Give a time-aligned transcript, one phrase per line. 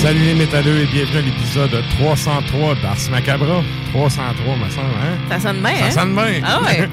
[0.00, 3.62] Salut les métalleux et bienvenue à l'épisode 303 d'Ars Macabra.
[3.92, 5.18] 303, me semble, hein?
[5.28, 5.90] Ça sonne bien, Ça hein?
[5.90, 6.40] sonne bien.
[6.42, 6.88] Ah ouais.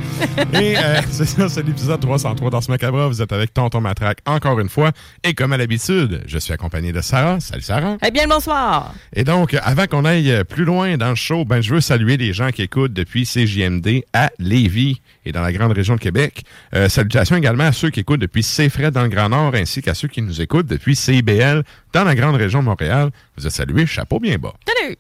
[0.61, 3.07] et euh, c'est ça, c'est l'épisode 303 d'Ars Macabra.
[3.07, 4.91] Vous êtes avec Tonton Matraque encore une fois.
[5.23, 7.39] Et comme à l'habitude, je suis accompagné de Sarah.
[7.39, 7.95] Salut Sarah.
[8.05, 8.93] Eh bien, le bonsoir.
[9.15, 12.33] Et donc, avant qu'on aille plus loin dans le show, ben, je veux saluer les
[12.33, 16.43] gens qui écoutent depuis CJMD à Lévis et dans la grande région de Québec.
[16.75, 19.93] Euh, salutations également à ceux qui écoutent depuis CFRED dans le Grand Nord, ainsi qu'à
[19.93, 21.63] ceux qui nous écoutent depuis CIBL
[21.97, 23.09] dans la grande région de Montréal.
[23.35, 24.53] Vous êtes salués, chapeau bien bas.
[24.67, 24.95] Salut.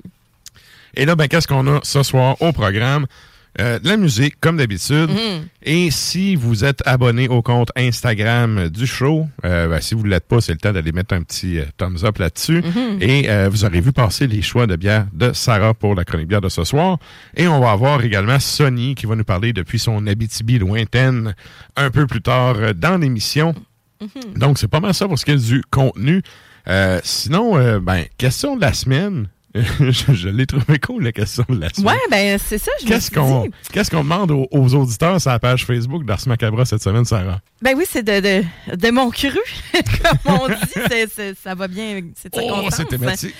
[0.95, 3.05] Et là, ben, qu'est-ce qu'on a ce soir au programme?
[3.59, 5.09] Euh, de la musique, comme d'habitude.
[5.63, 10.09] Et si vous êtes abonné au compte Instagram du show, euh, ben, si vous ne
[10.09, 12.63] l'êtes pas, c'est le temps d'aller mettre un petit euh, thumbs up là-dessus.
[12.99, 16.27] Et euh, vous aurez vu passer les choix de bière de Sarah pour la chronique
[16.27, 16.97] bière de ce soir.
[17.35, 21.35] Et on va avoir également Sonny qui va nous parler depuis son Abitibi lointaine
[21.75, 23.55] un peu plus tard dans l'émission.
[24.35, 26.21] Donc, c'est pas mal ça pour ce qui est du contenu.
[26.67, 29.27] Euh, sinon, euh, ben, question de la semaine.
[29.79, 31.87] je je l'ai trouvé cool, la question de la semaine.
[31.93, 35.39] Ouais, ben, c'est ça, je Qu'est-ce qu'on qu'est-ce qu'on demande aux, aux auditeurs sur la
[35.39, 37.39] page Facebook d'Ars Macabra cette semaine, Sarah?
[37.61, 39.31] Ben oui, c'est de, de, de mon cru,
[39.73, 40.55] comme on dit.
[41.09, 43.33] C'est- ça va bien, c'est Oh, c'est thématique.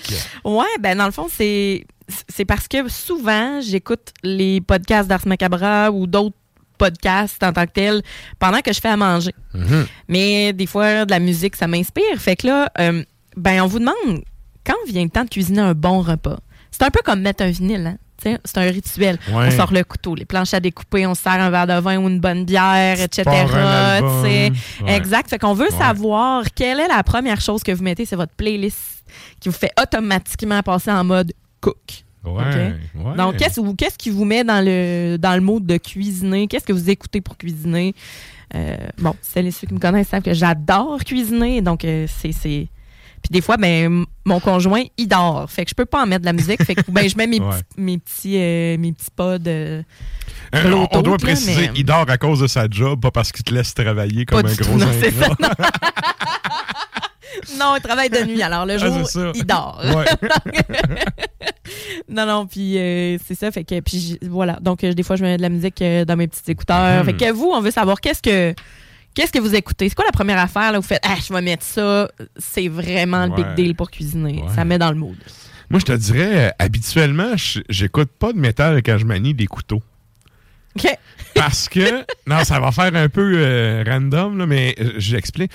[0.44, 1.86] Ouais, ben dans le fond, c'est
[2.30, 6.38] c'est parce que souvent, j'écoute les podcasts d'Ars Macabra ou d'autres
[6.78, 8.02] podcasts en tant que tels
[8.40, 9.34] pendant que je fais à manger.
[9.54, 9.86] Mhm.
[10.08, 12.18] Mais des fois, de la musique, ça m'inspire.
[12.18, 13.04] Fait que là, euh,
[13.38, 14.24] ben on vous demande
[14.66, 16.40] quand vient le temps de cuisiner un bon repas?
[16.72, 17.98] C'est un peu comme mettre un vinyle, hein?
[18.20, 19.20] C'est un rituel.
[19.32, 19.48] Ouais.
[19.48, 21.98] On sort le couteau, les planches à découper, on se sert un verre de vin
[21.98, 23.24] ou une bonne bière, etc.
[24.24, 24.52] Ouais.
[24.88, 25.30] Exact.
[25.30, 25.78] Fait qu'on veut Ouais.
[25.78, 29.06] savoir quelle est la première chose que vous mettez sur votre playlist
[29.40, 31.32] qui vous fait automatiquement passer en mode
[31.62, 32.04] cook.
[33.16, 36.48] Donc, qu'est-ce qui vous met dans le dans le mode de cuisiner?
[36.48, 37.94] Qu'est-ce que vous écoutez pour cuisiner?
[38.56, 41.62] Euh, bon, celles et ceux qui me connaissent savent que j'adore cuisiner.
[41.62, 42.68] Donc, euh, c'est.
[43.30, 45.50] Puis des fois, ben, mon conjoint, il dort.
[45.50, 46.64] Fait que je peux pas en mettre de la musique.
[46.64, 47.56] Fait que ben, je mets mes Ouais.
[47.76, 49.38] mes petits, euh, mes petits pods.
[49.48, 49.82] euh,
[50.56, 53.34] Euh, on- doit là, préciser, mais- il dort à cause de sa job, pas parce
[53.34, 55.36] qu'il te laisse travailler comme Pas un gros non, c'est ingrat.
[57.60, 58.42] non, il travaille de nuit.
[58.42, 59.82] Alors, le Ah, jour, il dort.
[59.84, 60.06] Ouais.
[62.10, 63.52] non, non, puis euh, c'est ça.
[63.52, 64.58] Fait que, puis voilà.
[64.62, 67.04] Donc, des fois, je mets de la musique dans mes petits écouteurs.
[67.04, 67.06] Mhm.
[67.06, 68.54] Fait que vous, on veut savoir qu'est-ce que.
[69.18, 69.90] Qu'est-ce que vous écoutez?
[69.90, 72.68] C'est quoi la première affaire là, où vous faites Ah, je vais mettre ça, c'est
[72.68, 74.44] vraiment le big deal pour cuisiner.
[74.54, 75.18] Ça met dans le mood.
[75.72, 79.48] Moi, je te dirais, euh, habituellement, je- j'écoute pas de métal quand je manie des
[79.48, 79.82] couteaux.
[80.78, 80.88] OK.
[81.34, 85.52] Parce que, non, ça va faire un peu euh, random, là, mais euh, j'explique.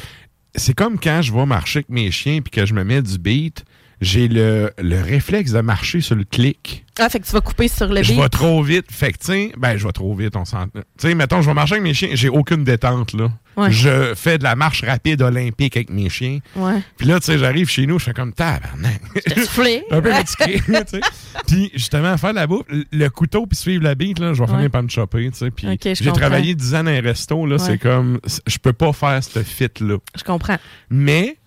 [0.56, 3.16] C'est comme quand je vais marcher avec mes chiens puis que je me mets du
[3.16, 3.64] beat,
[4.02, 6.84] j'ai le, le réflexe de marcher sur le clic.
[6.98, 8.86] Ah, fait que tu vas couper sur le Je vais trop vite.
[8.90, 10.80] Fait que, tu sais, ben, je vais trop vite, on s'entend.
[10.98, 13.30] Tu sais, mettons, je vais marcher avec mes chiens, j'ai aucune détente, là.
[13.56, 13.70] Ouais.
[13.70, 16.40] Je fais de la marche rapide olympique avec mes chiens.
[16.56, 16.82] Ouais.
[16.96, 19.00] Puis là, tu sais, j'arrive chez nous, je fais comme tabarnak.
[19.36, 19.84] Soufflé.
[19.90, 21.00] un peu fatigué, tu sais.
[21.46, 24.70] Puis justement, faire la bouffe, le couteau puis suivre la bite, là, je vais finir
[24.70, 25.50] par me choper, tu sais.
[25.50, 27.58] Puis Ok, je j'ai travaillé 10 ans dans un resto, là, Ouais.
[27.58, 29.96] c'est comme, je peux pas faire ce fit-là.
[30.16, 30.56] Je comprends.
[30.90, 31.38] Mais,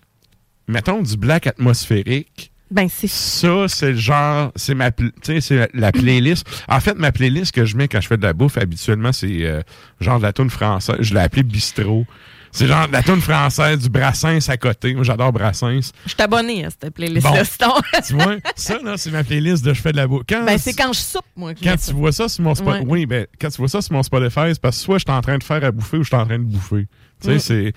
[0.68, 5.40] mettons du black atmosphérique, Ben, c'est ça, c'est le genre, c'est ma, pl- tu sais,
[5.40, 6.44] c'est la, la playlist.
[6.68, 9.44] En fait, ma playlist que je mets quand je fais de la bouffe, habituellement, c'est
[9.46, 9.62] euh,
[10.00, 10.96] genre de la tune française.
[11.00, 12.04] Je l'ai appelée bistrot.
[12.52, 14.94] C'est genre de la tune française, du Brassens à côté.
[14.94, 15.92] Moi, j'adore Brassens.
[16.06, 17.42] Je suis abonné à cette playlist-là.
[17.60, 17.74] Bon.
[18.06, 20.22] tu vois, ça, là, c'est ma playlist de je fais de la bouffe.
[20.28, 21.52] Quand, ben, c'est quand je soupe, moi.
[21.54, 21.92] que quand tu ça.
[21.92, 22.90] vois ça sur mon Spotify, Ouais.
[22.90, 25.16] oui, ben, quand tu vois ça sur mon Spotify, c'est parce que soit je suis
[25.16, 26.86] en train de faire à bouffer ou je suis en train de bouffer.
[27.22, 27.38] Tu sais, Mm.
[27.38, 27.72] c'est.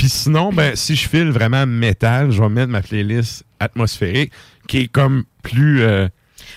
[0.00, 4.32] Puis sinon, ben, si je file vraiment métal, je vais mettre ma playlist atmosphérique
[4.66, 5.82] qui est comme plus.
[5.82, 6.08] euh,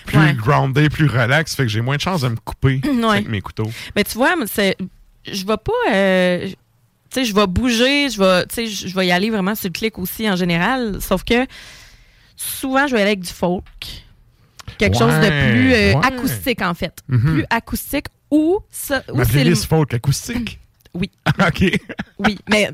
[0.06, 0.32] plus Ouais.
[0.32, 3.04] grounded, plus relax, fait que j'ai moins de chances de me couper Ouais.
[3.04, 3.70] avec mes couteaux.
[3.94, 4.76] Mais tu vois, c'est,
[5.30, 6.54] je vais pas, euh, tu
[7.10, 9.72] sais, je vais bouger, je vais, tu sais, je vais y aller vraiment sur le
[9.72, 10.96] clic aussi en général.
[11.02, 11.46] Sauf que
[12.34, 13.64] souvent, je vais aller avec du folk,
[14.78, 17.20] quelque chose de plus euh, acoustique en fait, Mhm.
[17.34, 20.58] plus acoustique ou ça, ou Ma le- playlist folk acoustique.
[20.94, 21.10] Oui.
[21.46, 21.70] OK.
[22.20, 22.70] oui, mais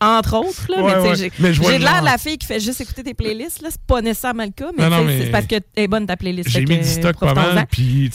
[0.00, 1.16] entre autres là, Ouais, mais tu sais, ouais.
[1.16, 4.00] j'ai- Mais l'air de la fille qui fait juste écouter tes playlists là, c'est pas
[4.00, 6.16] nécessairement le cas, mais, Non, non, tu sais, mais- c'est parce que est bonne ta
[6.16, 6.48] playlist.
[6.48, 8.08] J'ai mis du stock pas mal, puis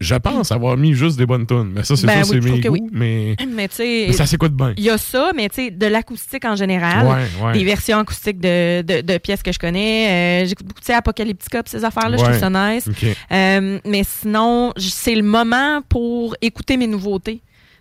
[0.00, 1.70] je- pense avoir mis juste des bonnes tunes.
[1.74, 2.80] Mais ça, c'est Ben ça, oui, c'est mes goûts, oui.
[2.92, 3.36] mais,
[4.12, 4.74] ça s'écoute bien.
[4.76, 7.06] il y a ça, mais tu sais, de l'acoustique en général.
[7.06, 10.42] Ouais, des versions acoustiques de, de, de pièces que je connais.
[10.44, 12.88] Euh, J'écoute beaucoup, tu sais, Apocalyptica pis ces affaires-là, je trouve ça nice.
[13.32, 17.40] Euh, mais sinon, c'est le moment pour écouter mes nouveautés.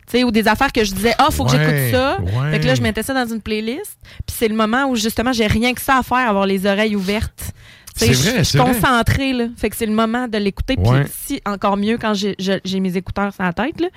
[0.09, 2.17] Tu sais, ou des affaires que je disais, ah, faut que Ouais, j'écoute ça.
[2.19, 2.51] ouais.
[2.51, 3.97] Fait que là, je mettais ça dans une playlist.
[4.25, 6.95] Puis c'est le moment où, justement, j'ai rien que ça à faire, avoir les oreilles
[6.95, 7.51] ouvertes.
[7.95, 9.45] C'est je- vrai, Je suis concentrée, là.
[9.57, 10.77] Fait que c'est le moment de l'écouter.
[10.77, 10.85] Puis
[11.25, 13.87] si, encore mieux, quand j'ai mes écouteurs sur la tête, là.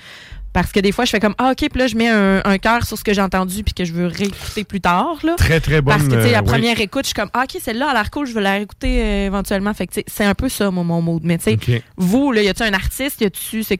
[0.52, 2.58] Parce que des fois, je fais comme, ah, OK, puis là, je mets un, un
[2.58, 5.34] cœur sur ce que j'ai entendu puis que je veux réécouter plus tard, là.
[5.38, 5.94] Très, très bonne.
[5.96, 6.46] Parce que, tu sais, la euh, oui.
[6.46, 9.02] première écoute, je suis comme, ah, OK, celle-là a l'air cool, je vais la réécouter
[9.02, 9.72] euh, éventuellement.
[9.72, 11.22] Fait que, tu sais, c'est un peu ça, mon, mon mood.
[11.24, 13.62] Mais, tu sais, vous, là, y a-tu un artiste, y a-tu.
[13.64, 13.78] C'est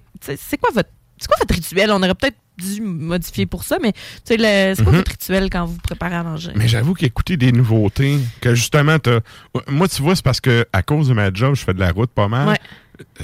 [0.59, 0.89] quoi votre.
[1.23, 1.91] C'est quoi votre rituel?
[1.93, 4.37] On aurait peut-être dû modifier pour ça, mais tu c'est
[4.83, 4.99] quoi Mhm.
[4.99, 6.51] votre rituel quand vous vous préparez à manger?
[6.57, 9.21] Mais j'avoue qu'écouter des nouveautés, que justement, t'as-
[9.69, 11.93] moi, tu vois, c'est parce que à cause de ma job, je fais de la
[11.93, 12.49] route pas mal.
[12.49, 12.59] Ouais.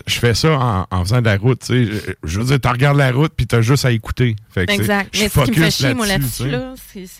[0.06, 2.14] Je fais ça en, en faisant de la route, tu sais.
[2.24, 4.34] Je- veux dire, tu regardes la route, puis t'as juste à écouter.
[4.50, 5.10] Fait que, Exact.
[5.12, 6.74] tu Mais ce qui me fait chier, moi, là-dessus, tu là,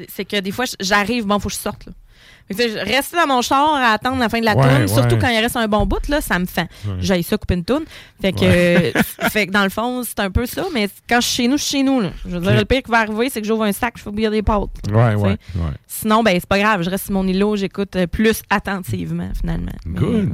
[0.09, 1.93] c'est- que des fois, j'arrive, bon, faut que je sorte, là.
[2.49, 4.57] Fait que, tu sais, je reste dans mon char à attendre la fin de la
[4.57, 6.69] Ouais, tourne, surtout quand il reste un bon bout, là, ça me fait.
[7.01, 7.85] J'aille ça couper une tourne.
[8.21, 8.93] Fait que,
[9.31, 11.59] fait que dans le fond, c'est un peu ça, mais quand je suis chez nous,
[11.59, 12.11] je suis chez nous, là.
[12.25, 14.09] Je veux dire, le pire qui va arriver, c'est que j'ouvre un sac, je fais
[14.09, 14.71] oublier des pâtes.
[15.87, 19.73] Sinon, ben, c'est pas grave, je reste sur mon îlot, j'écoute euh, plus attentivement, finalement.
[19.87, 20.33] Good.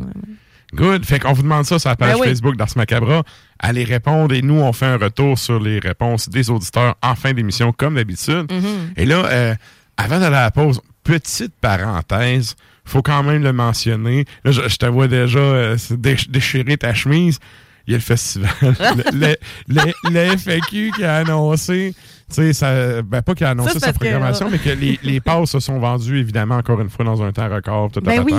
[0.74, 1.04] Good.
[1.04, 2.28] Fait qu'on vous demande ça sur la page Ben oui.
[2.28, 3.22] Facebook d'Ars Macabra.
[3.58, 7.32] Allez répondre et nous, on fait un retour sur les réponses des auditeurs en fin
[7.32, 8.50] d'émission, comme d'habitude.
[8.50, 8.92] Mhm.
[8.96, 9.54] Et là, euh,
[9.96, 14.24] avant d'aller à la pause, petite parenthèse, faut quand même le mentionner.
[14.44, 17.38] Là, je, je te vois déjà euh, dé- déchirer ta chemise.
[17.86, 18.50] Il y a le festival.
[18.62, 19.36] le, le-
[19.68, 21.94] le- le FAQ qui a annoncé,
[22.34, 25.20] tu sais, ben pas qui a annoncé Ça, sa que- programmation, mais que les, les
[25.20, 27.90] passes se sont vendues, évidemment, encore une fois, dans un temps record.
[27.92, 28.32] Tout Ben oui.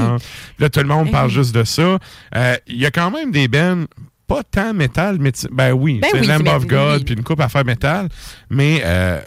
[0.60, 1.34] Là, tout le monde Ben parle oui.
[1.36, 2.00] juste de ça.
[2.36, 3.86] Euh, Il y a quand même des bennes
[4.28, 7.40] pas tant métal, mais ben oui, Ben c'est oui, Lamb of God, puis une coupe
[7.42, 8.10] à faire métal,
[8.50, 9.22] mais euh,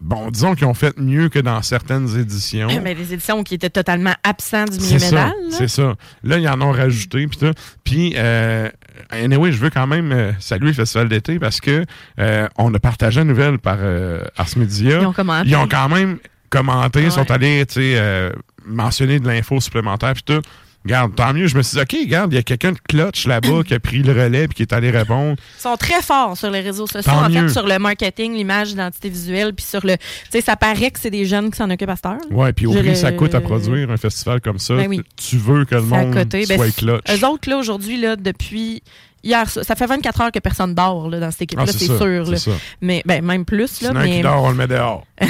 [0.00, 2.68] bon, disons qu'ils ont fait mieux que dans certaines éditions.
[2.82, 5.28] Ben, des éditions qui étaient totalement absents du milieu C'est ça, métal.
[5.50, 5.56] là.
[5.56, 5.94] c'est ça.
[6.24, 7.52] Là, ils en ont rajouté, puis tout.
[7.84, 8.68] Puis, euh,
[9.10, 11.84] anyway, je veux quand même euh, saluer le Festival d'été parce que
[12.18, 15.00] euh, on a partagé la nouvelle par euh, Ars Media.
[15.00, 15.48] Ils ont commenté.
[15.50, 17.10] Ils ont quand même commenté, Ouais.
[17.10, 18.30] sont allés, tu sais, euh,
[18.66, 20.40] mentionner de l'info supplémentaire, puis tout.
[20.84, 21.46] Regarde, tant mieux.
[21.46, 23.80] Je me suis dit, OK, regarde, il y a quelqu'un de clutch là-bas qui a
[23.80, 25.36] pris le relais puis qui est allé répondre.
[25.58, 27.48] Ils sont très forts sur les réseaux sociaux, Tant en mieux.
[27.48, 29.96] fait, sur le marketing, l'image, l'identité visuelle, puis sur le.
[29.96, 32.18] Tu sais, ça paraît que c'est des jeunes qui s'en occupent à cette heure.
[32.30, 35.02] Ouais, puis au prix le- ça coûte à produire un festival comme ça, Ben oui.
[35.16, 36.46] tu veux que le monde côté.
[36.46, 37.04] Ben, soit clutch.
[37.10, 38.82] Eux autres, là, aujourd'hui, là, depuis.
[39.22, 41.98] Hier, ça, fait 24 heures que personne dort là, dans cette équipe-là, Ah, c'est sûr.
[42.26, 42.36] c'est là.
[42.36, 42.50] ça.
[42.80, 43.80] Mais ben, même plus.
[43.82, 45.04] Là, Sinon, mais, qui dort, on le met dehors.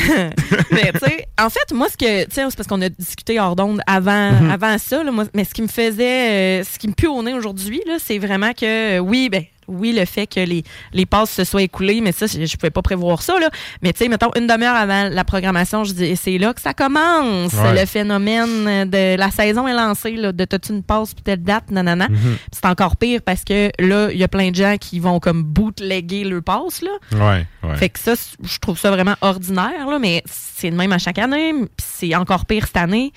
[0.71, 3.41] mais tu sais, en fait, moi, ce que, tu sais, c'est parce qu'on a discuté
[3.41, 4.51] hors d'onde avant, Mhm.
[4.51, 7.23] avant ça, là, moi, mais ce qui me faisait, euh, ce qui me pue au
[7.23, 10.63] nez aujourd'hui, c'est vraiment que, oui, ben, oui, le fait que les,
[10.93, 13.49] les passes se soient écoulées, mais ça, je, je pouvais pas prévoir ça, là.
[13.83, 16.75] Mais tu sais, mettons, une demi-heure avant la programmation, je dis, c'est là que ça
[16.75, 17.81] commence, Ouais.
[17.81, 21.71] le phénomène de la saison est lancée, là, de t'as-tu une passe, puis telle date,
[21.71, 22.07] nanana.
[22.09, 22.17] Puis
[22.53, 25.43] C'est encore pire parce que là, il y a plein de gens qui vont comme
[25.43, 26.91] bootlegger leur passe, là.
[27.13, 27.77] Ouais, ouais.
[27.77, 31.19] Fait que ça, je trouve ça vraiment ordinaire, là, mais c'est le même à chaque
[31.19, 31.53] année.
[31.53, 33.13] puis c'est encore pire cette année.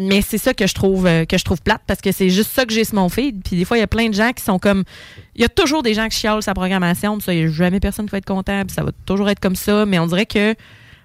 [0.00, 2.50] Mais c'est ça que je trouve euh, que je trouve plate parce que c'est juste
[2.52, 3.42] ça que j'ai sur mon feed.
[3.44, 4.84] Puis des fois, il y a plein de gens qui sont comme.
[5.34, 7.16] Il y a toujours des gens qui chialent sa programmation.
[7.18, 8.62] Puis ça, il a jamais personne qui va être content.
[8.64, 9.86] Puis ça va toujours être comme ça.
[9.86, 10.54] Mais on dirait que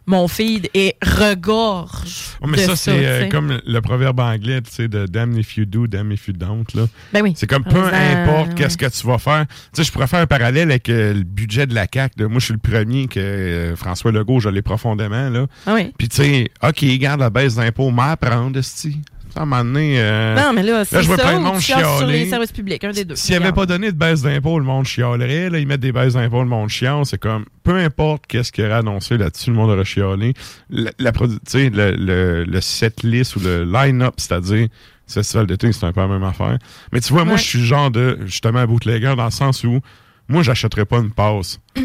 [0.08, 2.38] mon feed est regorge.
[2.42, 5.58] Oh, mais de ça, c'est euh, comme le proverbe anglais, tu sais, de damn if
[5.58, 6.66] you do, damn if you don't.
[6.74, 6.88] Là.
[7.14, 7.34] Ben oui.
[7.36, 8.56] C'est comme peu importe ouais.
[8.56, 9.46] qu'est-ce que tu vas faire.
[9.48, 12.22] Tu sais, je pourrais faire un parallèle avec euh, le budget de la CAQ.
[12.22, 12.28] là.
[12.28, 15.30] Moi, je suis le premier que euh, François Legault, je l'ai profondément.
[15.30, 15.48] Là.
[15.66, 15.94] Ah oui.
[15.98, 19.00] Puis, tu sais, OK, garde la baisse d'impôts, mais apprendre, esti.
[19.36, 21.42] À un moment donné, euh, Non, mais là, c'est je vois ça plein de ou
[21.44, 22.20] monde tu chiales sur chialer.
[22.24, 22.84] les services publics.
[22.84, 23.16] Un des deux.
[23.16, 23.56] S'il n'y avait Regarde.
[23.56, 25.50] pas donné de baisse d'impôts, le monde chialerait.
[25.50, 27.06] Là, ils mettent des baisses d'impôts, le monde chiale.
[27.06, 30.34] C'est comme, peu importe qu'est-ce qu'il aurait annoncé là-dessus, le monde aurait chialé.
[30.70, 34.68] La, la le, le, le set list ou le line-up, c'est-à-dire,
[35.08, 36.58] ce festival d'été, c'est un peu la même affaire.
[36.94, 39.80] Mais tu vois, moi, je suis le genre de, justement, bootlegger dans le sens où,
[40.30, 41.60] moi, j'achèterais pas une passe.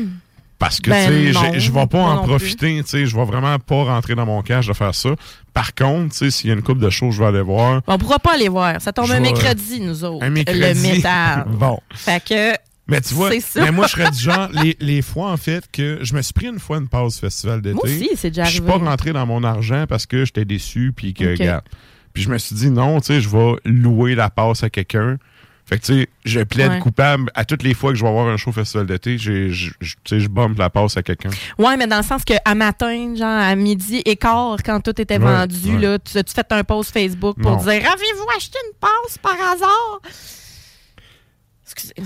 [0.60, 3.58] Parce que, Ben tu sais, je vais pas en profiter, tu sais, je vais vraiment
[3.58, 5.08] pas rentrer dans mon cash de faire ça.
[5.54, 7.80] Par contre, tu sais, s'il y a une coupe de choses, je vais aller voir.
[7.86, 8.78] On pourra pas aller voir.
[8.78, 10.22] Ça tombe Je un mercredi, nous autres.
[10.22, 10.60] Un mercredi.
[10.60, 11.46] Le métal.
[11.50, 11.80] bon.
[11.94, 12.52] Fait que.
[12.88, 16.00] Mais tu vois, mais moi, je serais du genre, les, les fois, en fait, que
[16.02, 17.74] je me suis pris une fois une pause festival d'été.
[17.74, 20.92] Moi aussi, c'est déjà Je suis pas rentré dans mon argent parce que j'étais déçu,
[20.94, 21.64] puis que, regarde.
[22.12, 25.16] Puis je me suis dit, non, tu sais, je vais louer la passe à quelqu'un.
[25.64, 26.78] Fait que, tu sais, je plaide Ouais.
[26.80, 29.70] coupable à toutes les fois que je vais avoir un show festival d'été, je- je-
[30.06, 31.30] je bombe la passe à quelqu'un.
[31.58, 35.14] Ouais, mais dans le sens qu'à matin, genre à midi et quart, quand tout était
[35.18, 35.80] Ouais, vendu, ouais.
[35.80, 37.56] là, tu as-tu fait un post Facebook pour Non.
[37.58, 40.00] dire Avez-vous acheté une passe par hasard?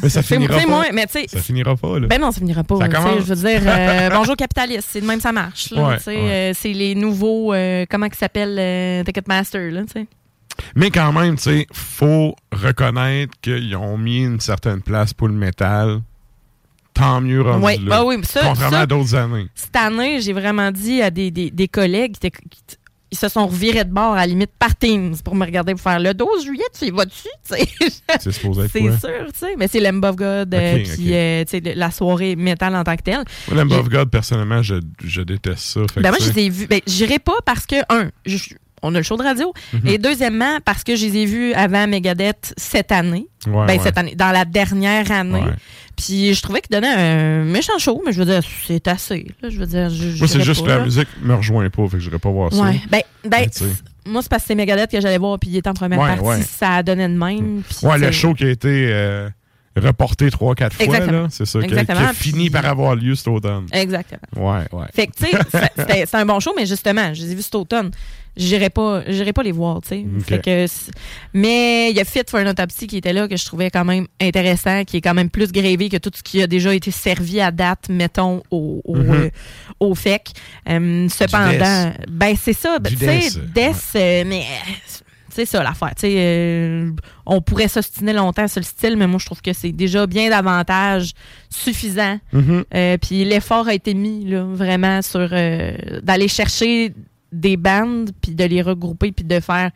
[0.03, 0.67] Mais ça fait- finira pas.
[0.67, 2.07] moi, mais Ça finira pas, là.
[2.07, 2.77] Ben non, ça finira pas.
[2.79, 2.87] Ça.
[3.19, 5.73] Je veux dire, euh, bonjour capitaliste, c'est de même ça marche.
[5.73, 5.99] Ouais, ouais.
[6.09, 10.07] euh, c'est les nouveaux, euh, comment ils s'appellent, Ticketmaster, là, tu sais.
[10.77, 15.35] Mais quand même, tu sais, faut reconnaître qu'ils ont mis une certaine place pour le
[15.35, 16.01] métal.
[16.93, 17.91] Tant mieux rendu là.
[17.91, 19.49] bah oui, mais ça, Contrairement ça, à d'autres années.
[19.57, 22.31] cette année, j'ai vraiment dit à des, des, des collègues qui,
[23.11, 25.81] ils se sont revirés de bord à la limite par Teams pour me regarder pour
[25.83, 26.91] faire le 12 juillet, tu y?
[26.93, 26.97] Tu
[27.43, 27.69] sais,
[28.21, 29.55] C'est supposé être C'est sûr, tu sais.
[29.59, 31.13] Mais c'est l'Emb of God, euh, Ok, puis ok.
[31.13, 33.25] euh, le- la soirée métal en tant que telle.
[33.53, 35.81] Lamb of God, personnellement, je, je déteste ça.
[35.97, 36.67] Ben moi, je les ai vus.
[36.69, 38.55] Ben, j'irai pas parce que, un, je-
[38.85, 39.53] on a le show de radio.
[39.73, 39.89] Mhm.
[39.89, 43.27] Et deuxièmement, parce que je les ai vus avant Megadeth cette année.
[43.47, 43.79] ouais, ben, ouais.
[43.83, 45.41] cette année, dans la dernière année.
[45.41, 45.55] Ouais.
[45.97, 49.27] Puis je trouvais qu'ils donnaient un méchant show, mais je veux dire, c'est assez.
[49.43, 49.49] là.
[49.49, 50.85] je veux dire, je, Moi, c'est juste que la là.
[50.85, 52.63] musique me rejoint pas, fait que je pas voir ça.
[52.91, 53.49] Ben, ben,
[54.07, 56.43] moi, c'est parce que c'est Megadeth que j'allais voir, puis il était en première partie,
[56.43, 57.63] ça donné de même.
[57.83, 59.29] Ouais, le show qui a été euh,
[59.77, 63.67] reporté trois, quatre fois, c'est ça, qui a, fini par avoir lieu cet automne.
[63.73, 64.53] Exactement.
[64.53, 64.87] Ouais, ouais.
[64.93, 65.39] Fait que, tu sais,
[65.77, 67.91] c'était- c'est un bon show, mais justement, je les ai vus cet automne.
[68.37, 70.39] J'irai pas, j'irai pas les voir, tu sais.
[70.41, 70.67] Que,
[71.33, 73.85] mais il y a Fit for an Autopsy qui était là, que je trouvais quand
[73.85, 76.91] même intéressant, qui est quand même plus grévé que tout ce qui a déjà été
[76.91, 79.11] servi à date, mettons, au, au, Mhm.
[79.15, 79.31] euh,
[79.81, 80.31] au FEC.
[80.69, 82.79] Euh, cependant, ben, c'est ça.
[82.81, 83.41] ben, Tu sais.
[83.55, 84.43] Death, euh, mais
[85.31, 85.95] c'est ça l'affaire.
[85.97, 86.91] Tu sais, euh,
[87.27, 90.29] on pourrait s'ostiner longtemps sur le style, mais moi, je trouve que c'est déjà bien
[90.31, 91.13] davantage
[91.51, 92.19] suffisant.
[92.33, 92.65] Mhm.
[92.75, 95.73] Euh, puis l'effort a été mis là, vraiment sur euh,
[96.03, 96.93] d'aller chercher
[97.35, 99.71] des bandes puis de les regrouper puis de faire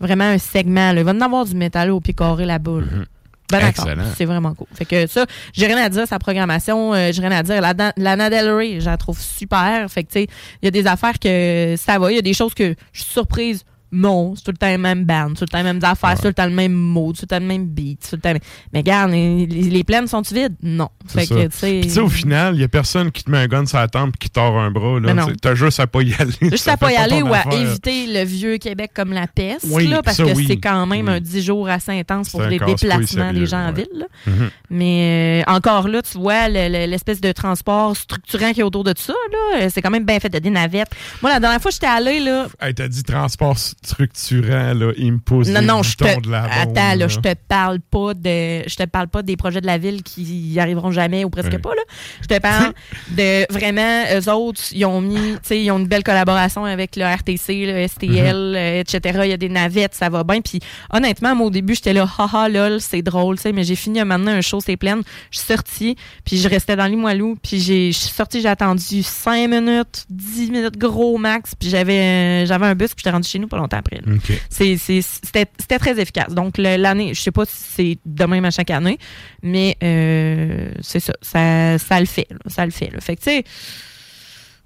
[0.00, 0.92] vraiment un segment.
[0.92, 1.00] Là.
[1.00, 2.80] Il va en avoir du métal au pied carré là-bas.
[2.80, 2.86] là.
[2.86, 3.06] Mhm.
[3.50, 3.86] Ben d'accord.
[3.86, 4.08] Excellent.
[4.16, 4.66] C'est vraiment cool.
[4.72, 7.60] Fait que ça, j'ai rien à dire sa programmation, euh, j'ai rien à dire.
[7.60, 9.90] La, Lana Del Rey, je la trouve super.
[9.90, 10.26] Fait que tu sais,
[10.62, 13.02] il y a des affaires que ça va, il y a des choses que je
[13.02, 13.64] suis surprise.
[13.92, 16.10] Non, c'est tout le temps le même band, c'est tout le temps les mêmes affaires,
[16.10, 16.16] Ouais.
[16.16, 18.20] tout le temps le même mot, c'est tout le temps le même beat, tout le
[18.22, 18.32] temps.
[18.72, 20.54] Mais regarde, les, les plaines sont vides?
[20.62, 20.88] Non.
[21.06, 21.98] Fait que tu sais.
[22.00, 24.18] Au final, il n'y a personne qui te met un gun sur la tempe et
[24.18, 24.98] qui tord un bras.
[25.40, 26.32] T'as juste à pas y aller.
[26.50, 27.52] Juste à pas y aller ou à affaire.
[27.60, 30.46] éviter le vieux Québec comme la peste, Oui, là, parce ça, que oui.
[30.48, 31.14] c'est quand même Oui.
[31.14, 33.88] un 10 jours assez intense pour les déplacements des gens en ville.
[33.94, 34.06] là.
[34.26, 34.50] Mhm.
[34.70, 38.84] Mais euh, encore là, tu vois, le- le- l'espèce de transport structurant qui est autour
[38.84, 40.34] de ça, là, euh, c'est quand même bien fait.
[40.34, 40.90] A des navettes.
[41.20, 45.12] Moi, la dernière fois que j'étais allée, là, Hey, t'as dit transport structurant, là, il
[45.12, 46.20] me pose Non, non, je te.
[46.20, 47.08] de la Attends, bombe, là.
[47.08, 48.68] je te parle pas de.
[48.68, 51.52] Je te parle pas des projets de la ville qui y arriveront jamais ou presque
[51.52, 51.58] Ouais.
[51.58, 51.82] pas, là.
[52.22, 52.72] Je te parle
[53.16, 56.96] de vraiment, eux autres, ils ont mis, tu sais, ils ont une belle collaboration avec
[56.96, 58.54] le RTC, le STL, Mhm.
[58.56, 59.20] euh, etc.
[59.24, 60.40] Il y a des navettes, ça va bien.
[60.40, 60.60] Puis
[60.92, 64.00] honnêtement, moi, au début, j'étais là, haha, lol, c'est drôle, tu sais, mais j'ai fini
[64.00, 65.00] un moment un show, c'est plein.
[65.30, 69.02] Je suis sortie, puis je restais dans Limoilou, puis j'ai, je suis sortie, j'ai attendu
[69.02, 71.98] 5 minutes, 10 minutes gros max, puis j'avais,
[72.42, 74.00] euh, j'avais un bus, puis j'étais rendu chez nous pas longtemps après.
[74.04, 74.14] là.
[74.14, 74.32] OK.
[74.50, 76.32] C'est- c'est- C'était c'était très efficace.
[76.34, 78.98] Donc, l'année, je sais pas si c'est de même à chaque année,
[79.42, 81.78] mais euh, c'est ça, ça.
[81.78, 82.26] Ça le fait.
[82.30, 82.90] là, ça le fait.
[82.90, 83.00] là.
[83.00, 83.44] Fait que, tu sais,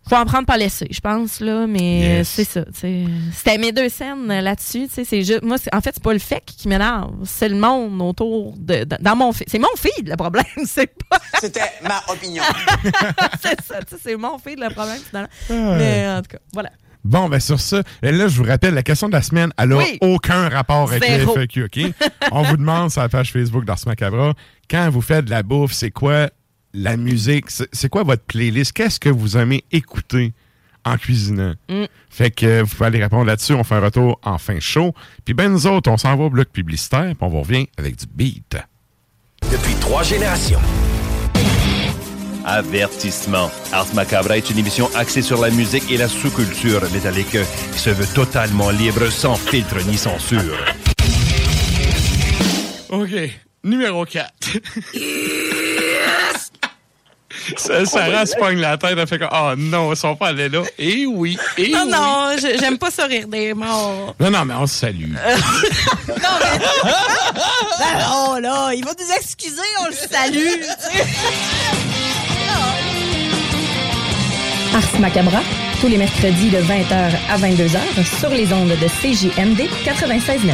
[0.08, 2.28] faut en prendre par laisser, je pense, là, mais Yes.
[2.28, 2.64] c'est ça.
[2.72, 4.86] C'était mes deux scènes là-dessus.
[4.88, 8.00] c'est juste, moi, c'est- en fait, c'est pas le fait qui m'énerve, c'est le monde
[8.02, 8.84] autour de.
[8.84, 9.32] de- dans mon.
[9.32, 10.44] C'est mon feed, le problème.
[10.66, 11.18] C'est pas.
[11.40, 12.44] C'était ma opinion.
[13.42, 15.28] c'est ça, c'est mon feed, le problème, finalement.
[15.50, 15.76] Ah.
[15.78, 16.70] Mais en tout cas, voilà.
[17.06, 19.68] Bon, ben sur ça, et là, je vous rappelle, la question de la semaine, elle
[19.70, 19.98] n'a Oui.
[20.00, 21.34] aucun rapport avec le Zéro.
[21.34, 21.80] FAQ, OK?
[22.32, 24.34] On vous demande sur la page Facebook d'Ars Macabra,
[24.68, 26.28] quand vous faites de la bouffe, c'est quoi
[26.74, 27.46] la musique?
[27.72, 28.72] C'est quoi votre playlist?
[28.72, 30.32] Qu'est-ce que vous aimez écouter
[30.84, 31.54] en cuisinant?
[31.68, 31.84] Mm.
[32.10, 33.52] Fait que vous pouvez aller répondre là-dessus.
[33.54, 34.92] On fait un retour en fin show.
[35.24, 37.96] Puis ben nous autres, on s'en va au bloc publicitaire, puis on vous revient avec
[37.96, 38.56] du beat.
[39.50, 40.60] Depuis trois générations.
[42.46, 43.50] Avertissement.
[43.72, 47.36] Ars Macabra est une émission axée sur la musique et la sous-culture métallique
[47.72, 50.56] qui se veut totalement libre, sans filtre ni censure.
[52.88, 53.10] OK.
[53.64, 54.30] Numéro 4.
[57.58, 60.62] Sarah se pogne la tête, elle fait comme Oh non, ils sont pas allés là.
[60.78, 61.90] Eh oui, eh Non, oui.
[61.90, 64.14] non, je- j'aime pas ça rire des morts.
[64.18, 65.14] Non, non, mais on se salue.
[68.08, 70.62] Oh là, il va nous excuser, on le salue.
[74.76, 75.40] Ars Macabra,
[75.80, 77.80] tous les mercredis de 20h à 22h
[78.20, 80.52] sur les ondes de CJMD 96.9.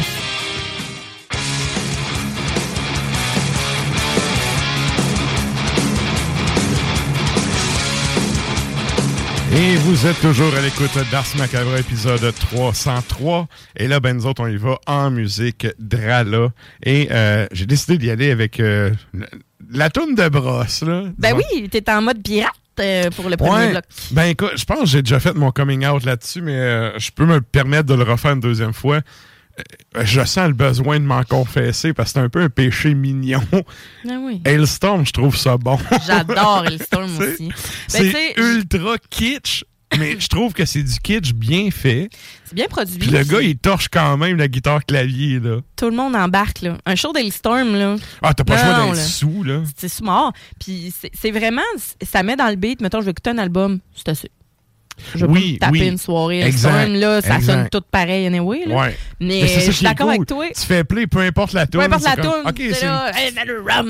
[9.57, 13.47] Et vous êtes toujours à l'écoute d'Ars Macabre, épisode 303.
[13.75, 16.53] Et là, ben nous autres, on y va en musique Drala.
[16.85, 18.91] Et euh, j'ai décidé d'y aller avec euh,
[19.69, 21.03] la, toune de brosse, là.
[21.17, 23.71] Ben oui, t'es en mode pirate euh, pour le premier Ouais.
[23.71, 23.83] bloc.
[24.11, 27.11] Ben écoute, je pense que j'ai déjà fait mon coming out là-dessus, mais euh, je
[27.11, 29.01] peux me permettre de le refaire une deuxième fois.
[29.59, 32.95] Euh, je sens le besoin de m'en confesser parce que c'est un peu un péché
[32.95, 33.41] mignon.
[34.09, 34.41] Ah oui.
[34.45, 35.77] Hailstorm, je trouve ça bon.
[36.07, 37.47] J'adore Hellstorm C'est- aussi.
[37.49, 37.53] Ben,
[38.11, 39.63] C'est ultra kitsch,
[39.97, 42.09] mais je trouve que c'est du kitsch bien fait.
[42.45, 42.97] C'est bien produit.
[42.97, 45.59] Puis le gars, il torche quand même la guitare clavier, là.
[45.75, 46.77] Tout le monde embarque, là.
[46.85, 47.95] Un show d'Hellstorm, là.
[48.21, 49.61] Ah, t'as pas le choix d'être sous, là.
[49.75, 50.33] C'est sous mort.
[50.59, 51.61] Puis c'est c'est vraiment.
[52.01, 52.81] Ça met dans le beat.
[52.81, 53.79] Mettons, je vais écouter un album.
[53.95, 54.29] C'est assez.
[55.15, 55.87] Je vais Oui, pas me taper oui.
[55.91, 57.21] une soirée Exact, Hellstorm, là.
[57.21, 57.45] Ça exact.
[57.53, 58.75] sonne tout pareil, anyway, là.
[58.75, 58.97] Ouais.
[59.19, 60.15] Mais, Mais je suis d'accord cool.
[60.15, 60.45] avec toi.
[60.55, 61.81] Tu fais play, peu importe la Peu tune.
[61.81, 62.43] importe la comme,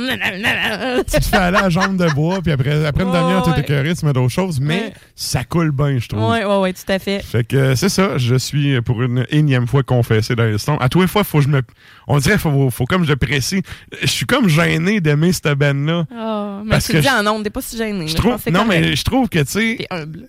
[0.06, 1.04] nanana.
[1.12, 3.48] tu te fais aller à la jambe de bois, puis après, après une Ouais, demi-heure,
[3.48, 3.60] ouais.
[3.60, 4.94] écœuré, tu mets d'autres choses, mais Ouais.
[5.16, 6.30] ça coule bien, je trouve.
[6.30, 7.22] Ouais, ouais, ouais, tout à fait.
[7.24, 10.78] Fait que c'est ça, je suis pour une énième fois confessé dans Hailstorm.
[10.82, 11.62] À tous les fois, faut que je me.
[12.08, 13.62] On dirait faut, faut comme je précise.
[14.02, 16.06] Je suis comme gêné d'aimer cette band-là.
[16.12, 18.08] Oh, mais Parce tu que dis en ondes, t'es pas si gêné.
[18.08, 18.38] Je trouve.
[18.52, 20.28] Non, mais je trouve que, tu sais, humble.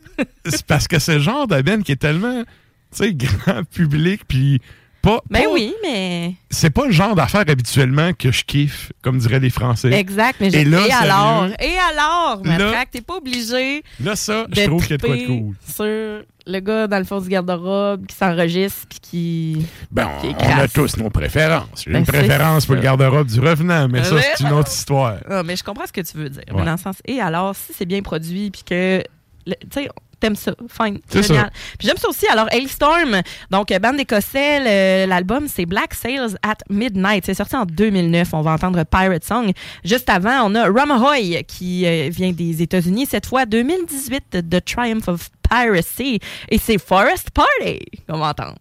[0.68, 2.48] parce que c'est le genre de band qui est tellement, tu
[2.92, 4.60] sais, grand public, puis
[5.02, 5.20] pas.
[5.28, 6.32] Ben pas- oui, mais.
[6.50, 9.92] C'est pas le genre d'affaires habituellement que je kiffe, comme diraient les Français.
[9.92, 10.56] Exact, mais je...
[10.56, 10.94] Et là, sérieux?
[11.02, 11.46] alors?
[11.60, 14.94] Et alors, ma Là- fraque, t'es pas obligé Là, ça, de je trouve qu'il y
[14.94, 15.54] a de quoi de cool.
[15.66, 19.66] sur le gars dans le fond du garde-robe qui s'enregistre puis qui...
[19.90, 21.82] Ben, qui on a tous nos préférences.
[21.84, 25.16] J'ai Ben, une préférence pour le garde-robe du revenant, mais ça, c'est une autre histoire.
[25.28, 26.42] Ah, mais je comprends ce que tu veux dire.
[26.48, 26.54] Ouais.
[26.60, 29.02] Mais dans le sens, et alors, si c'est bien produit puis que,
[29.46, 29.88] tu sais,
[30.24, 31.50] t'aimes ça, fine, génial.
[31.78, 32.26] Puis j'aime ça aussi.
[32.28, 34.58] Alors, Hailstorm, donc euh, bande écossais,
[35.04, 37.24] le- l'album c'est Black Sails at Midnight.
[37.26, 38.28] C'est sorti en 2009.
[38.32, 39.50] On va entendre Pirate Song.
[39.84, 43.06] Juste avant, on a Ramahoy qui euh, vient des États-Unis.
[43.06, 46.20] Cette fois, 2018, The Triumph of Piracy.
[46.48, 48.54] Et c'est Forest Party qu'on va entendre.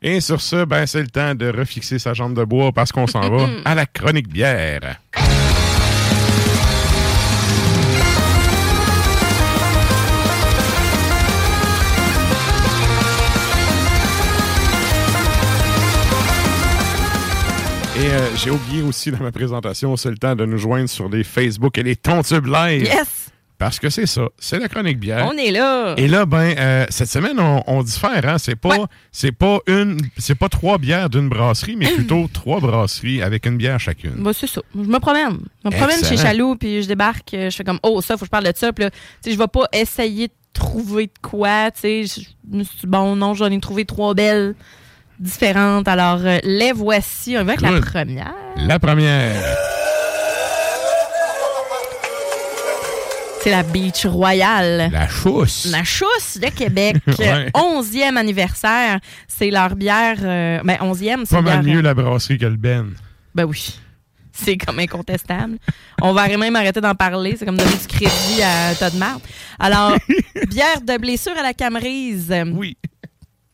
[0.00, 3.08] Et sur ce, ben, c'est le temps de refixer sa jambe de bois parce qu'on
[3.08, 5.00] s'en va à la chronique bière.
[17.96, 21.08] Et euh, j'ai oublié aussi dans ma présentation, c'est le temps de nous joindre sur
[21.08, 22.84] les Facebook et les Tontubes Live.
[22.84, 23.32] Yes!
[23.58, 25.26] Parce que c'est ça, c'est la chronique bière.
[25.28, 25.94] On est là.
[25.96, 28.24] Et là, ben, euh, cette semaine, on, on diffère.
[28.24, 28.38] Hein?
[28.38, 28.84] C'est pas, Ouais.
[29.10, 33.56] c'est pas une, c'est pas trois bières d'une brasserie, mais plutôt trois brasseries avec une
[33.56, 34.14] bière chacune.
[34.18, 34.60] Bah, c'est ça.
[34.76, 35.38] Je me promène.
[35.64, 36.16] Je me promène chez.
[36.16, 37.34] Chaloux, puis je débarque.
[37.34, 38.72] euh, Je fais comme, oh, ça, faut que je parle de ça.
[38.72, 38.90] Puis là,
[39.26, 41.70] je vais pas essayer de trouver de quoi.
[41.72, 42.20] Tu sais, je
[42.52, 44.54] je me suis dit, bon, non, j'en ai trouvé trois belles
[45.18, 45.88] différentes.
[45.88, 47.36] Alors, euh, les voici.
[47.36, 48.34] On va avec la première.
[48.56, 49.34] La première,
[53.42, 54.90] C'est la Beach Royale.
[54.92, 55.66] la chousse.
[55.70, 56.96] La Chousse de Québec.
[57.18, 57.50] Ouais.
[57.54, 58.98] 11e anniversaire.
[59.26, 60.16] C'est leur bière.
[60.22, 62.92] euh, ben, 11e, c'est Pas mal mieux la brasserie que le Ben.
[63.34, 63.78] Ben oui.
[64.32, 65.58] C'est comme incontestable.
[66.00, 67.34] On va même arrêter d'en parler.
[67.38, 69.20] C'est comme donner du crédit à tas de marde.
[69.58, 69.94] Alors,
[70.48, 72.32] bière de blessure à la camerise.
[72.54, 72.76] Oui.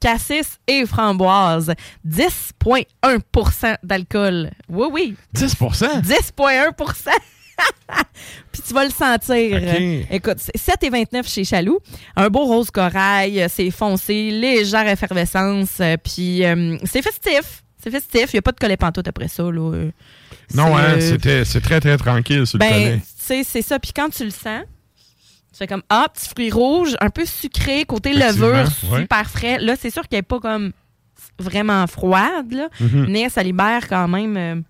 [0.01, 1.73] Cassis et framboise.
[2.07, 4.51] 10,1% d'alcool.
[4.69, 5.17] Oui, oui.
[5.35, 6.73] 10% 10,1
[8.53, 9.57] Puis tu vas le sentir.
[9.63, 10.07] OK.
[10.11, 11.79] Écoute, c'est 7,29 chez Chaloux.
[12.17, 17.63] Un beau rose corail, c'est foncé, légère effervescence, euh, puis euh, c'est festif.
[17.83, 18.33] C'est festif.
[18.33, 19.43] Il n'y a pas de collet pantoute après ça.
[19.43, 19.51] Là.
[19.51, 19.91] Non,
[20.55, 23.79] c'est, hein, euh, c'était, c'est très, très tranquille sur le Ben, sais, c'est ça.
[23.79, 24.63] Puis quand tu le sens,
[25.53, 29.01] tu fais comme, ah, petit fruit rouge, un peu sucré, côté levure, ouais.
[29.03, 29.59] super frais.
[29.59, 30.73] Là, c'est sûr qu'elle n'est pas comme
[31.39, 33.07] vraiment froide, là, Mhm.
[33.09, 34.37] mais ça libère quand même.
[34.37, 34.61] euh,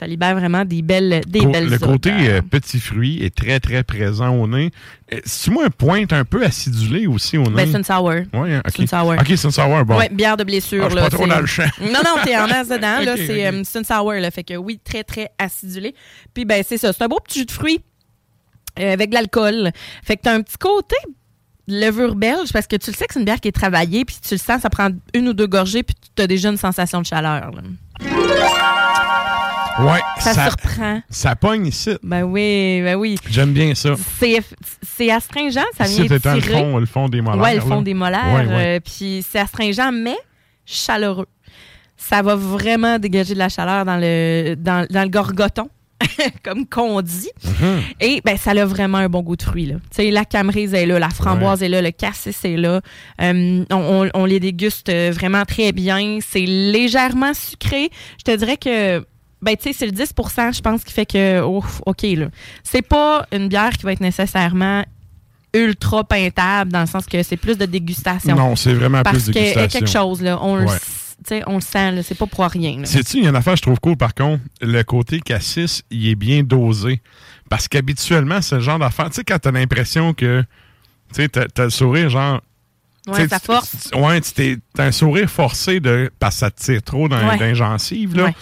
[0.00, 3.60] ça libère vraiment des belles, des Co- belles le côté euh, petit fruit est très,
[3.60, 4.70] très présent au nez.
[5.12, 7.54] Euh, C'est moi un pointe un peu acidulé aussi au nez?
[7.64, 8.04] Ben, c'est une sour.
[8.06, 8.72] Ouais, hein, ok.
[8.74, 9.10] c'est une sour.
[9.20, 9.84] Ok, c'est une sour.
[9.84, 9.96] Bon.
[9.98, 10.88] Ouais, bière de blessure.
[10.90, 11.68] Ah, là, pas trop dans le champ.
[11.80, 13.00] Non, non, t'es en masse dedans.
[13.04, 13.54] là, c'est ok.
[13.54, 14.12] euh, une sour.
[14.14, 15.94] Là, fait que oui, très, très acidulé.
[16.34, 16.92] Puis, ben, c'est ça.
[16.92, 17.80] C'est un beau petit jus de fruits
[18.78, 19.70] euh, avec de l'alcool.
[20.02, 20.96] Fait que t'as un petit côté
[21.68, 24.04] levure belge parce que tu le sais que c'est une bière qui est travaillée.
[24.04, 25.82] Puis, tu le sens, ça prend une ou deux gorgées.
[25.82, 27.50] Puis, tu as déjà une sensation de chaleur.
[27.52, 27.60] là.
[29.84, 31.00] Ouais, Ça, ça, surprend.
[31.08, 31.90] ça pogne ici.
[32.02, 33.16] Ben oui, ben oui.
[33.30, 33.94] J'aime bien ça.
[34.82, 36.40] C'est astringent, ça vient t'es le tirer.
[36.40, 37.42] fond, le fond des molaires.
[37.42, 37.82] Ouais, le fond là.
[37.82, 38.34] des molaires.
[38.34, 38.76] Ouais, ouais.
[38.76, 40.16] euh, puis c'est astringent, mais
[40.66, 41.26] chaleureux.
[41.96, 45.68] ça va vraiment dégager de la chaleur dans le, dans, dans le gorgoton.
[46.42, 47.28] comme qu'on dit.
[47.44, 47.80] Mhm.
[48.00, 49.66] Et ben ça a vraiment un bon goût de fruits.
[49.66, 49.74] Là.
[49.90, 52.80] Tu sais, la camerise est là, la framboise est là, le cassis est là.
[53.20, 56.18] Euh, on, on- on les déguste euh, vraiment très bien.
[56.26, 57.90] C'est légèrement sucré.
[58.18, 59.04] Je te dirais que
[59.42, 62.26] ben tu sais, c'est le 10% je pense, qui fait que ouf, OK là.
[62.62, 64.84] C'est pas une bière qui va être nécessairement
[65.52, 68.36] ultra peintable dans le sens que c'est plus de dégustation.
[68.36, 69.80] Non, c'est vraiment parce plus de qu'il y a dégustation.
[69.80, 70.76] quelque chose là, on le Ouais.
[70.76, 72.82] s- tu sais, on le sent c'est pas pour rien.
[72.84, 74.42] Sais-tu, il y a une affaire que je trouve cool, par contre.
[74.62, 77.02] Le côté cassis, il est bien dosé.
[77.50, 79.10] Parce qu'habituellement, c'est le genre d'affaire.
[79.10, 80.42] Tu sais, quand t'as l'impression que.
[81.12, 82.40] Tu sais, t'as le sourire, genre.
[83.08, 83.90] Ouais, ça force.
[83.94, 84.20] Ouais,
[84.74, 87.36] t'as un sourire forcé de, parce que ça te tire trop dans, Ouais.
[87.38, 88.24] dans les gencives, là.
[88.26, 88.34] Ouais.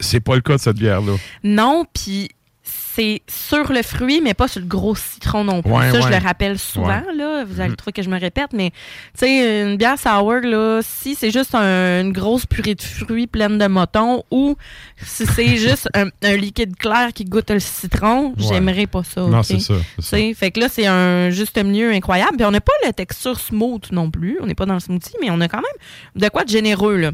[0.00, 1.14] C'est pas le cas de cette bière-là.
[1.44, 2.30] Non, puis
[2.62, 5.70] c'est sur le fruit, mais pas sur le gros citron non plus.
[5.72, 7.44] Ouais, ça, je le rappelle souvent, là.
[7.44, 7.76] Vous allez Mhm.
[7.76, 11.54] trouver que je me répète, mais tu sais, une bière sour, là, si c'est juste
[11.54, 14.56] un- une grosse purée de fruits pleine de motons ou
[15.00, 19.20] si c'est juste un, un liquide clair qui goûte le citron, j'aimerais pas ça.
[19.22, 19.74] Non, c'est ça.
[20.00, 20.02] ça.
[20.16, 22.36] sais, fait que là, c'est un juste milieu incroyable.
[22.36, 24.38] Puis on n'a pas la texture smooth non plus.
[24.42, 26.96] On n'est pas dans le smoothie, mais on a quand même de quoi de généreux,
[26.96, 27.12] là.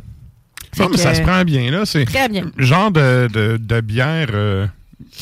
[0.78, 1.84] Non, ça se prend bien, là.
[1.86, 2.44] C'est Très bien.
[2.58, 4.28] genre de, de, de bière.
[4.32, 4.66] euh,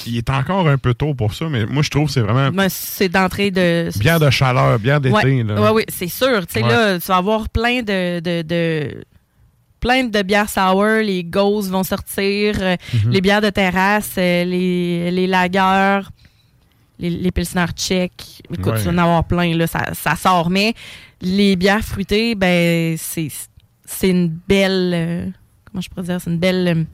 [0.06, 2.50] il est encore un peu tôt pour ça, mais moi, je trouve que c'est vraiment
[2.50, 3.88] Ben, c'est d'entrée de.
[3.98, 5.14] bière de chaleur, bière d'été.
[5.14, 5.60] Ouais, là.
[5.60, 6.46] ouais, oui, c'est sûr.
[6.46, 6.68] Tu sais, Ouais.
[6.68, 9.04] là, tu vas avoir plein de, de, de-
[9.80, 10.84] plein de bières sour.
[11.02, 12.56] Les Ghosts vont sortir.
[12.60, 13.10] euh, Mhm.
[13.10, 16.06] Les bières de terrasse, euh, les, les lagers,
[16.98, 18.42] les, les pilsner tchèques.
[18.52, 18.78] Écoute, Ouais.
[18.78, 20.48] tu vas en avoir plein, là, ça, ça sort.
[20.50, 20.74] Mais
[21.20, 23.28] les bières fruitées, ben, c'est,
[23.84, 24.92] c'est une belle.
[24.94, 25.26] euh,
[25.72, 26.20] comment je pourrais dire?
[26.20, 26.68] C'est une belle.
[26.68, 26.84] euh,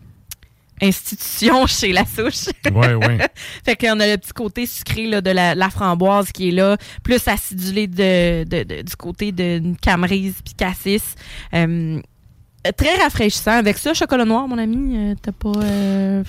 [0.80, 2.44] institution chez la souche.
[2.72, 3.18] Ouais, ouais.
[3.64, 6.76] Fait qu'on a le petit côté sucré là, de la, la framboise qui est là,
[7.02, 11.16] plus acidulé de, de- de- du côté de camerise puis cassis.
[11.52, 12.00] Euh,
[12.76, 13.58] très rafraîchissant.
[13.58, 16.22] Avec ça, chocolat noir, mon ami, euh, t'as pas, euh,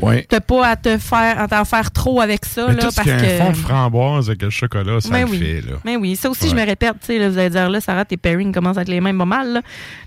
[0.00, 0.26] ouais.
[0.28, 2.96] t'as pas à te faire, à t'en faire trop avec ça Mais là, tout ce
[2.96, 3.38] parce qui a un que.
[3.44, 5.38] fond de framboise avec le chocolat, ça Ben le oui.
[5.38, 5.76] fait, là.
[5.84, 8.04] Mais oui, ça aussi, je me répète, tu sais, là, vous allez dire, là, Sarah,
[8.04, 9.62] tes pairings commencent à être les mêmes pas mal, là.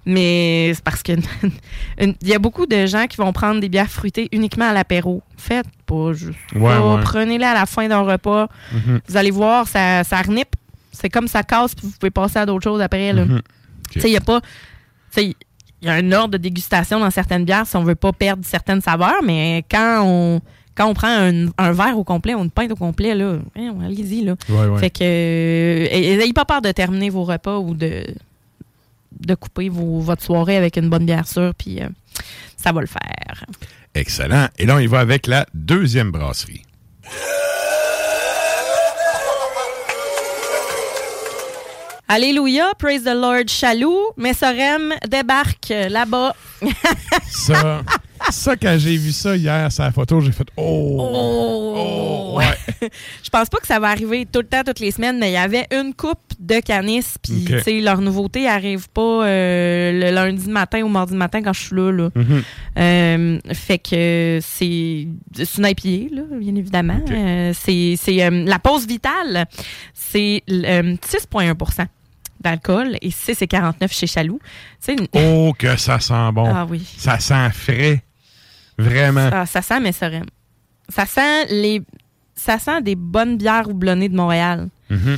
[0.06, 1.12] Mais c'est parce que
[2.00, 5.22] il y a beaucoup de gens qui vont prendre des bières fruitées uniquement à l'apéro.
[5.38, 6.74] Faites pas juste Ouais.
[7.04, 8.48] Prenez-les à la fin d'un repas.
[8.74, 9.02] Mhm.
[9.08, 10.56] Vous allez voir, ça, ça renipe.
[10.92, 13.26] C'est comme ça casse, puis vous pouvez passer à d'autres choses après, là.
[13.92, 14.40] Tu sais, il y a pas...
[15.88, 18.82] y a un ordre de dégustation dans certaines bières si on veut pas perdre certaines
[18.82, 20.42] saveurs, mais quand on...
[20.78, 23.76] Quand on prend un, un verre au complet ou une pinte au complet, là, hein,
[23.82, 24.36] allez-y, là.
[24.50, 24.78] Ouais, ouais.
[24.78, 28.04] Fait que euh, ayez pas peur de terminer vos repas ou de,
[29.22, 31.88] de couper vos- votre soirée avec une bonne bière sûre, puis euh,
[32.58, 33.46] ça va le faire.
[33.94, 34.50] Excellent.
[34.60, 36.64] Et là, on y va avec la deuxième brasserie.
[42.08, 46.36] Alléluia, praise the Lord, Chaloux, Messorem débarque euh, là-bas.
[47.28, 47.82] Ça,
[48.30, 51.00] ça quand j'ai vu ça hier la photo, j'ai fait Oh!
[51.00, 52.36] Oh!
[52.38, 52.90] ouais.
[53.24, 55.34] Je pense pas que ça va arriver tout le temps, toutes les semaines, mais il
[55.34, 57.58] y avait une coupe de canis, puis Ok.
[57.58, 61.62] tu sais, leur nouveauté arrive pas euh, le lundi matin ou mardi matin quand je
[61.62, 61.92] suis là.
[61.92, 62.10] là.
[62.14, 62.44] Mhm.
[62.78, 65.08] Euh, fait que c'est
[65.58, 67.00] une IPA, là, bien évidemment.
[67.10, 69.46] Euh, c'est c'est, la pause vitale,
[69.94, 71.56] c'est euh, 6,1
[72.46, 74.40] d'alcool et 6,49 chez Chaloux.
[74.88, 76.50] Une- Oh, que ça sent bon.
[76.54, 76.88] Ah oui.
[76.98, 78.02] Ça sent frais.
[78.78, 79.30] Vraiment.
[79.34, 80.30] Ah, ça sent mes sereines.
[80.90, 81.82] Ça sent les
[82.36, 84.68] ça sent des bonnes bières houblonnées de Montréal.
[84.90, 85.18] Mhm.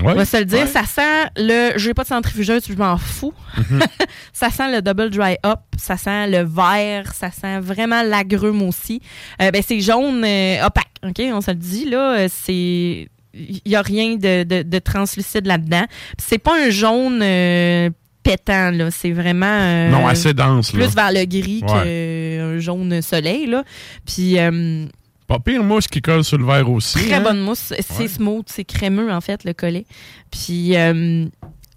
[0.00, 0.14] On Ouais.
[0.14, 0.66] va se le dire, Ouais.
[0.66, 3.32] ça sent le j'ai pas de centrifugeuse, je m'en fous.
[3.56, 3.80] Mhm.
[4.32, 9.00] ça sent le double dry up, ça sent le vert, ça sent vraiment l'agrume aussi.
[9.42, 13.60] Euh, ben c'est jaune euh, opaque, OK, on se le dit là, euh, c'est il
[13.66, 15.84] y a rien de, de, de translucide là-dedans.
[16.18, 17.90] C'est pas un jaune euh,
[18.22, 20.84] pétant là, c'est vraiment euh, non, assez dense, là.
[20.84, 22.38] plus vers le gris Ouais.
[22.38, 23.64] qu'un jaune soleil là.
[24.04, 24.84] Puis euh,
[25.26, 26.98] Pas pire mousse qui colle sur le verre aussi.
[27.06, 27.20] Très hein?
[27.22, 27.72] bonne mousse.
[27.80, 28.08] C'est Ouais.
[28.08, 29.86] smooth, c'est crémeux, en fait, le collet.
[30.30, 30.74] Puis,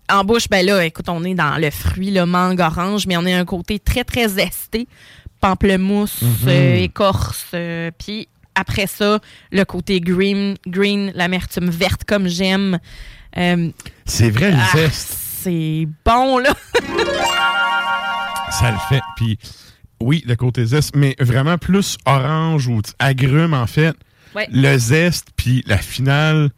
[0.09, 3.25] en bouche, ben là, écoute, on est dans le fruit, le mangue orange, mais on
[3.25, 4.87] a un côté très, très zesté.
[5.39, 6.29] Pamplemousse, Mhm.
[6.47, 7.45] euh, écorce.
[7.53, 9.19] euh, Puis, après ça,
[9.51, 12.79] le côté green, green l'amertume verte, comme j'aime.
[13.37, 13.69] Euh,
[14.05, 15.17] C'est vrai, le ah, zeste.
[15.41, 16.53] c'est bon, là.
[18.51, 19.01] Ça le fait.
[19.15, 19.39] Puis,
[19.99, 23.95] oui, le côté zeste, mais vraiment plus orange ou agrume, en fait.
[24.35, 24.47] Ouais.
[24.51, 26.49] Le zeste, puis la finale,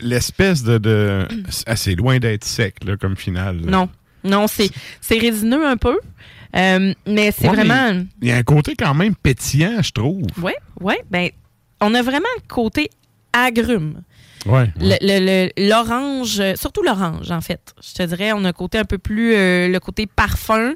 [0.00, 0.78] l'espèce de.
[0.78, 1.26] de
[1.66, 3.60] ah, c'est loin d'être sec, là, comme finale.
[3.62, 3.70] là.
[3.70, 3.88] Non.
[4.22, 4.70] Non, c'est
[5.00, 5.98] c'est résineux un peu.
[6.56, 8.04] Euh, mais c'est Ouais, mais vraiment.
[8.22, 10.22] Il y a un côté quand même pétillant, je trouve.
[10.42, 10.94] Oui, oui.
[11.10, 11.30] Ben,
[11.80, 12.90] on a vraiment le côté
[13.32, 14.02] agrume.
[14.46, 14.70] Ouais.
[14.80, 17.74] Le- le- le- L'orange, euh, surtout l'orange, en fait.
[17.82, 19.34] Je te dirais, on a un côté un peu plus.
[19.34, 20.72] euh, le côté parfum,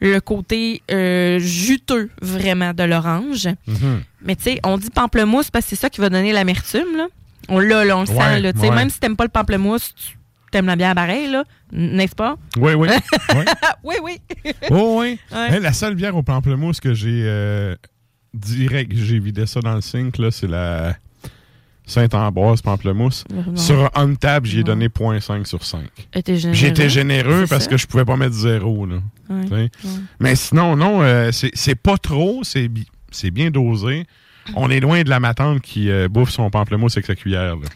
[0.00, 3.48] le côté euh, juteux vraiment de l'orange.
[3.66, 4.02] Mhm.
[4.22, 6.96] Mais tu sais, on dit pamplemousse parce que c'est ça qui va donner l'amertume.
[6.96, 7.06] là.
[7.48, 8.40] On l'a, là, on le Ouais, sent.
[8.40, 8.74] Là, Tu sais, ouais.
[8.74, 10.18] Même si t'aimes pas le pamplemousse, tu
[10.50, 12.36] t'aimes la bière pareil, là, n'est-ce pas?
[12.56, 12.88] Oui, oui.
[13.34, 13.44] oui.
[13.62, 14.18] Ah, oui, oui.
[14.70, 15.18] Oh, oui.
[15.32, 15.54] Ouais.
[15.54, 17.74] Hey, la seule bière au pamplemousse que j'ai euh,
[18.34, 20.96] direct, j'ai vidé ça dans le sink, là, c'est la
[21.88, 23.24] Saint-Ambroise pamplemousse.
[23.32, 23.56] Non.
[23.56, 24.66] Sur Untap, j'y ai Non.
[24.66, 25.82] donné 0.5 sur 5.
[26.14, 26.56] Était généreux.
[26.58, 27.70] J'étais généreux parce ça.
[27.70, 28.86] que je pouvais pas mettre zéro.
[28.86, 28.96] Là,
[29.30, 29.70] Ouais.
[30.20, 34.04] Mais sinon, non, euh, c'est pas trop, c'est bi- c'est bien dosé.
[34.54, 37.56] On est loin de la matante qui euh, bouffe son pamplemousse avec sa cuillère.
[37.56, 37.66] Là.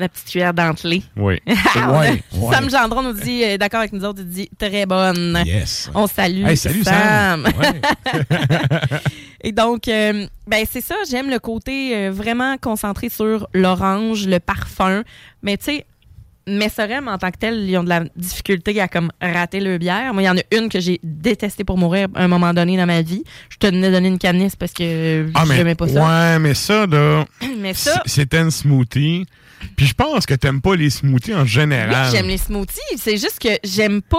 [0.00, 1.02] La petite cuillère dentelée.
[1.16, 1.38] Oui.
[1.76, 2.54] Ah, ouais, ouais.
[2.54, 5.40] Sam Gendron nous dit, euh, d'accord avec nous autres, il dit très bonne.
[5.46, 5.90] Yes.
[5.94, 6.44] On salue.
[6.44, 7.44] Hey, salut Sam.
[7.44, 7.80] Ouais.
[9.42, 14.40] Et donc, euh, ben c'est ça, j'aime le côté euh, vraiment concentré sur l'orange, le
[14.40, 15.02] parfum.
[15.42, 15.86] Mais tu sais,
[16.46, 20.12] Messerem, en tant que tel, ils ont de la difficulté à comme rater le bière.
[20.12, 22.76] Moi, il y en a une que j'ai détestée pour mourir à un moment donné
[22.76, 23.22] dans ma vie.
[23.50, 26.32] Je te donnais donner une canisse parce que Ah, je mais, n'aimais pas ça.
[26.32, 27.24] Ouais, mais ça, là,
[28.06, 29.26] c'était une smoothie.
[29.76, 32.10] Puis je pense que t'aimes pas les smoothies en oui, général.
[32.10, 32.80] j'aime les smoothies.
[32.96, 34.18] C'est juste que j'aime pas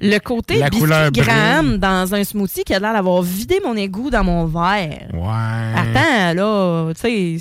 [0.00, 1.24] le côté La biscuit couleur brune.
[1.24, 5.08] Graham dans un smoothie qui a l'air d'avoir vidé mon égout dans mon verre.
[5.12, 5.74] Ouais.
[5.76, 7.36] Attends, là, tu sais,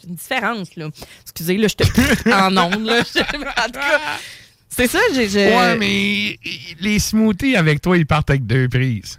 [0.00, 0.88] c'est une différence, là.
[1.22, 2.98] Excusez, là, je te en onde, là.
[3.14, 4.00] En tout cas,
[4.68, 6.38] c'est ça, j'ai- Ouais, mais
[6.80, 9.18] les smoothies avec toi, ils partent avec deux prises.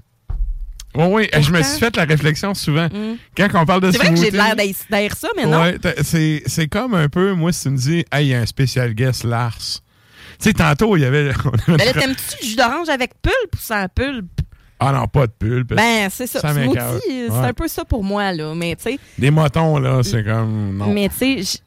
[0.95, 2.85] Oui, oui, je me suis fait la réflexion souvent.
[2.87, 3.17] Mm.
[3.35, 5.61] Quand on parle de C'est vrai que j'ai l'air d'haïr ça, mais non.
[5.61, 8.45] Ouais, c'est comme un peu, moi, si tu me dis, hey, il y a un
[8.45, 9.57] spécial guest Lars.
[10.37, 11.31] Tu sais, tantôt, il y avait.
[11.67, 14.41] Mais là, t'aimes-tu le jus d'orange avec pulpe ou sans pulpe?
[14.79, 15.73] ah non, pas de pulpe.
[15.73, 16.39] Ben, c'est ça.
[16.41, 17.47] Smoothie, c'est Ouais.
[17.47, 18.53] un peu ça pour moi, là.
[18.53, 20.75] Mais, tu sais, Des motons, là, c'est comme.
[20.77, 20.87] Non.
[20.91, 21.59] mais, tu sais,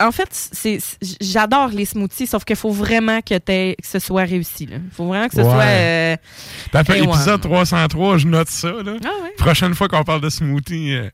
[0.00, 0.78] en fait, c'est
[1.20, 4.68] j'adore les smoothies, sauf qu'il faut vraiment que, que ce soit réussi.
[4.70, 5.44] Il faut vraiment que ce Ouais.
[5.44, 5.62] soit...
[5.64, 6.16] euh,
[6.74, 7.02] ouais.
[7.04, 8.92] épisode 303, je note ça, là.
[9.04, 9.32] Ah ouais.
[9.36, 11.10] Prochaine fois qu'on parle de smoothie, euh,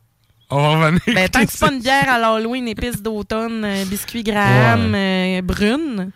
[0.50, 1.00] on va revenir.
[1.14, 5.40] Ben, tant que c'est pas une bière à l'Halloween, épices d'automne, euh, biscuits Graham, euh,
[5.42, 6.10] brune,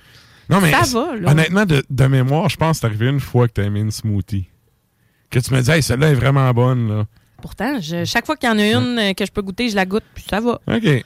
[0.50, 1.30] Non, mais ça va, là.
[1.30, 3.90] Honnêtement, de, de mémoire, je pense que c'est arrivé une fois que t'as aimé une
[3.90, 4.46] smoothie.
[5.30, 7.04] Que tu me dis, hey, celle-là est vraiment bonne, là.
[7.40, 9.86] Pourtant, je- chaque fois qu'il y en a une que je peux goûter, je la
[9.86, 10.58] goûte, puis ça va.
[10.66, 11.04] OK.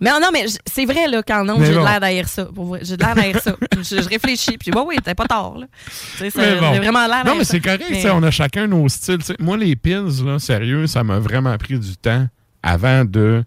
[0.00, 2.48] Mais non, mais c'est vrai, là, qu'en ondes, j'ai de l'air d'haïr ça.
[2.82, 3.56] J'ai de l'air d'haïr ça.
[3.76, 5.66] je, je réfléchis, puis oui, oui, t'as pas tort, là.
[6.18, 6.26] Ça-
[6.60, 6.72] bon.
[6.74, 9.18] J'ai vraiment l'air Non, mais c'est correct, Mais- on a chacun nos styles.
[9.40, 12.26] Moi, les pils, là, sérieux, ça m'a vraiment pris du temps
[12.62, 13.44] avant de,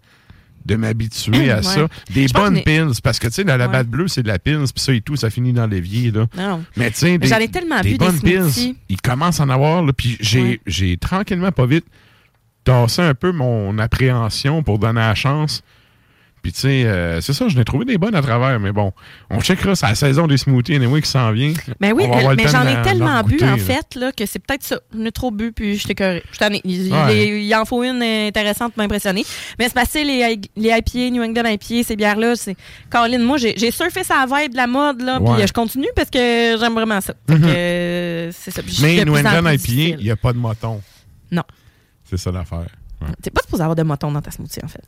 [0.66, 1.62] de m'habituer à Ouais.
[1.62, 1.86] ça.
[2.10, 3.72] Des Je bonnes pils, parce que, tu sais, la, la Ouais.
[3.72, 6.26] batte bleue, c'est de la pils, puis ça et tout, ça finit dans l'évier, là.
[6.36, 6.62] Non.
[6.76, 9.44] Mais tu sais, des, J'en ai tellement des bu des bonnes pils, ils commencent à
[9.44, 10.60] en avoir, là, puis j'ai Ouais.
[10.66, 11.86] j'ai tranquillement, pas vite,
[12.64, 15.62] tassé un peu mon appréhension pour donner la chance.
[16.42, 18.92] Puis tu sais, euh, c'est ça, je n'ai trouvé des bonnes à travers, mais bon,
[19.30, 21.52] on checkera, c'est la saison des smoothies, anyway, qui s'en vient.
[21.80, 23.58] Mais oui, mais j'en ai tellement bu, goûter, en là.
[23.58, 24.80] fait, là, que c'est peut-être ça.
[24.92, 25.78] J'en ai trop bu, puis.
[25.78, 27.44] Je t'en ai- Il, Ouais.
[27.44, 29.24] il- en faut une intéressante pour m'impressionner.
[29.58, 32.56] Mais c'est passé, les, les IPA, New England IPA, ces bières-là, c'est...
[32.90, 35.46] Caroline, moi, j'ai surfé sa vibe de la mode, là, puis Ouais.
[35.46, 37.14] je continue parce que j'aime vraiment ça.
[37.28, 38.62] Fait que, euh, c'est ça.
[38.62, 40.80] Puis je Mais New England IPA, il n'y a pas de moton.
[41.30, 41.42] Non.
[42.04, 42.66] C'est ça l'affaire.
[43.00, 43.08] Ouais.
[43.22, 44.82] T'es pas supposé avoir de moton dans ta smoothie, en fait.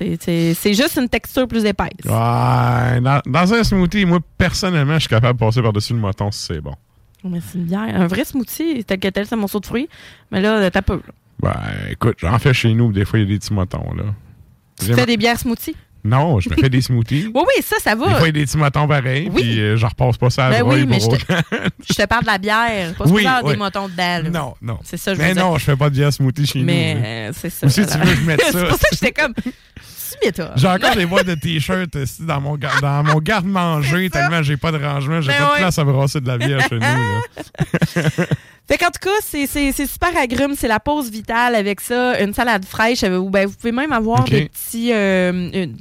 [0.00, 1.90] C'est- C'est c'est juste une texture plus épaisse.
[2.04, 6.30] Ouais, dans, dans un smoothie, moi, personnellement, je suis capable de passer par-dessus le moton
[6.30, 6.74] si c'est bon.
[7.22, 7.82] Mais c'est une bière.
[7.94, 9.88] Un vrai smoothie, tel que tel, c'est un morceau de fruits.
[10.32, 11.02] Mais là, t'as peu.
[11.42, 11.54] Ben,
[11.90, 14.04] écoute, j'en fais chez nous, des fois, il y a des petits motons, là.
[14.80, 15.76] Tu fais des bières smoothies?
[16.02, 17.30] Non, je me fais des smoothies.
[17.34, 18.10] Oui, oui, ça, ça Des va.
[18.14, 19.42] fois, il y a des petits motons pareils, Oui.
[19.42, 21.40] puis euh, je repasse pas ça à Ben oui, mais pour je autant.
[21.86, 22.94] Je te parle de la bière.
[22.94, 23.50] Pas Oui, oui.
[23.52, 24.22] des motons dedans.
[24.22, 24.30] là.
[24.30, 24.78] Non, non.
[24.82, 25.44] C'est ça, je Mais veux dire.
[25.44, 27.00] non, je fais pas de bière smoothie chez Mais nous.
[27.04, 27.66] euh, c'est ça.
[27.66, 28.64] Ou si tu veux, je mets c'est ça.
[28.64, 29.34] pour ça que j'étais comme.
[30.10, 30.52] Tu m'étonnes.
[30.56, 34.56] J'ai encore des boîtes de t-shirts euh, dans mon, gar- dans mon garde-manger tellement j'ai
[34.56, 35.20] pas de rangement.
[35.20, 36.80] J'ai Ben pas de place à brasser de la bière chez nous.
[36.80, 37.20] Là.
[38.68, 40.54] Fait qu'en tout cas, c'est, c'est, c'est super agrume.
[40.56, 42.20] C'est la pause vitale avec ça.
[42.22, 43.02] Une salade fraîche.
[43.02, 44.92] euh, ben, vous pouvez même avoir des petits.
[44.92, 45.76] euh, une-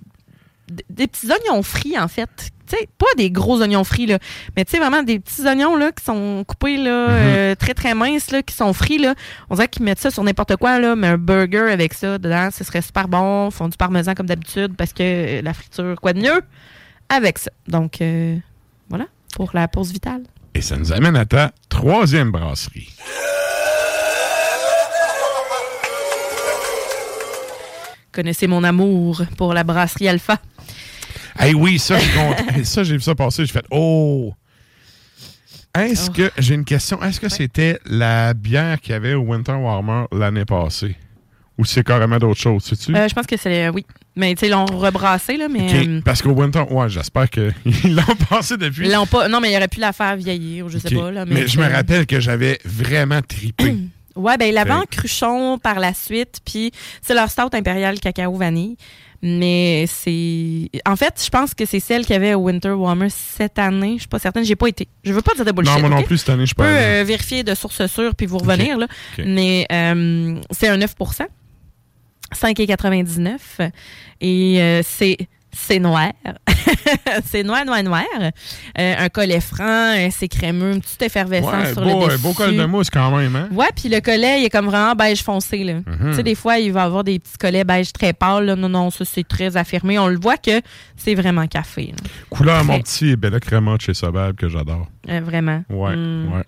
[0.89, 2.29] des petits oignons frits, en fait.
[2.69, 4.19] Tu sais, pas des gros oignons frits, là.
[4.55, 7.13] Mais tu sais, vraiment des petits oignons, là, qui sont coupés, là, Mhm.
[7.15, 9.15] euh, très, très minces, là, qui sont frits, là.
[9.49, 10.95] On dirait qu'ils mettent ça sur n'importe quoi, là.
[10.95, 13.47] Mais un burger avec ça dedans, ce serait super bon.
[13.49, 16.41] Ils font du parmesan comme d'habitude parce que euh, la friture, quoi de mieux
[17.09, 17.49] avec ça.
[17.67, 18.37] Donc, euh,
[18.89, 19.05] voilà,
[19.35, 20.21] pour la pause vitale.
[20.53, 22.89] Et ça nous amène à ta troisième brasserie.
[28.11, 30.37] Connaissez mon amour pour la brasserie Alpha.
[31.37, 31.97] Hey, oui, ça,
[32.63, 33.45] ça, j'ai vu ça passer.
[33.45, 34.33] J'ai fait Oh!
[35.77, 36.13] Est-ce Oh.
[36.13, 40.05] que, j'ai une question, est-ce que c'était la bière qu'il y avait au Winter Warmer
[40.11, 40.95] l'année passée?
[41.57, 42.95] Ou c'est carrément d'autres choses, sais-tu?
[42.95, 43.67] Euh, je pense que c'est.
[43.69, 43.85] Oui.
[44.15, 45.67] Mais tu sais, ils l'ont rebrassé, là, mais.
[45.87, 47.53] Euh, Parce qu'au Winter, ouais, j'espère qu'ils
[47.93, 48.87] l'ont passé depuis.
[48.87, 49.27] ils l'ont pas.
[49.27, 51.11] Non, mais il aurait pu la faire vieillir, ou je sais pas.
[51.11, 53.75] Là, mais mais je me rappelle que j'avais vraiment tripé.
[54.15, 56.71] Ouais, ben, il l'avait en cruchon par la suite, puis
[57.01, 58.75] c'est leur stout impérial cacao vanille.
[59.21, 60.69] Mais c'est.
[60.85, 63.93] En fait, je pense que c'est celle qu'il y avait au Winter Warmer cette année.
[63.95, 64.45] Je suis pas certaine.
[64.45, 64.87] J'ai pas été.
[65.03, 65.75] Je veux pas dire de bullshit.
[65.75, 68.37] non, moi non plus cette année, je peux euh, vérifier de source sûre puis vous
[68.37, 68.77] revenir.
[68.77, 68.87] Là.
[69.25, 71.27] Mais euh, c'est un 9%
[72.35, 73.71] 5,99
[74.21, 75.17] et euh, c'est
[75.51, 76.11] c'est noir.
[77.25, 78.03] c'est noir, noir, noir.
[78.21, 82.21] Euh, un collet franc, c'est crémeux, une petite effervescence Ouais, sur beau, le dessus.
[82.21, 83.49] beau col de mousse quand même, hein?
[83.51, 85.63] Ouais, puis le collet, il est comme vraiment beige foncé.
[85.63, 85.83] Mhm.
[86.09, 88.45] Tu sais, des fois, il va avoir des petits collets beige très pâles.
[88.45, 88.55] là.
[88.55, 89.97] Non, non, ça, c'est très affirmé.
[89.99, 90.61] On le voit que
[90.95, 91.87] c'est vraiment café.
[91.87, 92.09] là.
[92.29, 94.87] Couleur mon petit et Bella Crema de chez Sobab que j'adore.
[95.09, 95.63] Euh, vraiment.
[95.69, 96.33] Ouais, Mm.
[96.33, 96.43] ouais.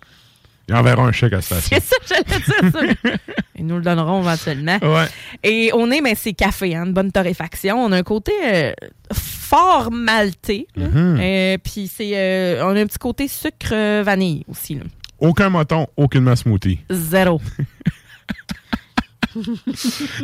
[0.68, 1.76] Il enverra un chèque à la station.
[1.80, 2.72] C'est ça, j'allais dire
[3.04, 3.10] ça.
[3.58, 4.78] Ils nous le donneront éventuellement.
[4.82, 5.06] Ouais.
[5.42, 7.76] Et au nez, ben, c'est café, hein, une bonne torréfaction.
[7.84, 8.72] On a un côté euh,
[9.12, 9.90] fort.
[9.90, 11.18] Mhm.
[11.20, 14.74] Euh, Puis c'est, euh, on a un petit côté sucre euh, vanille aussi.
[14.76, 14.82] là.
[15.18, 16.80] Aucun moton, aucune smoothie.
[16.90, 17.40] Zéro.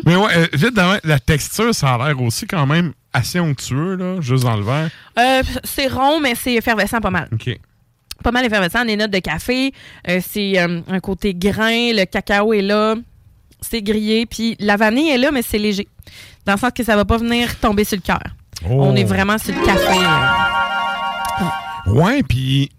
[0.05, 4.45] Mais ouais, vite la texture, ça a l'air aussi quand même assez onctueux, là, juste
[4.45, 4.91] dans le verre.
[5.19, 7.29] Euh, c'est rond, mais c'est effervescent pas mal.
[7.33, 7.59] OK.
[8.23, 8.83] Pas mal effervescent.
[8.85, 9.73] Les notes de café,
[10.09, 11.93] euh, c'est euh, un côté grain.
[11.93, 12.95] Le cacao est là.
[13.61, 14.27] C'est grillé.
[14.27, 15.87] Puis la vanille est là, mais c'est léger.
[16.47, 18.23] Dans le sens que ça va pas venir tomber sur le cœur.
[18.69, 18.79] Oh.
[18.83, 19.99] On est vraiment sur le café.
[20.01, 20.47] là.
[21.87, 22.71] Ouais, puis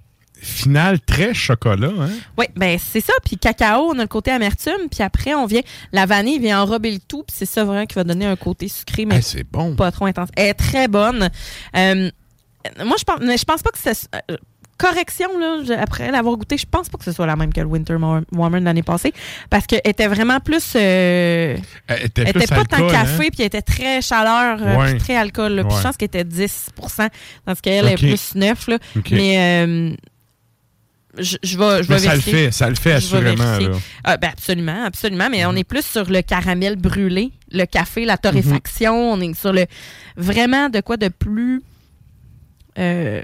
[0.42, 2.10] final très chocolat, hein?
[2.38, 3.14] Oui, ben c'est ça.
[3.26, 4.88] Puis cacao, on a le côté amertume.
[4.92, 5.62] Puis après, on vient.
[5.92, 7.24] La vanille vient enrober le tout.
[7.24, 9.76] Puis c'est ça vraiment qui va donner un côté sucré, mais Hey, c'est bon.
[9.76, 10.30] pas trop intense.
[10.36, 11.30] Elle est très bonne.
[11.76, 12.10] Euh,
[12.86, 14.08] moi, je pense, mais je pense pas que c'est.
[14.80, 17.60] Correction, là, je- après l'avoir goûté, je pense pas que ce soit la même que
[17.62, 19.14] le Winter War- Warmer l'année passée.
[19.52, 20.74] Parce qu'elle était vraiment plus.
[20.76, 21.58] euh,
[21.88, 23.30] Elle était, elle plus était pas tant café, hein?
[23.32, 24.92] puis elle était très chaleur, euh, Ouais.
[24.92, 25.54] puis très alcool.
[25.54, 25.64] là.
[25.66, 26.70] Puis je pense qu'elle était 10
[27.46, 27.92] Parce qu'elle Ok.
[27.92, 28.78] est plus 9 là.
[28.98, 29.12] OK.
[29.12, 29.66] Mais.
[29.68, 29.92] euh,
[31.18, 33.70] je, je vais, je vais Mais ça le fait, ça le fait assurément, là.
[34.04, 35.28] Ah, ben absolument, absolument.
[35.30, 35.50] Mais Mhm.
[35.52, 39.14] on est plus sur le caramel brûlé, le café, la torréfaction.
[39.14, 39.66] On est sur le
[40.16, 41.62] vraiment de quoi de plus
[42.78, 43.24] euh,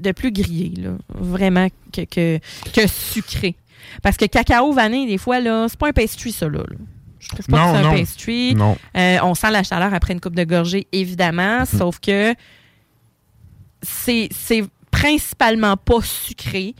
[0.00, 0.90] de plus grillé, là.
[1.08, 2.38] Vraiment que, que,
[2.72, 3.54] que sucré.
[4.02, 6.58] Parce que cacao vanille, des fois, là, c'est pas un pastry, ça, là.
[6.58, 6.76] là.
[7.20, 7.98] Je trouve pas Non, que c'est un non.
[7.98, 8.54] pastry.
[8.54, 8.76] Non.
[8.96, 11.78] Euh, on sent la chaleur après une coupe de gorgée, évidemment, Mhm.
[11.78, 12.34] sauf que
[13.82, 16.74] c'est c'est principalement pas sucré.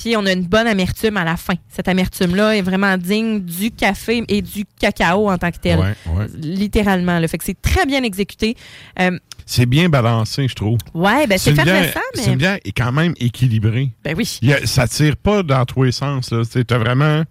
[0.00, 1.54] Puis on a une bonne amertume à la fin.
[1.68, 5.78] Cette amertume-là est vraiment digne du café et du cacao en tant que tel.
[5.80, 6.26] Ouais, ouais.
[6.36, 7.18] Littéralement.
[7.18, 8.56] Le fait que c'est très bien exécuté.
[9.00, 10.78] Euh, C'est bien balancé, je trouve.
[10.94, 12.24] ouais, ben c'est C'est mais.
[12.26, 13.90] une bière est quand même équilibrée.
[14.04, 14.38] Ben oui.
[14.40, 16.30] Il y a- ça tire pas dans tous les sens.
[16.30, 16.42] Là.
[16.42, 17.24] As vraiment.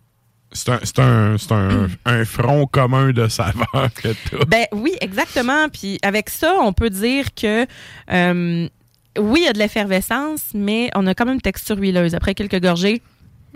[0.53, 4.45] C'est un, c'est un, c'est un, un front commun de saveur que t'as.
[4.47, 5.67] Ben oui, exactement.
[5.69, 7.65] Puis avec ça, on peut dire que
[8.11, 8.67] euh,
[9.19, 12.15] oui, il y a de l'effervescence, mais on a quand même une texture huileuse.
[12.15, 13.01] Après quelques gorgées,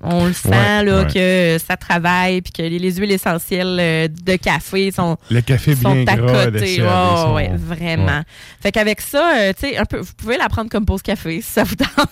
[0.03, 1.07] on le sent Ouais, là, ouais.
[1.13, 5.75] que ça travaille, puis que les, les huiles essentielles euh, de café sont, Le café
[5.75, 6.45] sont bien à gras.
[6.45, 6.77] côté.
[6.77, 8.21] sont- ouais, vraiment.
[8.61, 11.41] Fait qu'avec ça, euh, tu sais, un peu, vous pouvez la prendre comme pause café
[11.41, 12.09] si ça vous tente.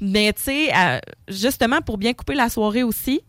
[0.00, 3.20] Mais tu sais, euh, justement, pour bien couper la soirée aussi,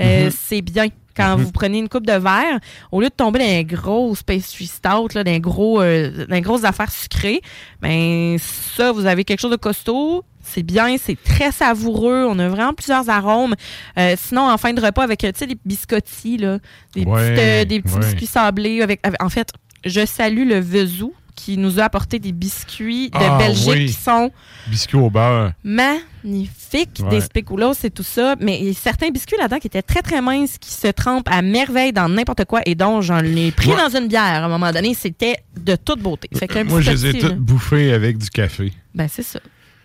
[0.00, 0.30] euh, Mhm.
[0.36, 0.86] c'est bien.
[1.14, 2.58] Quand vous prenez une coupe de verre,
[2.90, 6.34] au lieu de tomber dans les grosses pastry stout, là, dans les gros, euh, dans
[6.34, 7.42] les grosses affaires sucrées,
[7.82, 10.24] ben ça, vous avez quelque chose de costaud.
[10.42, 12.24] C'est bien, c'est très savoureux.
[12.26, 13.54] On a vraiment plusieurs arômes.
[13.98, 16.58] Euh, sinon, en fin de repas, avec, tu sais, des biscottis, là,
[16.94, 18.00] des, Ouais, petites, euh, des petits ouais.
[18.00, 18.80] biscuits sablés.
[18.80, 19.50] Avec, avec- en fait,
[19.84, 23.86] je salue le Vezou qui nous a apporté des biscuits de Ah, Belgique oui.
[23.86, 24.30] qui sont
[24.68, 25.52] Biscuit au beurre.
[25.64, 27.08] magnifiques, Ouais.
[27.10, 28.36] des spéculoos et tout ça.
[28.40, 31.28] Mais il y a certains biscuits là-dedans qui étaient très, très minces, qui se trempent
[31.30, 33.76] à merveille dans n'importe quoi et dont j'en ai pris Ouais.
[33.76, 34.94] dans une bière à un moment donné.
[34.94, 36.28] C'était de toute beauté.
[36.34, 38.72] Fait Moi, je les ai toutes bouffées avec du café.
[38.94, 39.40] Ben, c'est ça.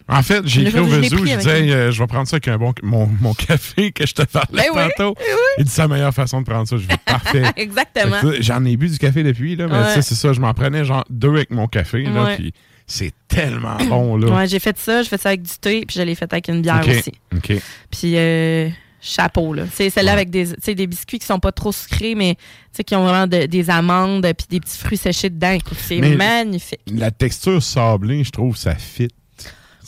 [0.10, 2.58] En fait, j'ai écrit au Vezou, je disais, euh, je vais prendre ça avec un
[2.58, 5.16] bon, mon, mon café que je te parlais Ben oui, tantôt.
[5.58, 6.78] Il dit, c'est la meilleure façon de prendre ça.
[6.78, 7.44] Je vais parfait.
[7.58, 8.16] Exactement.
[8.40, 9.94] J'en ai bu du café depuis, là, mais Ouais.
[9.96, 12.36] sais, c'est ça, je m'en prenais genre deux avec mon café, là, Ouais.
[12.38, 12.54] puis
[12.86, 14.28] c'est tellement bon, là.
[14.34, 16.48] Ouais, j'ai fait ça, j'ai fait ça avec du thé, puis je l'ai fait avec
[16.48, 17.12] une bière aussi.
[17.36, 17.54] OK.
[17.92, 18.70] Puis euh,
[19.02, 19.64] chapeau là.
[19.74, 20.18] C'est celle-là Ouais.
[20.22, 22.38] avec des, des biscuits qui sont pas trop sucrés, mais
[22.86, 25.58] qui ont vraiment de- des amandes puis des petits fruits séchés dedans.
[25.78, 26.80] C'est magnifique.
[26.94, 29.10] La texture sablée, je trouve, ça fit.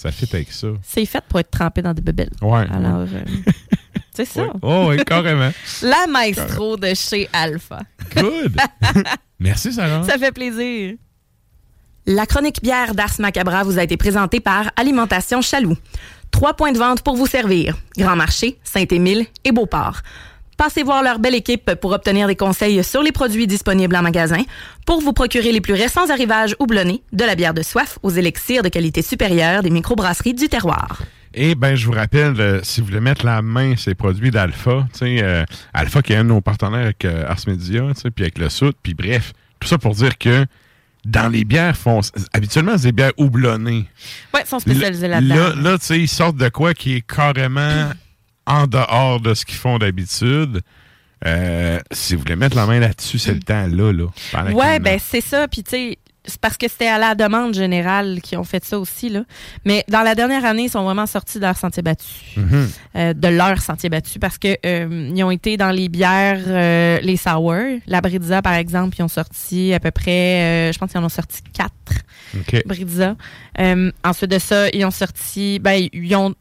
[0.02, 0.68] Ça fit avec ça.
[0.82, 2.32] C'est fait pour être trempé dans des bebelles.
[2.42, 2.66] Ouais.
[2.72, 3.24] Alors, euh,
[4.16, 4.46] c'est ça.
[4.62, 5.52] Oh, oui, carrément.
[5.82, 7.82] La maestro de chez Alpha.
[8.16, 8.56] Good.
[9.42, 10.04] Merci, Sarah.
[10.04, 10.96] Ça fait plaisir.
[12.06, 15.76] La chronique bière d'Ars Macabra vous a été présentée par Alimentation Chaloux.
[16.32, 17.76] Trois points de vente pour vous servir.
[17.98, 20.00] Grand Marché, Saint-Émile et Beauport.
[20.60, 24.44] Passez voir leur belle équipe pour obtenir des conseils sur les produits disponibles en magasin,
[24.86, 28.62] pour vous procurer les plus récents arrivages houblonnés, de la bière de soif aux élixirs
[28.62, 31.02] de qualité supérieure des microbrasseries du terroir.
[31.34, 34.32] Et ben, je vous rappelle, euh, si vous voulez mettre la main sur les produits
[34.32, 37.82] d'Alpha, tu sais, euh, Alpha qui est un de nos partenaires avec euh, Ars Media,
[37.96, 39.32] tu sais, puis avec le Sout, puis bref,
[39.62, 40.46] tout ça pour dire que
[41.06, 43.86] dans les bières foncées, habituellement, c'est des bières houblonnées.
[44.34, 45.62] Ouais, ils sont spécialisés Là, là-dedans.
[45.62, 47.92] là, tu sais, ils sortent de quoi qui est carrément
[48.50, 50.60] en dehors de ce qu'ils font d'habitude.
[51.26, 53.92] Euh, si vous voulez mettre la main là-dessus, c'est le temps là,
[54.76, 55.48] qu'il- ben c'est ça.
[55.50, 58.80] Puis tu sais, c'est parce que c'était à la demande générale qu'ils ont fait ça
[58.80, 59.24] aussi là.
[59.66, 62.06] Mais dans la dernière année, ils sont vraiment sortis de leur sentier battu,
[62.38, 62.70] Mhm.
[62.96, 67.00] Euh, de leur sentier battu, parce que euh, ils ont été dans les bières, euh,
[67.02, 67.54] les sour,
[67.86, 71.10] la Brizza par exemple, ils ont sorti à peu près, je pense qu'ils en ont
[71.10, 71.74] sorti quatre.
[72.36, 72.64] OK.
[72.66, 73.16] Brizza.
[73.60, 76.34] Euh, ensuite de ça, ils ont sorti, ben ils ont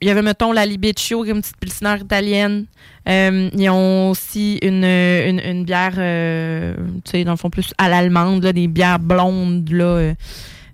[0.00, 2.66] il y avait, mettons, la Libeccio, qui est une petite pilsner italienne.
[3.08, 6.74] Euh, ils ont aussi une, une, une bière, euh,
[7.04, 10.12] tu sais, dans le fond, plus à l'allemande, des bières blondes, là.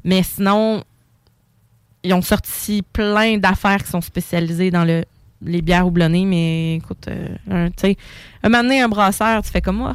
[0.05, 0.83] Mais sinon,
[2.03, 5.05] ils ont sorti plein d'affaires qui sont spécialisées dans le,
[5.43, 6.25] les bières houblonnées.
[6.25, 7.97] Mais écoute, euh, tu sais,
[8.43, 9.95] un moment un brasseur, tu fais comme moi.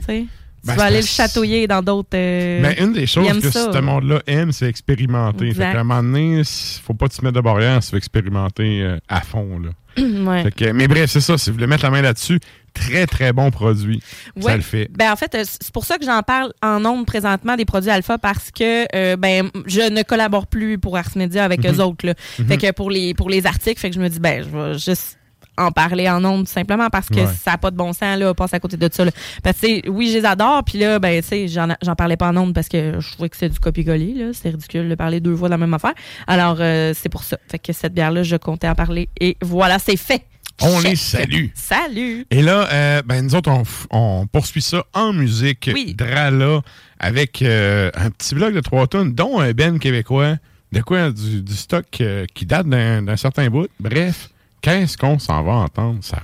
[0.00, 0.26] Tu sais,
[0.64, 2.08] tu Ben, vas aller le chatouiller dans d'autres...
[2.14, 3.72] euh, Ben, une des choses que ça.
[3.72, 5.48] ce monde-là aime, c'est expérimenter.
[5.48, 5.66] Exact.
[5.66, 6.44] Fait qu'à un moment donné, il
[6.82, 9.58] faut pas te mettre de barrière si tu veux expérimenter euh, à fond.
[9.58, 9.70] Là.
[10.02, 10.42] ouais.
[10.44, 11.38] Fait que- mais bref, c'est ça.
[11.38, 12.40] Si vous voulez mettre la main là-dessus,
[12.72, 14.00] très, très bon produit.
[14.40, 14.56] Ça Ouais.
[14.56, 14.88] le fait.
[14.90, 17.90] Ben en fait, euh, c'est pour ça que j'en parle en nombre présentement des produits
[17.90, 21.74] alpha parce que euh, ben je ne collabore plus pour Ars Media avec Mhm.
[21.76, 22.06] eux autres.
[22.06, 22.14] Là.
[22.18, 24.74] Fait que pour les pour les articles, fait que je me dis ben je vais
[24.78, 25.18] juste
[25.56, 27.26] en parler en nombre simplement parce que Ouais.
[27.26, 29.04] ça n'a pas de bon sens là, passer à côté de ça.
[29.04, 29.10] Là.
[29.42, 32.28] Parce que oui, je les adore, puis là ben tu sais, j'en j'en parlais pas
[32.28, 35.20] en nombre parce que je trouvais que c'est du copier-coller là, c'est ridicule de parler
[35.20, 35.94] deux fois de la même affaire.
[36.26, 37.38] Alors euh, c'est pour ça.
[37.48, 40.22] Fait que cette bière là, je comptais en parler et voilà, c'est fait.
[40.62, 40.90] On Check.
[40.90, 41.46] les salue.
[41.54, 42.26] Salut.
[42.30, 43.50] Et là, euh, ben, nous autres,
[43.90, 45.68] on, poursuit ça en musique.
[45.74, 45.94] Oui.
[45.98, 46.60] Drala,
[47.00, 50.36] avec euh, un petit bloc de trois tonnes, dont un Ben québécois.
[50.70, 51.10] De quoi?
[51.10, 53.68] Du, du stock euh, qui date d'un certain bout.
[53.80, 54.28] Bref,
[54.64, 56.22] qu'est-ce qu'on s'en va entendre, ça?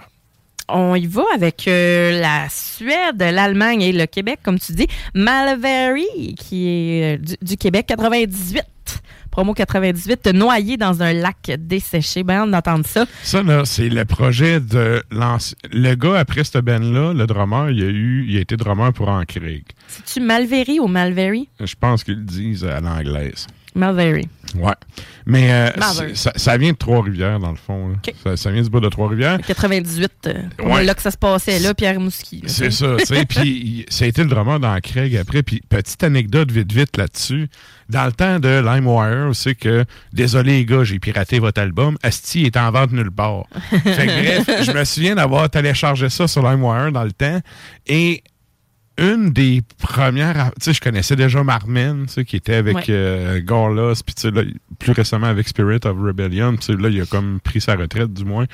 [0.68, 4.86] On y va avec euh, la Suède, l'Allemagne et le Québec, comme tu dis.
[5.14, 8.62] Malvery, qui est euh, du, du Québec, 98.
[9.30, 12.22] Promo 98, noyé dans un lac desséché.
[12.24, 13.04] Ben, on entend ça.
[13.22, 15.02] Ça, là, c'est le projet de.
[15.72, 19.08] Le gars, après cette band-là, le drummer, il a eu, il a été drummer pour
[19.08, 19.62] Ancreg.
[19.86, 21.48] C'est-tu Malvery ou Malvery?
[21.60, 23.46] Je pense qu'ils le disent à l'anglaise.
[23.74, 24.28] Malvery.
[24.56, 24.72] Ouais.
[25.26, 25.70] Mais euh,
[26.14, 27.92] ça, ça vient de Trois-Rivières, dans le fond.
[27.92, 28.12] OK.
[28.24, 29.38] Ça, ça vient du bout de Trois-Rivières.
[29.46, 30.84] 98, euh, Ouais.
[30.84, 32.42] là que ça se passait, là, Pierre Mouski.
[32.46, 33.24] C'est ça, tu sais.
[33.28, 35.42] Puis ça a été le drummer dans Craig après.
[35.42, 37.48] Puis petite anecdote vite vite là-dessus.
[37.88, 41.96] Dans le temps de LimeWire, c'est que désolé les gars, j'ai piraté votre album.
[42.02, 43.44] Asti est en vente nulle part.
[43.70, 47.40] fait que bref, je me souviens d'avoir téléchargé ça sur LimeWire dans le temps.
[47.86, 48.22] Et
[49.00, 52.84] une des premières, tu sais, je connaissais déjà Marmen, tu sais, qui était avec Ouais.
[52.90, 54.42] euh, Gorlas, puis tu sais, là,
[54.78, 56.54] plus récemment avec Spirit of Rebellion.
[56.56, 58.46] Tu sais, là, il a comme pris sa retraite, du moins.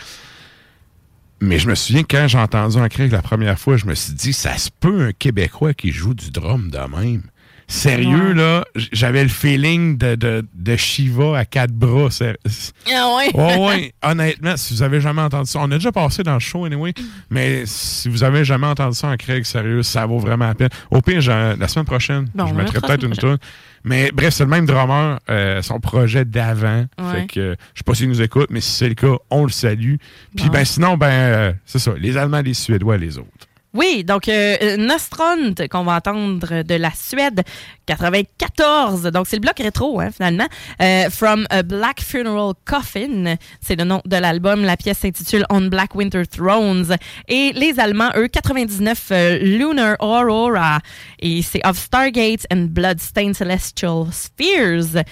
[1.40, 4.14] Mais je me souviens quand j'ai entendu en Craig la première fois, je me suis
[4.14, 7.22] dit, ça se peut un Québécois qui joue du drum de même.
[7.68, 8.34] Sérieux, Ouais.
[8.34, 12.08] là, j'avais le feeling de, de, de Shiva à quatre bras.
[12.20, 13.30] Ah ouais?
[13.34, 16.40] Oh, ouais, honnêtement, si vous avez jamais entendu ça, on a déjà passé dans le
[16.40, 16.94] show anyway,
[17.28, 20.68] mais si vous avez jamais entendu ça en Craig, sérieux, ça vaut vraiment la peine.
[20.92, 23.38] Au pire, la semaine prochaine, Bon, je mettrai mettra peut-être une tune.
[23.84, 26.86] Mais bref, c'est le même drummer, euh, son projet d'avant.
[26.98, 27.12] Ouais.
[27.20, 29.44] Fait que euh, je sais pas s'il nous écoute, mais si c'est le cas, on
[29.44, 29.94] le salue.
[30.36, 30.52] Puis Bon.
[30.52, 33.45] ben sinon, ben euh, c'est ça, les Allemands, les Suédois, les autres.
[33.76, 37.42] Oui, donc euh, Nostrond, qu'on va entendre de la Suède,
[37.84, 39.02] 94.
[39.12, 40.46] Donc, c'est le bloc rétro, hein, finalement.
[40.80, 44.64] Euh, From a Black Funeral Coffin, c'est le nom de l'album.
[44.64, 46.96] La pièce s'intitule On Black Winter Thrones.
[47.28, 50.78] Et les Allemands, eux, 99, euh, Lunar Aurora.
[51.20, 55.04] Et c'est Of Stargates and Bloodstained Celestial Spheres.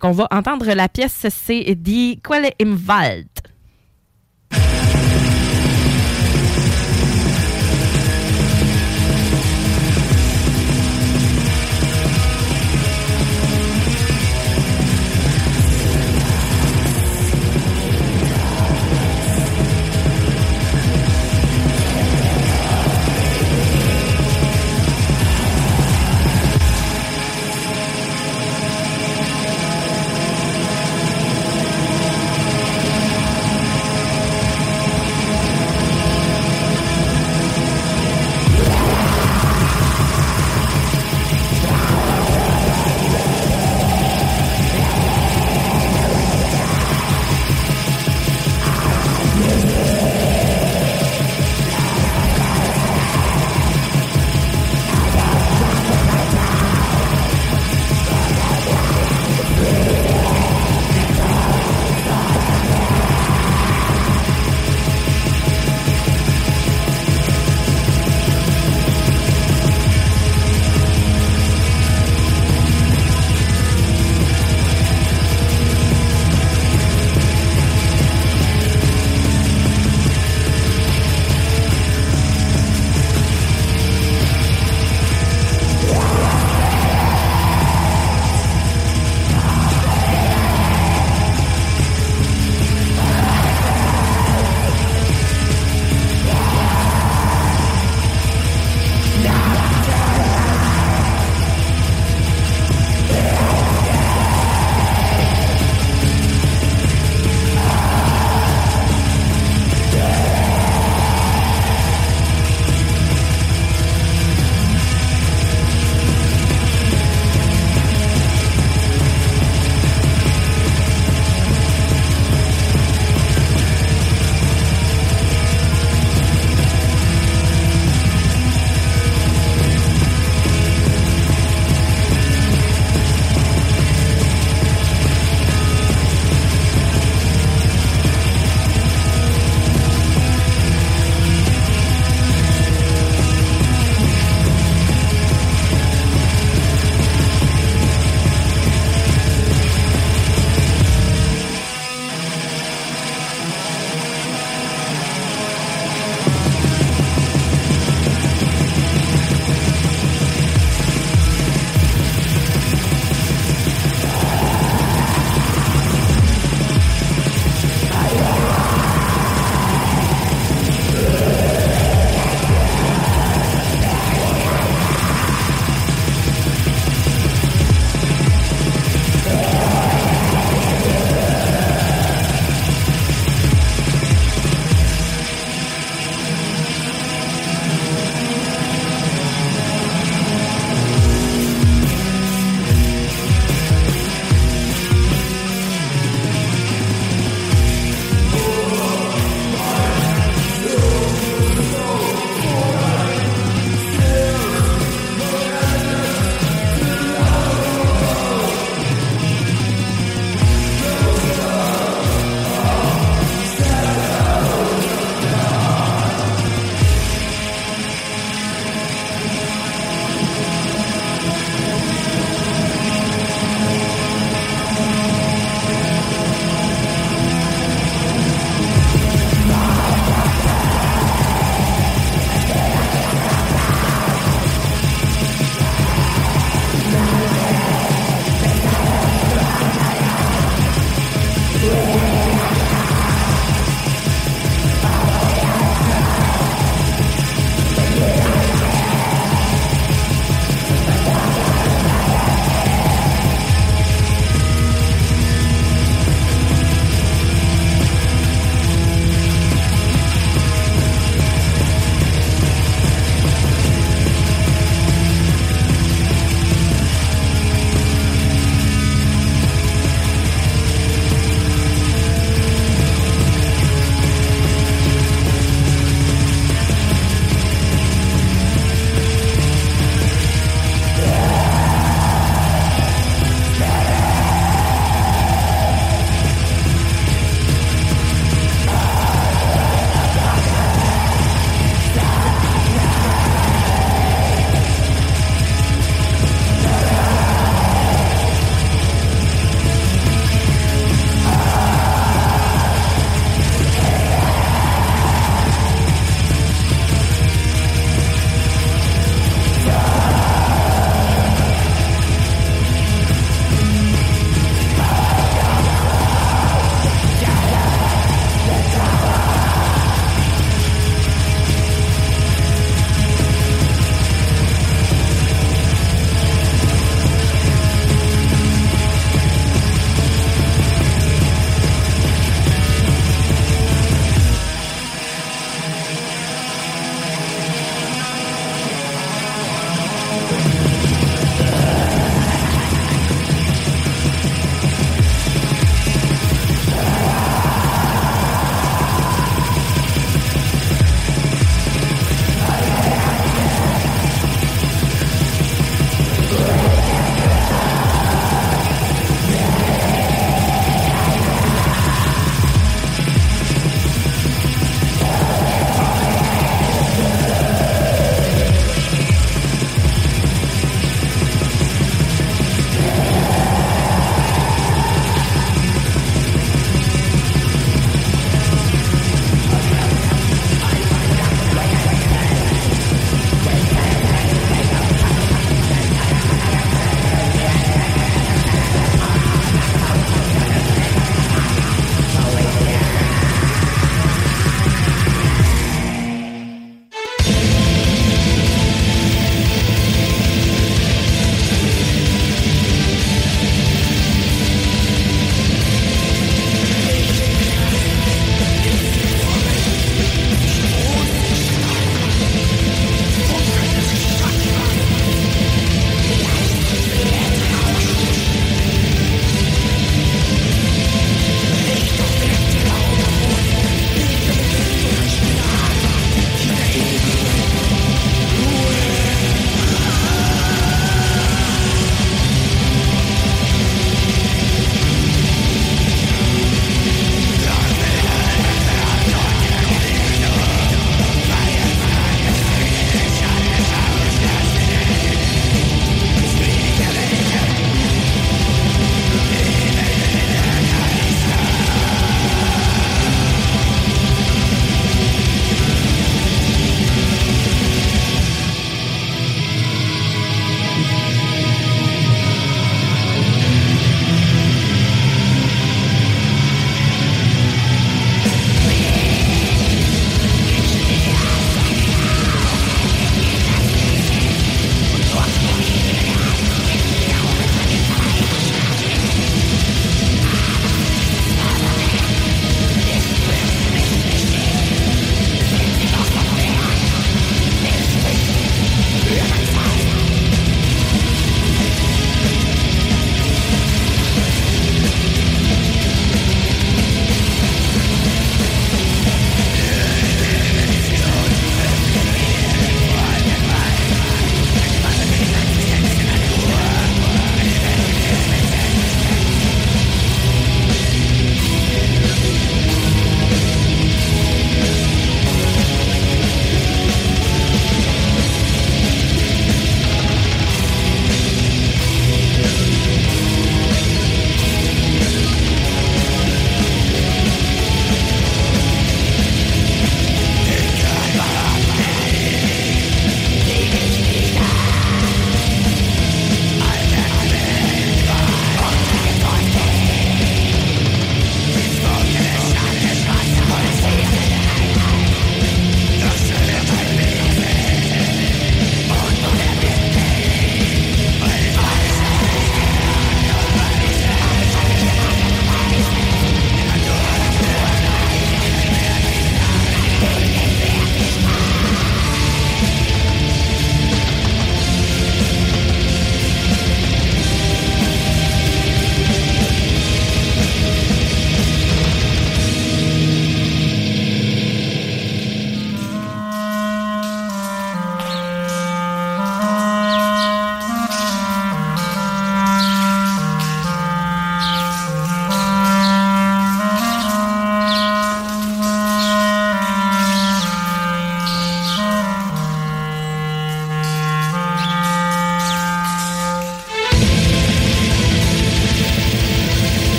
[0.00, 3.33] qu'on va entendre la pièce, c'est Die Quelle im Wald.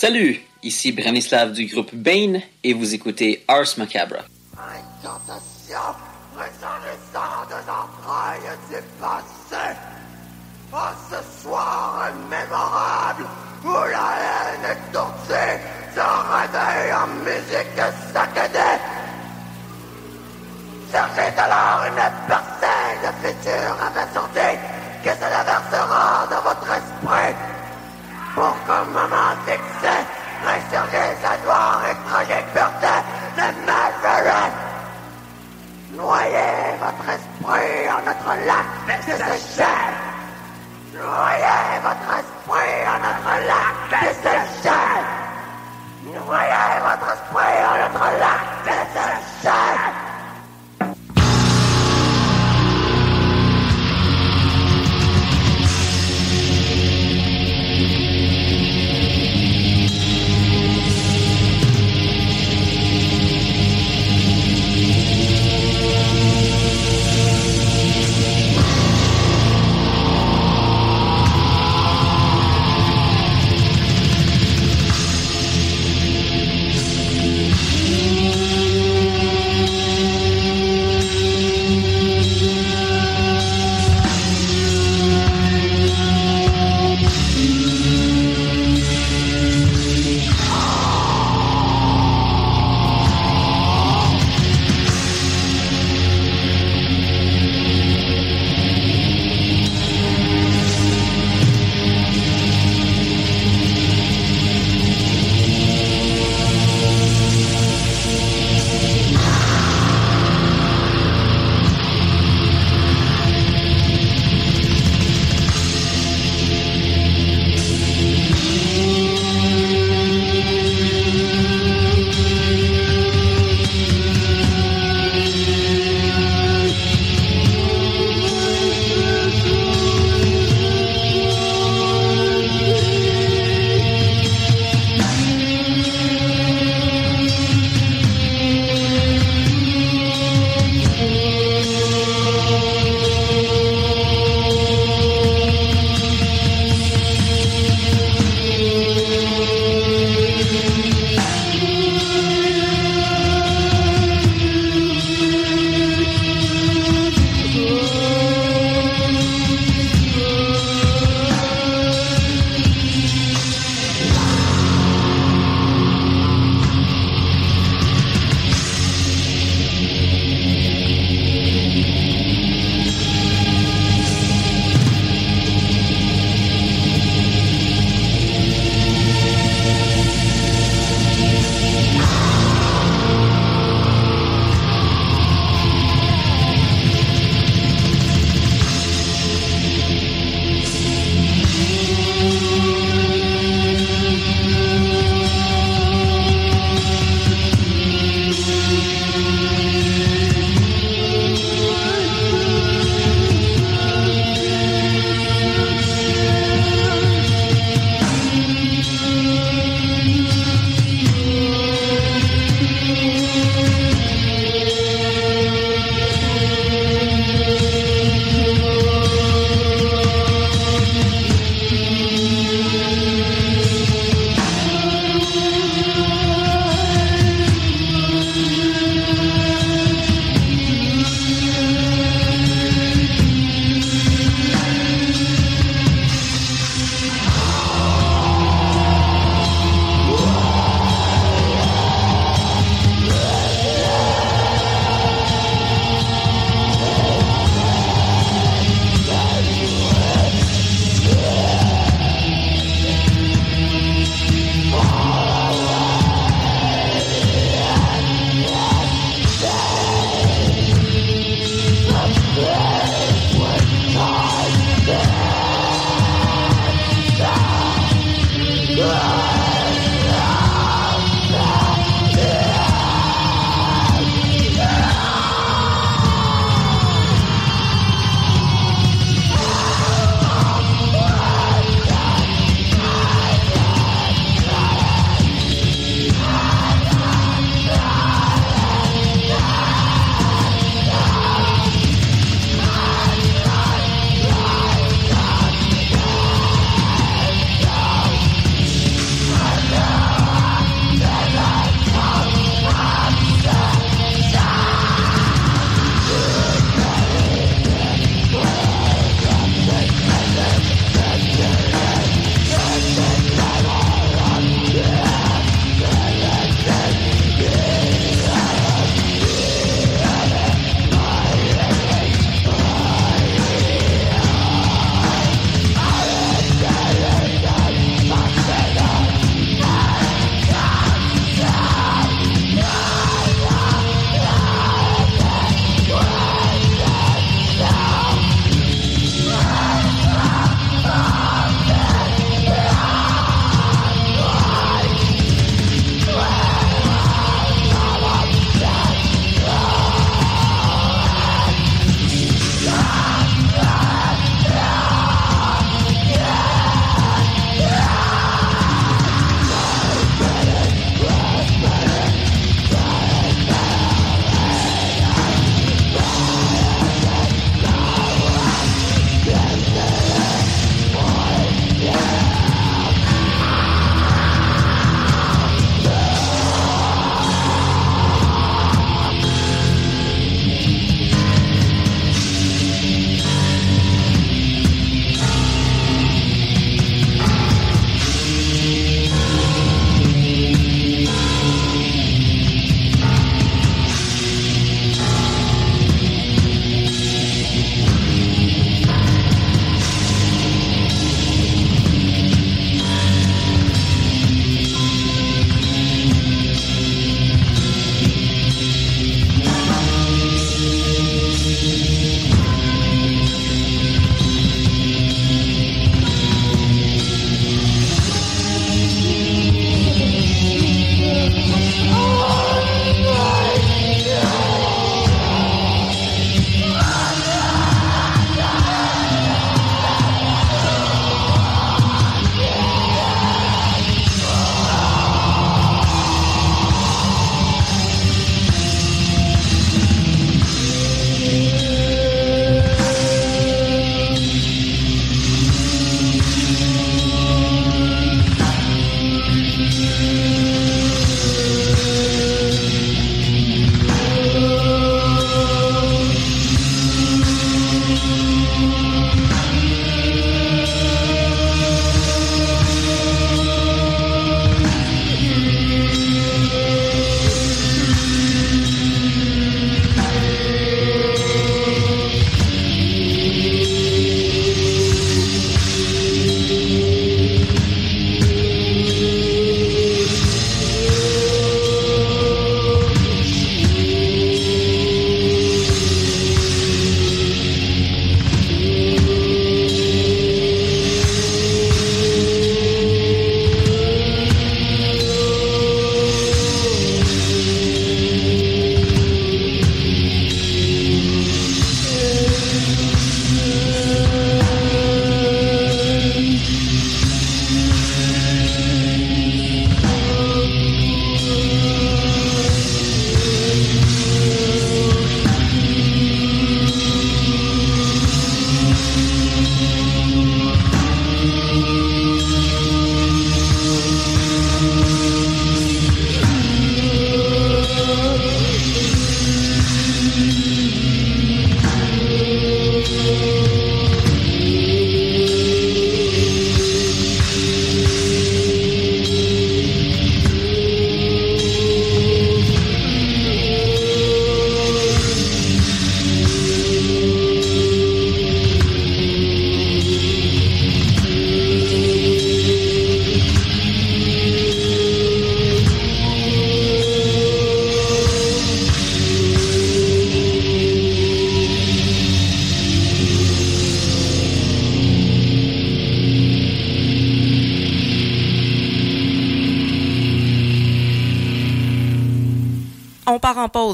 [0.00, 4.20] Salut, ici Branislav du groupe Bane et vous écoutez Ars Macabra.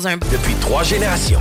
[0.07, 0.17] Un.
[0.17, 1.41] Depuis trois générations.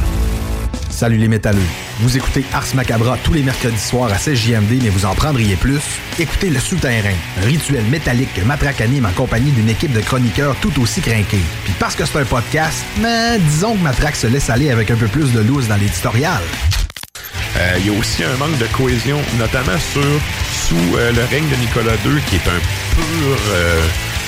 [0.90, 1.60] Salut les métalleux.
[1.99, 5.81] Vous écoutez Ars Macabra tous les mercredis soirs à 16JMD, mais vous en prendriez plus?
[6.19, 10.56] Écoutez Le Souterrain, un rituel métallique que Matraque anime en compagnie d'une équipe de chroniqueurs
[10.61, 11.41] tout aussi crinqués.
[11.64, 14.95] Puis parce que c'est un podcast, mais disons que Matraque se laisse aller avec un
[14.95, 16.41] peu plus de loose dans l'éditorial.
[17.57, 20.03] Euh, Il y a aussi un manque de cohésion, notamment sur
[20.68, 22.60] sous euh, le règne de Nicolas II, qui est un
[22.95, 23.81] pur, euh,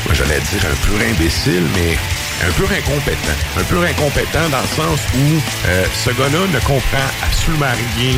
[0.06, 1.98] moi j'allais dire un pur imbécile, mais
[2.44, 3.38] un pur incompétent.
[3.57, 8.16] Un pur incompétent dans le sens où euh, ce gars-là ne comprend absolument rien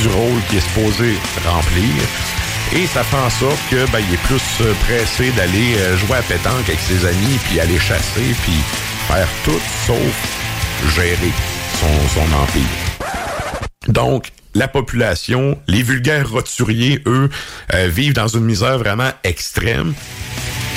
[0.00, 1.94] du rôle qu'il est supposé remplir.
[2.72, 6.18] Et ça fait en sorte que ben, il est plus euh, pressé d'aller euh, jouer
[6.18, 8.60] à pétanque avec ses amis, puis aller chasser, puis
[9.08, 10.38] faire tout sauf
[10.94, 11.32] gérer
[11.80, 12.90] son, son empire.
[13.88, 17.28] Donc, la population, les vulgaires roturiers, eux,
[17.74, 19.94] euh, vivent dans une misère vraiment extrême.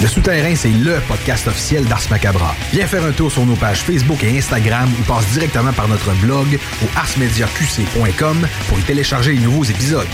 [0.03, 2.53] Le Souterrain, c'est LE podcast officiel d'Ars Macabra.
[2.73, 6.11] Viens faire un tour sur nos pages Facebook et Instagram ou passe directement par notre
[6.15, 10.05] blog au arsmediaqc.com pour y télécharger les nouveaux épisodes.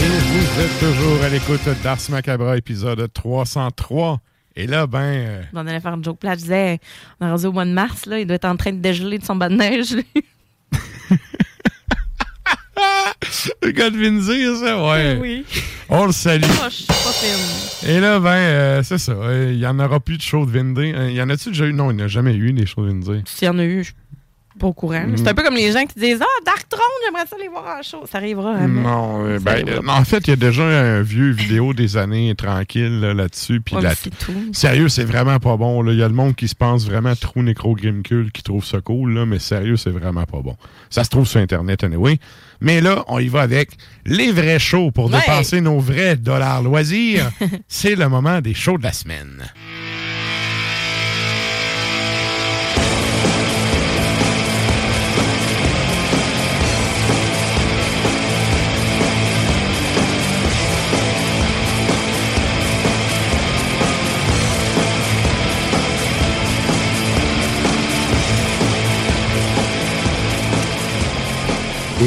[0.00, 4.18] Et vous êtes toujours à l'écoute d'Ars Macabra, épisode 303.
[4.56, 4.98] Et là, ben...
[5.00, 6.38] euh, On allait faire une joke plate.
[6.38, 6.78] Je disais,
[7.20, 9.18] on est rendu au mois de mars, là, il doit être en train de dégeler
[9.18, 9.94] de son bas de neige.
[9.94, 10.04] lui.
[13.62, 14.20] le gars de
[14.56, 15.18] ça, ouais.
[15.22, 15.44] Oui.
[15.88, 16.42] On le salue.
[16.44, 17.88] Oh, je suis pas fine.
[17.90, 19.12] Et là, ben, euh, c'est ça.
[19.12, 20.92] euh, Il y en aura plus de shows de Vindé.
[20.94, 21.72] Euh, Il y en a-tu déjà eu?
[21.72, 23.22] Non, il n'y a jamais eu des shows de.
[23.26, 23.92] S'il y en a eu, je
[24.62, 25.06] pas au courant.
[25.08, 25.16] Mm.
[25.16, 27.78] C'est un peu comme les gens qui disent Ah, Dark Throne, j'aimerais ça les voir
[27.78, 28.04] en show.
[28.10, 28.52] Ça arrivera.
[28.54, 31.96] mais- Non, euh, Ça ben, en fait, il y a déjà un vieux vidéo des
[31.96, 33.60] années tranquilles là, là-dessus.
[33.72, 33.80] Ouais.
[34.52, 35.84] Sérieux, c'est vraiment pas bon.
[35.90, 39.14] Il y a le monde qui se pense vraiment trou nécro-grimcule qui trouve ça cool,
[39.14, 40.56] là, mais sérieux, c'est vraiment pas bon.
[40.90, 42.18] Ça se trouve sur Internet, anyway.
[42.60, 43.70] Mais là, on y va avec
[44.06, 45.18] les vrais shows pour Ouais.
[45.18, 47.30] dépenser nos vrais dollars loisirs.
[47.68, 49.42] c'est le moment des shows de la semaine.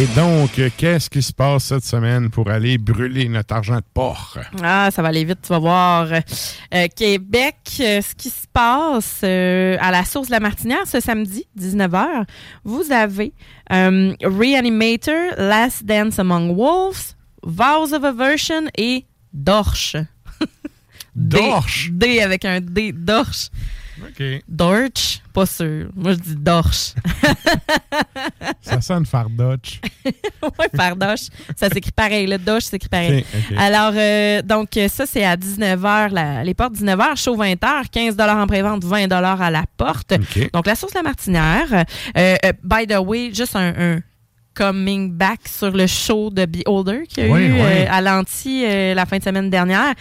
[0.05, 4.37] Et donc, qu'est-ce qui se passe cette semaine pour aller brûler notre argent de porc?
[4.61, 6.07] Ah, ça va aller vite, tu vas voir.
[6.11, 10.99] Euh, Québec, euh, ce qui se passe euh, à la source de la Martinière ce
[10.99, 12.23] samedi, 19h,
[12.63, 13.33] vous avez
[13.71, 19.95] Reanimator, Last Dance Among Wolves, Vows of Aversion et Dorche.
[21.15, 21.89] D- Dorche?
[21.91, 23.49] D avec un D, Dorche.
[24.01, 24.23] OK.
[24.47, 25.89] Dorch, pas sûr.
[25.95, 26.93] Moi, je dis Dorche.
[28.61, 29.79] Ça sonne fardoche.
[30.05, 31.27] ouais, par Doche.
[31.55, 32.27] Ça s'écrit pareil.
[32.27, 33.25] Le Doche s'écrit pareil.
[33.57, 38.47] Alors, euh, donc, ça, c'est à 19h, la- les portes 19h, chaud 20h, 15 en
[38.47, 40.13] prévente, 20 à la porte.
[40.53, 41.71] Donc, la source de la martinière.
[41.73, 43.99] Euh, euh, by the way, juste un, un
[44.53, 47.59] coming back sur le show de Beholder qu'il y a Oui, eu oui.
[47.61, 49.93] euh, à l'anti euh, la fin de semaine dernière.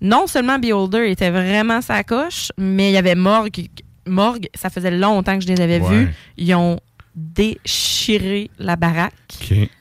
[0.00, 3.68] Non seulement Beholder était vraiment sa coche, mais il y avait Morgue.
[4.06, 5.88] Morgue, ça faisait longtemps que je les avais Ouais.
[6.04, 6.14] vus.
[6.36, 6.78] Ils ont
[7.14, 9.12] déchiré la baraque.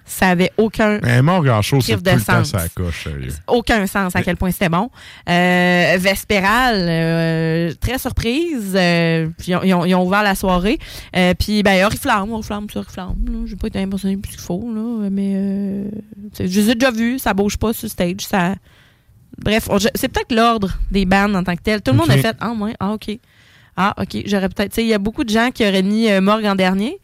[0.05, 1.19] Ça avait aucun Mais
[1.49, 2.51] en c'est le de temps sens.
[2.51, 3.33] sa coche, sérieux.
[3.47, 4.89] aucun sens à quel point c'était bon.
[5.29, 8.73] Euh, Vespéral, euh, très surprise.
[8.75, 10.77] euh, puis ils, ont, ils ouvert la soirée.
[11.39, 13.15] Puis, ben, Oriflamme, Oriflamme, c'est Oriflamme.
[13.45, 15.89] J'ai pas été impressionné plus qu'il faut, là, mais euh,
[16.39, 17.19] je les ai déjà vus.
[17.19, 18.21] Ça bouge pas sur stage.
[18.21, 18.55] Ça,
[19.37, 21.81] bref, c'est peut-être l'ordre des bandes en tant que tel.
[21.81, 23.17] Tout le monde a fait Ah, ouais, ah, OK.
[23.77, 24.23] Ah, OK.
[24.25, 24.71] J'aurais peut-être.
[24.71, 26.99] Tu sais, il y a beaucoup de gens qui auraient mis euh, Morgue en dernier.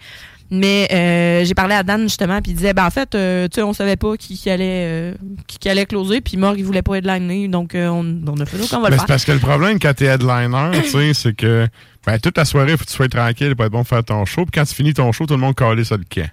[0.54, 3.56] Mais euh, j'ai parlé à Dan justement, puis il disait ben en fait, euh, tu
[3.56, 5.14] sais, on savait pas qui, qui allait euh,
[5.48, 8.46] qui, qui allait closer, puis Morgue il voulait pas headliner, donc euh, on, on a
[8.46, 9.08] fait donc on va le c'est faire.
[9.08, 11.70] parce que le problème quand t'es headliner, tu sais, c'est que
[12.06, 14.26] ben, toute la soirée, faut que tu sois tranquille, pas être bon de faire ton
[14.26, 14.44] show.
[14.44, 16.28] Puis quand tu finis ton show, tout le monde calé sur le camp.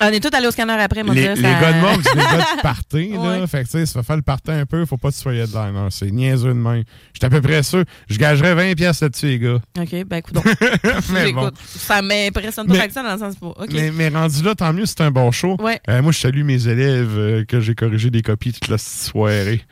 [0.00, 2.14] On est tous allés au scanner après, moi Les, les ça- gars de mort, c'est
[2.14, 3.18] des gars de party, là.
[3.40, 3.46] Ouais.
[3.46, 5.20] Fait que, tu sais, ça va faire le party un peu, faut pas que tu
[5.20, 5.86] sois headliner.
[5.90, 6.82] C'est niaiseux de même.
[7.12, 7.84] J'étais à peu près sûr.
[8.08, 9.60] Je gagerais 20$ piastres là-dessus, les gars.
[9.78, 10.34] OK, ben écoute.
[11.12, 11.50] Mais bon.
[11.64, 13.56] Ça m'impressionne pas Mais- ça dans le sens pour.
[13.72, 15.56] Mais, mais rendu là, tant mieux, c'est un bon show.
[15.60, 15.80] Ouais.
[15.88, 19.62] Euh, moi, je salue mes élèves euh, que j'ai corrigé des copies toute la soirée.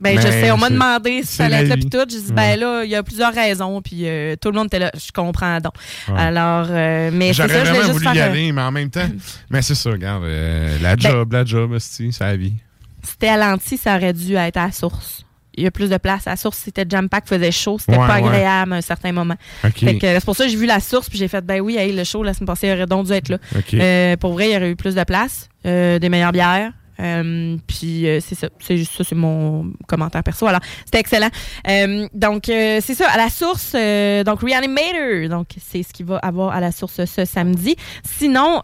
[0.00, 2.04] Ben, je sais, on m'a demandé si ça allait être là, puis tout.
[2.08, 4.78] J'ai dit, ben là, il y a plusieurs raisons, puis euh, tout le monde était
[4.78, 4.90] là.
[4.94, 5.72] Je comprends donc.
[6.08, 6.18] Ouais.
[6.18, 8.14] Alors, euh, mais c'est ça, je vraiment juste voulu faire.
[8.14, 9.08] y aller, mais en même temps,
[9.50, 12.54] mais c'est ça, regarde, euh, la job, la job, c'est la vie.
[13.02, 15.22] C'était à l'anti, ça aurait dû être à la source.
[15.58, 16.26] Il y a plus de place.
[16.26, 19.12] À la source, c'était jam pack, faisait chaud, c'était Ouais, pas agréable à un certain
[19.12, 19.36] moment.
[19.62, 22.04] C'est pour ça que j'ai vu la source, puis j'ai fait, ben oui, hey, le
[22.04, 23.38] show la semaine passée aurait donc dû être là.
[23.56, 23.72] OK.
[23.72, 26.72] Euh, pour vrai, il y aurait eu plus de place, des meilleures bières.
[27.00, 30.46] Euh, puis euh, c'est ça, c'est juste ça, c'est mon commentaire perso.
[30.46, 31.30] Alors, c'était excellent.
[31.68, 36.54] Euh, donc, c'est ça, à la source, donc Reanimator, donc c'est ce qu'il va avoir
[36.54, 37.76] à la source ce samedi.
[38.04, 38.62] Sinon,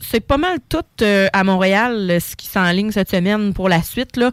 [0.00, 4.16] c'est pas mal tout à Montréal ce qui s'enligne cette semaine pour la suite.
[4.16, 4.30] Là.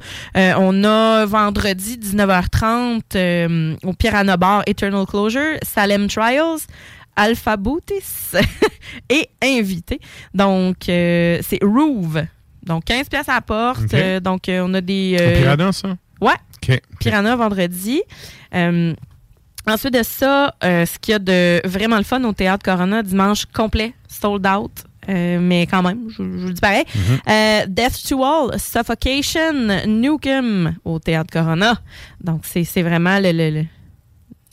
[0.57, 6.59] On a vendredi 19h30 euh, au Piranha Bar Eternal Closure, Salem Trials,
[7.15, 8.33] Alpha Bootis
[9.09, 9.99] et Invité.
[10.33, 12.25] Donc, c'est Roove.
[12.69, 13.93] Donc, 15 pièces à la porte.
[13.93, 15.17] Euh, donc, euh, on a des...
[15.19, 15.89] Euh, Piranha, ça?
[16.21, 16.35] Ouais.
[16.99, 18.01] Piranha vendredi.
[18.55, 18.93] Euh,
[19.67, 23.45] ensuite de ça, ce qu'il y a de vraiment le fun au Théâtre Corona, dimanche
[23.45, 24.71] complet, sold out.
[25.07, 26.83] Mais quand même, je, je vous dis pareil.
[27.27, 31.79] Euh, Death to All, Suffocation, Nukem au Théâtre Corona.
[32.23, 33.65] Donc, c'est c'est vraiment le, le- le-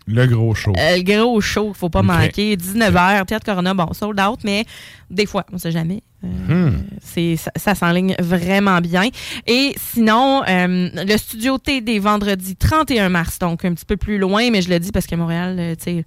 [0.06, 0.72] Le gros show.
[0.78, 2.04] euh, le gros show qu'il faut pas Ok.
[2.06, 2.56] manquer.
[2.56, 4.64] 19h, Théâtre Corona, bon, sold out, mais
[5.10, 6.02] des fois, on sait jamais.
[6.24, 6.28] Euh,
[6.70, 6.78] Hmm.
[7.02, 9.08] c'est ça, ça s'enligne vraiment bien.
[9.46, 14.50] Et sinon, euh, le studio TD vendredi 31 mars, donc un petit peu plus loin,
[14.50, 16.04] mais je le dis parce qu'à Montréal, tu sais,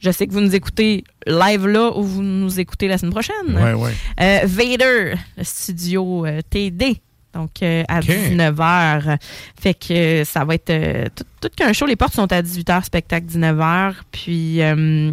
[0.00, 3.34] je sais que vous nous écoutez live là ou vous nous écoutez la semaine prochaine.
[3.54, 4.46] Ouais, ouais.
[4.46, 7.00] Vader, le studio TD.
[7.34, 8.06] Donc, euh, à Ok.
[8.06, 9.18] 19h.
[9.60, 11.86] Fait que euh, ça va être euh, tout, tout qu'un show.
[11.86, 13.94] Les portes sont à 18h, spectacle 19h.
[14.10, 15.12] Puis, euh,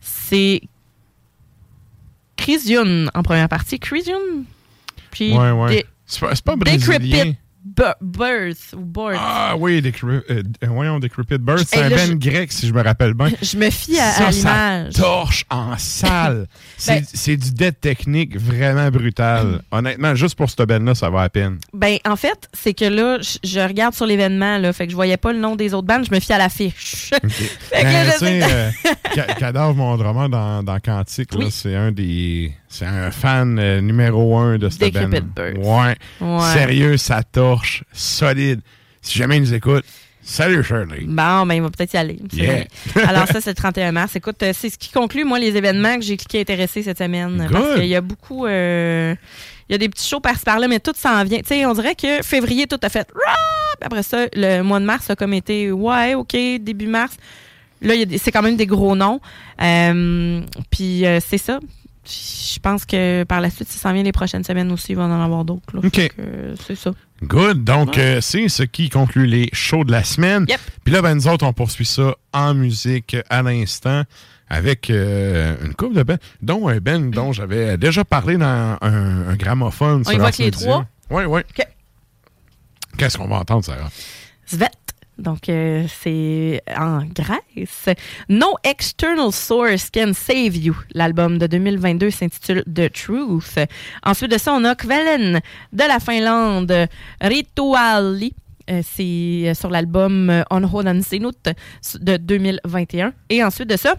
[0.00, 0.60] c'est
[2.36, 3.78] Chris Youn en première partie.
[3.78, 4.44] Chris Youn?
[5.10, 6.98] Puis, Ouais, C'est pas, pas brésilien.
[6.98, 7.36] Decrepit
[8.00, 8.74] Birth.
[8.74, 9.16] Ou Birth.
[9.18, 12.66] Ah oui, Decre- euh, euh, voyons, Decrepit Bird, c'est un là, ben je- grec, si
[12.66, 13.28] je me rappelle bien.
[13.42, 14.94] Je me fie à, à l'image.
[14.94, 16.46] torche en salle.
[16.78, 19.62] c'est Ben- c'est du dead technique vraiment brutal.
[19.70, 21.58] Honnêtement, juste pour cette band-là, ça va à peine.
[21.74, 24.96] Ben, en fait, c'est que là, je, je regarde sur l'événement, là, fait que je
[24.96, 27.10] voyais pas le nom des autres bandes, je me fie à l'affiche.
[27.10, 28.70] Fait que là, Ben, je sais- euh,
[29.14, 31.50] Ca- Cadavre, mon drummer dans, dans Cantique, là, Oui.
[31.50, 32.52] c'est un des.
[32.72, 35.10] C'est un fan euh, numéro un de cette band.
[35.36, 35.96] Ouais.
[36.20, 36.52] Ouais.
[36.54, 37.82] Sérieux, ça torche.
[37.92, 38.60] Solide.
[39.02, 39.84] Si jamais ils nous écoutent,
[40.22, 41.00] salut Shirley.
[41.02, 42.20] Bon, ben, il va peut-être y aller.
[42.32, 42.64] Yeah.
[43.08, 44.14] Alors, ça, c'est le 31 mars.
[44.14, 47.38] Écoute, euh, c'est ce qui conclut, moi, les événements que j'ai cliqué intéressé cette semaine.
[47.38, 47.50] Good.
[47.50, 48.46] Parce qu'il y a beaucoup.
[48.46, 49.16] euh,
[49.68, 51.38] il y a des petits shows par-ci par-là, mais tout s'en vient.
[51.38, 53.08] Tu sais, on dirait que février, tout a fait.
[53.80, 55.72] Après ça, le mois de mars a comme été.
[55.72, 57.16] Ouais, OK, début mars.
[57.82, 59.20] Là, il c'est quand même des gros noms.
[59.62, 60.40] Euh,
[60.70, 61.60] puis, euh, c'est ça.
[62.10, 64.96] Je pense que par la suite, si ça s'en vient les prochaines semaines aussi, il
[64.96, 65.62] va en avoir d'autres.
[65.84, 66.12] OK.
[66.18, 66.90] Euh, c'est ça.
[67.22, 67.64] Good.
[67.64, 70.46] Donc, euh, c'est ce qui conclut les shows de la semaine.
[70.48, 70.60] Yep.
[70.84, 74.04] Puis là, ben, nous autres, on poursuit ça en musique à l'instant
[74.48, 79.28] avec euh, une couple de bands, dont un band dont j'avais déjà parlé dans un,
[79.28, 80.02] un gramophone.
[80.06, 80.86] On y avec les trois?
[81.08, 81.40] Oui, oui.
[81.40, 81.66] OK.
[82.98, 83.90] Qu'est-ce qu'on va entendre, Sarah?
[84.46, 84.70] Svet.
[85.20, 87.88] Donc, euh, c'est en Grèce.
[88.28, 90.74] No External Source Can Save You.
[90.94, 93.58] L'album de 2022 s'intitule The Truth.
[94.02, 95.40] Ensuite de ça, on a Kvelen
[95.72, 96.88] de la Finlande.
[97.20, 98.34] Rituali.
[98.70, 101.50] Euh, c'est euh, sur l'album On Hodan Sinut
[102.00, 103.12] de 2021.
[103.28, 103.96] Et ensuite de ça,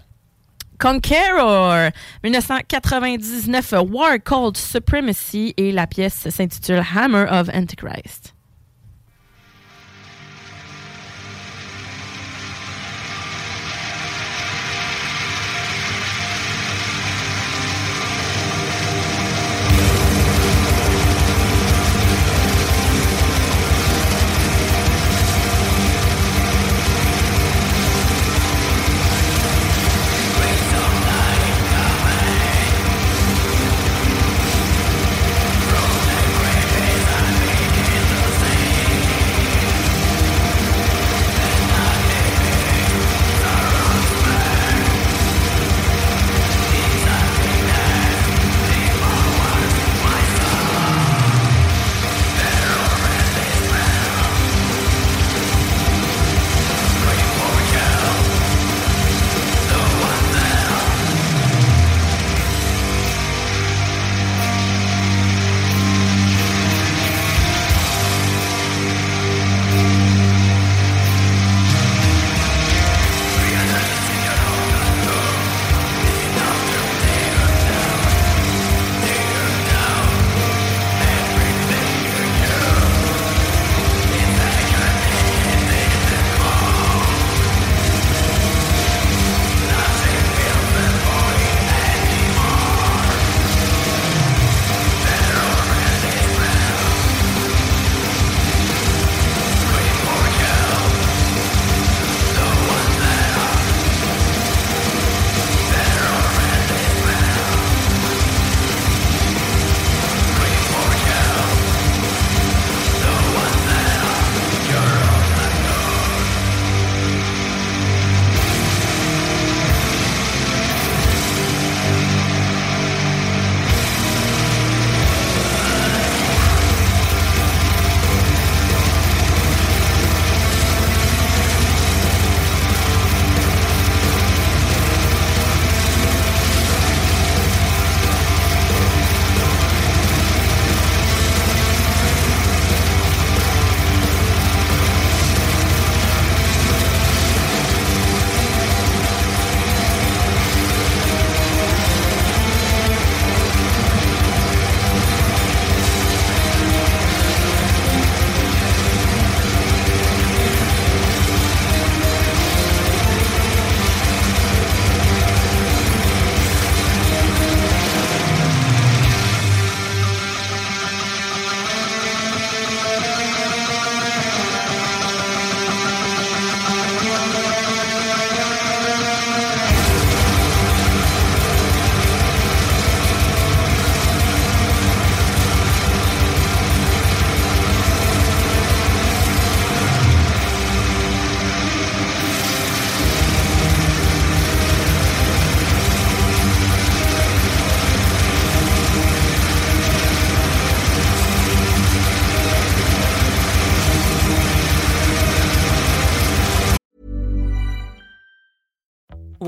[0.80, 1.92] Conqueror,
[2.24, 8.34] 1999, War Called Supremacy et la pièce s'intitule Hammer of Antichrist.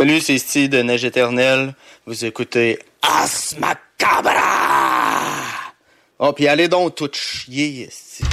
[0.00, 1.74] Salut, c'est Steve de Neige Éternelle.
[2.06, 4.32] Vous écoutez As Macabra!
[6.18, 7.86] Oh, puis allez donc tout chier.
[7.86, 8.24] esti.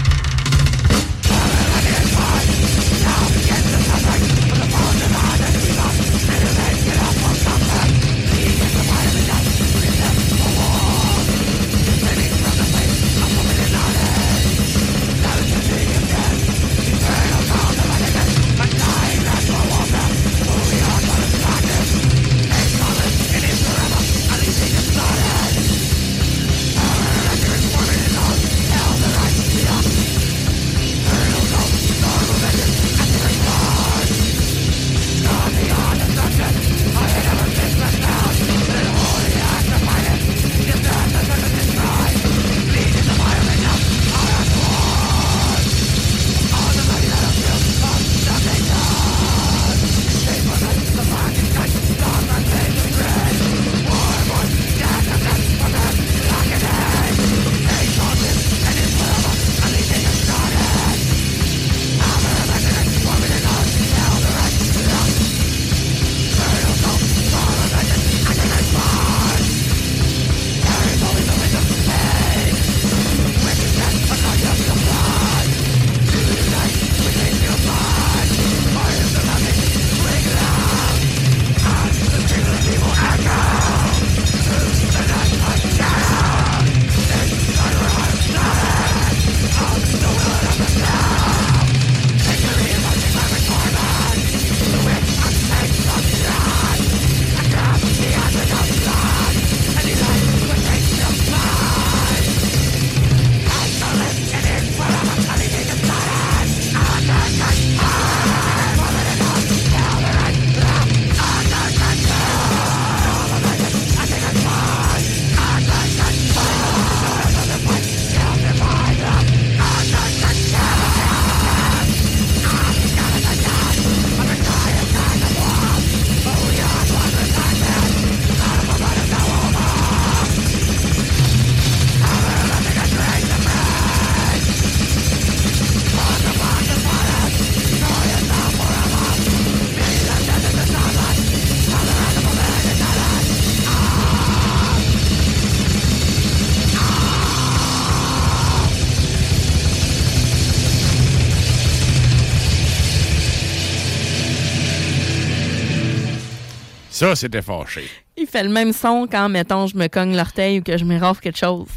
[156.97, 157.83] Ça, c'était fâché.
[158.17, 161.19] Il fait le même son quand, mettons, je me cogne l'orteil ou que je m'érafle
[161.19, 161.67] quelque chose.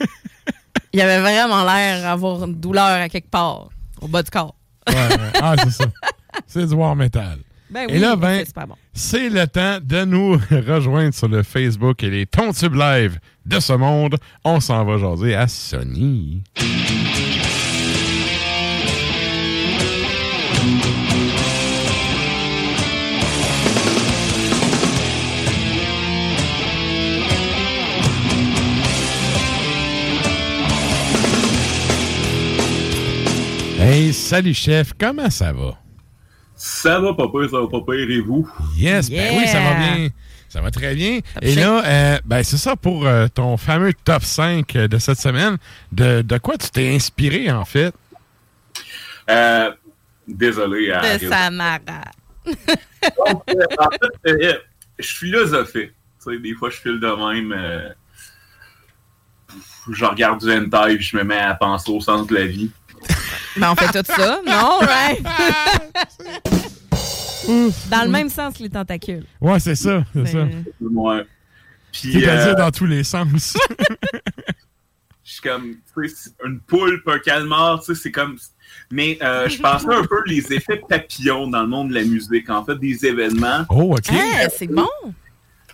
[0.94, 3.68] Il avait vraiment l'air d'avoir une douleur à quelque part,
[4.00, 4.54] au bas du corps.
[4.88, 5.40] Ouais, ouais.
[5.42, 5.84] Ah, c'est ça.
[6.46, 7.40] C'est du war metal.
[7.68, 8.74] Ben et oui, là, mais ben, c'est bon.
[8.94, 13.74] c'est le temps de nous rejoindre sur le Facebook et les Tontubes Live de ce
[13.74, 14.16] monde.
[14.44, 16.42] On s'en va jaser à Sony.
[33.88, 35.78] Hey, salut chef, comment ça va?
[36.54, 38.46] Ça va pas pire, ça va pas pire, et vous?
[38.76, 40.08] Yes, ben oui, ça va bien.
[40.50, 41.20] Ça va très bien.
[41.40, 45.56] Et là, euh, ben c'est ça pour euh, ton fameux top 5 de cette semaine.
[45.92, 47.94] De, de quoi tu t'es inspiré, en fait?
[49.30, 49.70] Euh,
[50.26, 50.90] désolé.
[50.90, 51.78] à- De Samara.
[52.46, 54.52] Donc, euh, en fait, euh,
[54.98, 55.94] je philosophais.
[56.22, 57.52] Tu sais, des fois, je file de même.
[57.52, 57.88] euh,
[59.90, 62.70] je regarde du hentai puis je me mets à penser au sens de la vie.
[63.56, 65.22] Ben, on fait tout ça, non, right?
[67.90, 69.24] Dans le même sens que les tentacules.
[69.40, 70.46] Ouais, c'est ça, c'est ça.
[70.80, 71.26] Ouais.
[71.92, 73.26] Puis, C'est-à-dire euh, dans tous les sens.
[75.24, 78.36] je suis comme, tu sais, une poulpe, un calmar, tu sais, c'est comme.
[78.90, 82.50] Mais euh, je pensais un peu les effets papillons dans le monde de la musique,
[82.50, 83.64] en fait, des événements.
[83.70, 84.08] Oh, OK.
[84.10, 84.88] Ah, c'est bon.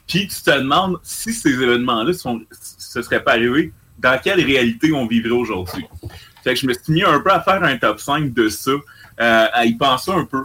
[0.06, 4.92] Puis tu te demandes si ces événements-là sont, ce serait pas arrivé, dans quelle réalité
[4.92, 5.84] on vivrait aujourd'hui?
[6.44, 8.70] Fait que je me suis mis un peu à faire un top 5 de ça,
[8.70, 10.42] euh, à y penser un peu.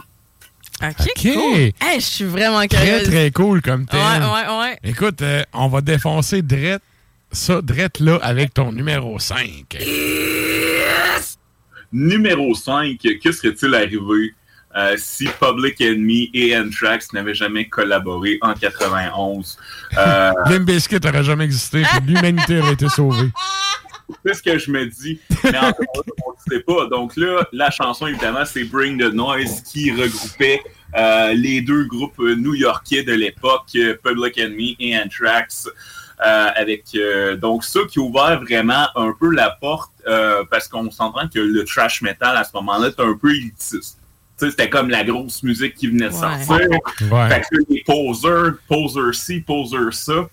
[0.82, 1.22] OK, OK.
[1.22, 1.58] cool.
[1.80, 3.08] Hey, je suis vraiment Très, curieuse.
[3.08, 4.00] très cool comme thème.
[4.00, 4.78] Ouais, ouais, ouais.
[4.82, 6.82] Écoute, euh, on va défoncer drette,
[7.30, 9.76] ça, drette là, avec ton numéro 5.
[11.92, 14.34] Numéro 5, que serait-il arrivé
[14.76, 19.58] euh, si Public Enemy et Anthrax n'avaient jamais collaboré en 91?
[19.98, 23.28] Euh, Limp Bizkit n'aurait jamais existé, l'humanité aurait été sauvée.
[24.24, 25.20] C'est ce que je me dis.
[25.44, 25.70] Mais encore
[26.06, 26.86] là, on ne sait pas.
[26.86, 30.60] Donc là, la chanson, évidemment, c'est Bring the Noise qui regroupait
[30.96, 35.68] euh, les deux groupes new-yorkais de l'époque, Public Enemy et Anthrax.
[36.22, 40.68] euh, avec euh, donc ça qui a ouvert vraiment un peu la porte euh, parce
[40.68, 43.96] qu'on s'entend que le trash metal à ce moment-là était un peu élitiste.
[44.38, 46.44] Tu sais, C'était comme la grosse musique qui venait de Ouais.
[46.44, 46.68] sortir.
[47.10, 47.28] Ouais.
[47.30, 50.28] Fait que les posers, poser ci, poser ça.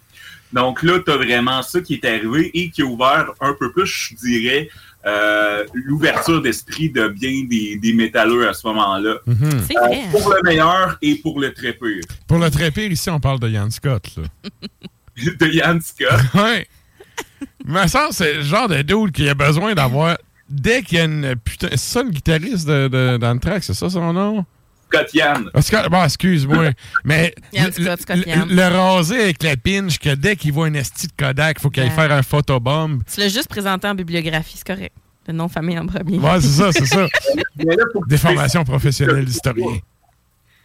[0.53, 3.72] Donc là, tu as vraiment ça qui est arrivé et qui a ouvert un peu
[3.72, 4.69] plus, je dirais,
[5.06, 9.15] euh, l'ouverture d'esprit de bien des, des métalleux à ce moment-là.
[9.26, 9.49] Mhm.
[9.68, 10.02] C'est Euh, vrai.
[10.03, 10.07] hein?
[10.11, 12.02] pour le meilleur et pour le très pire.
[12.28, 14.10] Pour le très pire, ici, on parle de Yann Scott.
[14.18, 14.24] Là.
[15.40, 16.19] de Yann Scott?
[16.34, 16.68] ouais.
[17.65, 20.18] Mais ça, c'est le genre de dude qui a besoin d'avoir.
[20.49, 21.68] Dès qu'il y a une putain.
[21.72, 24.45] C'est ça le guitariste de, de, d'Anthrax, c'est ça son nom?
[24.92, 25.50] Scott Yann.
[25.54, 26.72] Ah, Scott- bon, excuse-moi.
[27.04, 28.48] mais Yann le, Scott, Scott le- Yann.
[28.50, 31.84] le raser avec la pinche, que dès qu'il voit une esti de Kodak, faut qu'il
[31.84, 33.00] aille faire un photobomb.
[33.14, 34.94] Tu l'as juste présenté en bibliographie, c'est correct.
[35.28, 36.18] Le nom famille en premier.
[36.20, 37.06] Ouais, c'est ça, c'est ça.
[38.08, 39.80] Des formations professionnelles d'historien.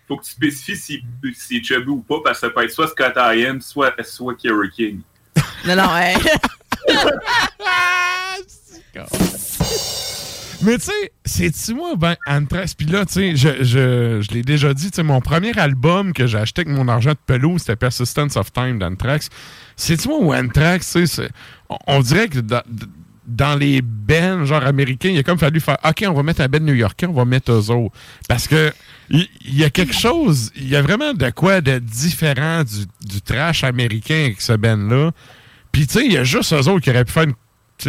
[0.06, 1.02] faut que tu spécifies si,
[1.34, 4.36] si est chubby ou pas, parce que ça peut être soit Scott Ian, soit, soit
[4.36, 5.00] Kerry King.
[5.66, 6.14] Non, non, ouais.
[10.62, 14.42] Mais tu sais, c'est-tu moi, ben, Anthrax, puis là, tu sais, je, je, je l'ai
[14.42, 17.60] déjà dit, tu sais, mon premier album que j'ai acheté avec mon argent de pelouse,
[17.60, 19.28] c'était Persistence of Time d'Anthrax.
[19.76, 21.28] C'est-tu moi ou Anthrax, tu sais,
[21.68, 26.04] on, on dirait que dans, les bands, genre américains, il a comme fallu faire, OK,
[26.06, 27.94] on va mettre un band new-yorkais, on va mettre eux autres.
[28.28, 28.72] Parce que
[29.10, 33.20] il y, a quelque chose, il y a vraiment de quoi de différent du, du
[33.20, 35.10] trash américain avec ce band-là.
[35.70, 37.34] Puis, tu sais, il y a juste eux autres qui auraient pu faire une,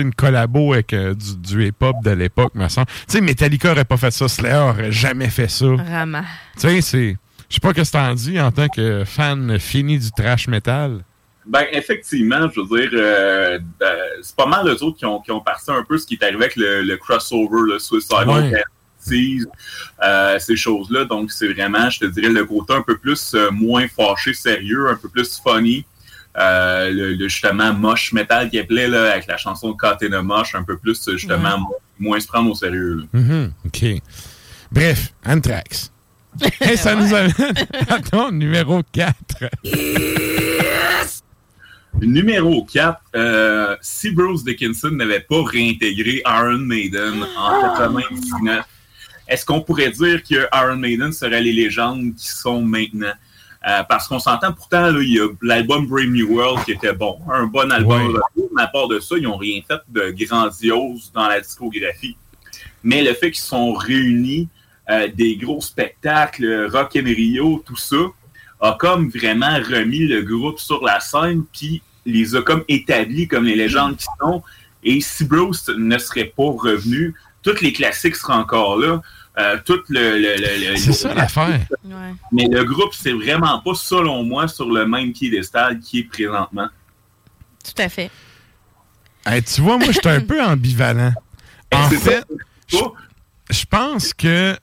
[0.02, 2.88] une collabo avec euh, du, du hip-hop de l'époque, me semble.
[2.88, 5.68] Tu sais, Metallica aurait pas fait ça, Slayer aurait jamais fait ça.
[5.68, 6.24] Vraiment.
[6.56, 7.18] Tu sais, c'est.
[7.50, 11.04] Je sais pas ce que t'en dis en tant que fan fini du trash metal.
[11.46, 15.32] Ben, effectivement, je veux dire, euh, euh, c'est pas mal les autres qui ont, qui
[15.32, 18.54] ont parti un peu ce qui est arrivé avec le, le crossover, le Suicidal Ouais.
[20.04, 21.06] Euh, ces choses-là.
[21.06, 24.90] Donc, c'est vraiment, je te dirais, le côté un peu plus euh, moins fâché, sérieux,
[24.90, 25.86] un peu plus funny.
[26.36, 30.64] Euh, le, le, justement moche metal qui appelait là, avec la chanson a Mosh, un
[30.64, 33.04] peu plus justement mo- moins se prendre au sérieux.
[33.14, 33.86] Mhm, OK.
[34.72, 35.92] Bref, Anthrax.
[36.62, 37.32] Et ça nous amène
[37.88, 39.14] à ton numéro 4.
[42.02, 48.66] Numéro 4, euh, si Bruce Dickinson n'avait pas réintégré Iron Maiden en 99,
[49.28, 53.14] est-ce qu'on pourrait dire que Iron Maiden serait les légendes qui sont maintenant?
[53.66, 56.92] Euh, parce qu'on s'entend pourtant, là, il y a l'album Brave New World qui était
[56.94, 58.20] bon, un bon album.
[58.56, 62.18] Mais à part de ça, ils n'ont rien fait de grandiose dans la discographie.
[62.84, 64.50] Mais le fait qu'ils sont réunis,
[64.90, 67.96] euh, des gros spectacles, Rock in Rio, tout ça,
[68.60, 73.46] a comme vraiment remis le groupe sur la scène, puis les a comme établis comme
[73.46, 74.44] les légendes qui sont.
[74.84, 79.02] Et si Bruce ne serait pas revenu, tous les classiques seraient encore là.
[79.38, 81.60] Euh, tout le, le- le- le- C'est ça l'affaire.
[82.32, 86.68] Mais le groupe, c'est vraiment pas, selon moi, sur le même piédestal qui est présentement.
[87.64, 88.12] Tout à fait.
[89.26, 91.14] Hey, tu vois, moi, je suis un peu ambivalent.
[91.74, 92.24] En fait,
[92.68, 92.78] je,
[93.50, 94.56] je pense que,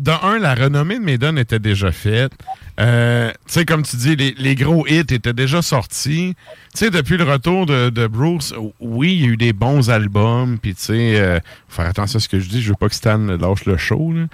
[0.00, 2.32] de un, la renommée de Maiden était déjà faite.
[2.80, 6.34] Euh, tu sais, comme tu dis, les, les gros hits étaient déjà sortis.
[6.72, 9.90] Tu sais, depuis le retour de, de Bruce, oui, il y a eu des bons
[9.90, 10.58] albums.
[10.58, 12.62] Puis, tu sais, euh, faut faire attention à ce que je dis.
[12.62, 14.12] Je veux pas que Stan lâche le show.
[14.14, 14.24] là.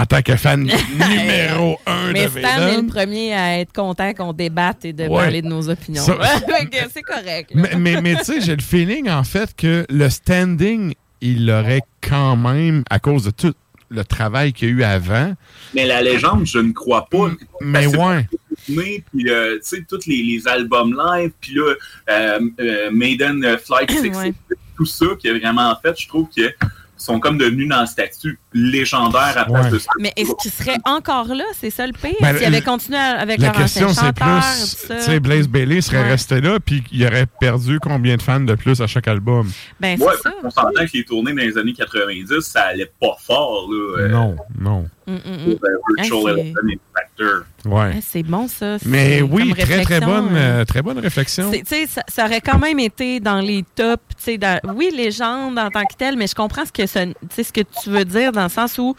[0.00, 0.60] En tant que fan
[1.08, 5.04] numéro un Mais de Stan est le premier à être content qu'on débatte et de
[5.04, 5.22] Ouais.
[5.22, 6.02] parler de nos opinions.
[6.04, 6.18] Ça-
[6.92, 7.50] c'est correct.
[7.54, 7.62] là.
[7.62, 10.92] Mais, mais, mais tu sais, j'ai le feeling, en fait, que le standing,
[11.22, 13.54] il l'aurait quand même, à cause de tout
[13.94, 15.34] le travail qu'il y a eu avant.
[15.74, 17.30] Mais la légende, je ne crois pas.
[17.60, 18.26] Mais que ouais.
[18.66, 21.74] puis euh, tu sais, tous les, les albums live, puis là,
[22.10, 24.34] euh, euh, Maiden Flight 6, Ouais.
[24.76, 26.54] tout ça qui est vraiment fait, je trouve qu'ils
[26.96, 29.70] sont comme devenus dans le statut légendaire à place Ouais.
[29.72, 29.90] de ça.
[29.98, 31.44] Mais est-ce qu'il serait encore là?
[31.58, 32.14] C'est ça le pire?
[32.20, 34.96] Ben, S'il avait le- continué avec La leur question, c'est plus, tout ça.
[34.96, 36.10] tu sais, Blaze Bailey serait Ouais.
[36.10, 39.50] resté là, puis il aurait perdu combien de fans de plus à chaque album?
[39.80, 40.12] Ben, Ouais,
[40.42, 43.68] on s'entend que les tournées dans les années 90, ça allait pas fort.
[43.70, 44.86] Là, euh, Non, non.
[45.06, 45.56] Mm, mm, mm.
[45.56, 46.52] pour, euh, Virtual
[46.96, 47.22] Ah.
[47.66, 47.90] Ouais.
[47.96, 48.76] Ah, C'est bon, ça.
[48.86, 50.36] Mais oui, très, très bonne, hein.
[50.36, 51.50] euh, très bonne réflexion.
[51.52, 54.02] C'est- tu sais, ça, ça aurait quand même été dans les tops.
[54.16, 57.04] tu sais, dans- oui, légende en tant que telle, mais je comprends ce que, ça-
[57.06, 58.94] tu sais, ce que tu veux dire dans le sens où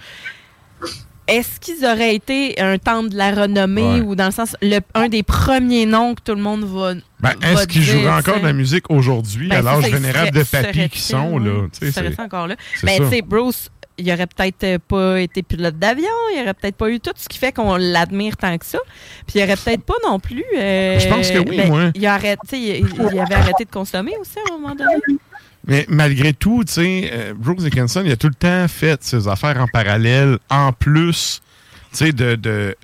[1.28, 4.02] est-ce qu'ils auraient été un temple de la renommée Ouais.
[4.02, 6.94] ou dans le sens le, un des premiers noms que tout le monde va.
[7.20, 10.88] Ben, est-ce qu'ils joueraient encore de la musique aujourd'hui, Ben, à l'âge vénérable de papy
[10.90, 11.68] qui sont, là?
[11.80, 12.56] Tu sais, encore là.
[12.84, 13.04] Mais ça.
[13.06, 16.90] tu sais, Bruce, il aurait peut-être euh, pas été pilote d'avion, il aurait peut-être pas
[16.92, 18.78] eu tout ce qui fait qu'on l'admire tant que ça.
[19.26, 20.44] Puis il aurait peut-être pas non plus.
[20.56, 21.80] euh, Je pense que oui, ben, moi.
[22.16, 24.92] Aurait, il, il avait arrêté de consommer aussi à un moment donné.
[25.68, 29.28] Mais malgré tout, tu sais, euh, Brooks Dickinson, il a tout le temps fait ses
[29.28, 31.42] affaires en parallèle, en plus,
[31.92, 32.76] tu sais, de, de,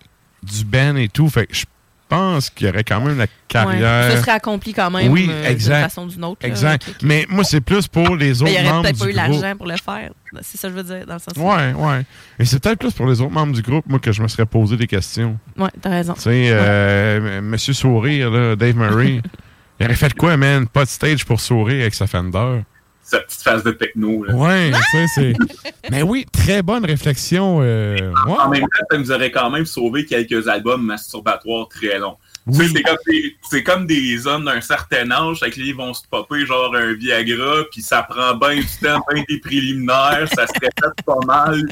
[0.44, 1.30] du band et tout.
[1.30, 1.66] Fait que je
[2.10, 4.10] pense qu'il y aurait quand même la carrière.
[4.10, 4.16] Ouais.
[4.16, 5.76] Ça serait accompli quand même Oui, euh, exact.
[5.76, 6.40] d'une façon ou d'une autre.
[6.42, 6.50] là.
[6.50, 6.94] Exact.
[7.04, 9.42] Mais moi, c'est plus pour les autres il aurait membres peut-être du pas eu groupe.
[9.42, 10.12] l'argent pour le faire.
[10.42, 11.34] C'est ça que je veux dire, dans le sens.
[11.38, 12.02] Ouais, ouais.
[12.40, 14.46] Et c'est peut-être plus pour les autres membres du groupe, moi, que je me serais
[14.46, 15.38] posé des questions.
[15.58, 16.14] Ouais, t'as raison.
[16.16, 19.22] Tu sais, euh, Monsieur Sourire, là, Dave Murray,
[19.82, 20.68] il aurait fait quoi, man?
[20.68, 22.62] Pas de stage pour sourire avec sa Fender.
[23.04, 24.24] Sa petite phase de techno.
[24.24, 24.34] Là.
[24.36, 25.34] Ouais, tu sais, c'est.
[25.92, 27.60] Mais oui, très bonne réflexion.
[27.62, 27.96] euh,
[28.26, 28.36] ouais.
[28.40, 32.16] En même temps, ça nous aurait quand même sauvé quelques albums masturbatoires très longs.
[32.52, 35.76] Sais, C'est comme, des- c'est comme des hommes d'un certain âge, fait que là, ils
[35.76, 40.28] vont se popper genre un Viagra, puis ça prend bien du temps, bien des préliminaires,
[40.34, 40.74] ça se répète
[41.06, 41.68] pas mal.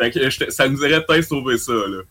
[0.00, 2.02] Fait que ça nous aurait peut-être sauvé ça, là.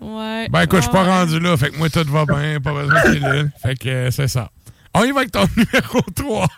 [0.00, 0.48] Ouais.
[0.50, 3.02] Ben écoute, je suis pas rendu là, fait que moi tout va bien, pas besoin
[3.04, 3.50] de pilule.
[3.62, 4.50] Fait que euh, c'est ça.
[4.94, 6.48] On y va avec ton numéro 3.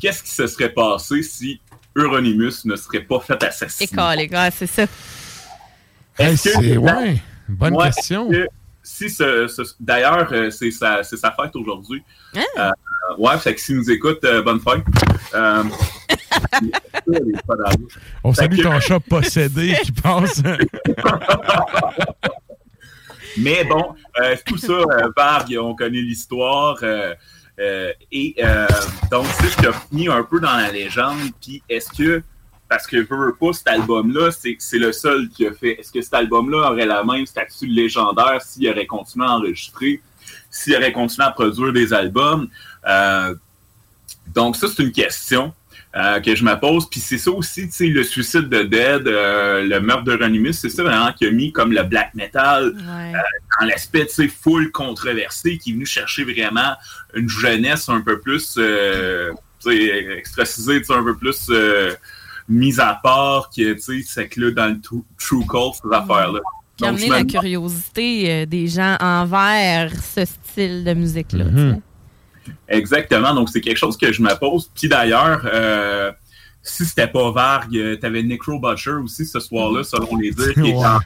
[0.00, 1.60] Qu'est-ce qui se serait passé si
[1.96, 3.90] Euronymous ne serait pas fait assassiner?
[3.92, 4.82] École, les gars, c'est ça.
[6.18, 8.30] Hey, Est-ce que- c'est ouais, bonne Ouais, question.
[8.82, 12.02] Si ce, ce- D'ailleurs, euh, c'est sa, fête aujourd'hui.
[12.36, 12.70] Euh,
[13.18, 14.84] ouais, fait que s'il nous écoute, euh, bonne fête.
[18.24, 20.42] On salue que- ton chat possédé qui passe.
[23.36, 26.76] Mais bon, euh, tout ça, euh, Varg, on connaît l'histoire.
[26.82, 27.14] euh,
[27.60, 28.34] euh, et
[29.10, 31.18] donc, tu sais, je t'ai mis un peu dans la légende.
[31.40, 32.22] Puis, est-ce que,
[32.68, 35.78] parce que veux pas, cet album-là, c'est c'est le seul qui a fait.
[35.80, 40.00] Est-ce que cet album-là aurait la même statut de légendaire s'il aurait continué à enregistrer,
[40.50, 42.48] s'il aurait continué à produire des albums?
[44.34, 45.52] Donc, ça, c'est une question.
[45.96, 46.88] Euh, que je me pose.
[46.90, 50.52] Puis c'est ça aussi, tu sais, le suicide de Dead, euh, le meurtre de Ronimus,
[50.52, 53.12] c'est ça vraiment qui a mis comme le black metal euh,
[53.60, 56.74] dans l'aspect, tu sais, full controversé, qui est venu chercher vraiment
[57.14, 59.30] une jeunesse un peu plus, euh,
[59.62, 61.94] tu sais, extracisée, tu sais, un peu plus euh,
[62.48, 65.94] mise à part, qui, tu sais, c'est que là, dans le true, true cult, ces
[65.96, 66.40] affaires-là.
[66.76, 71.44] Puis Donc, amener la curiosité des gens envers ce style de musique-là.
[71.44, 71.80] tu Mhm.
[72.68, 73.34] Exactement.
[73.34, 74.70] Donc, c'est quelque chose que je me pose.
[74.74, 76.12] Puis d'ailleurs, euh,
[76.62, 80.70] si c'était pas Varg, tu avais Necro Butcher aussi ce soir-là, selon les dires, qui,
[80.70, 80.98] est en,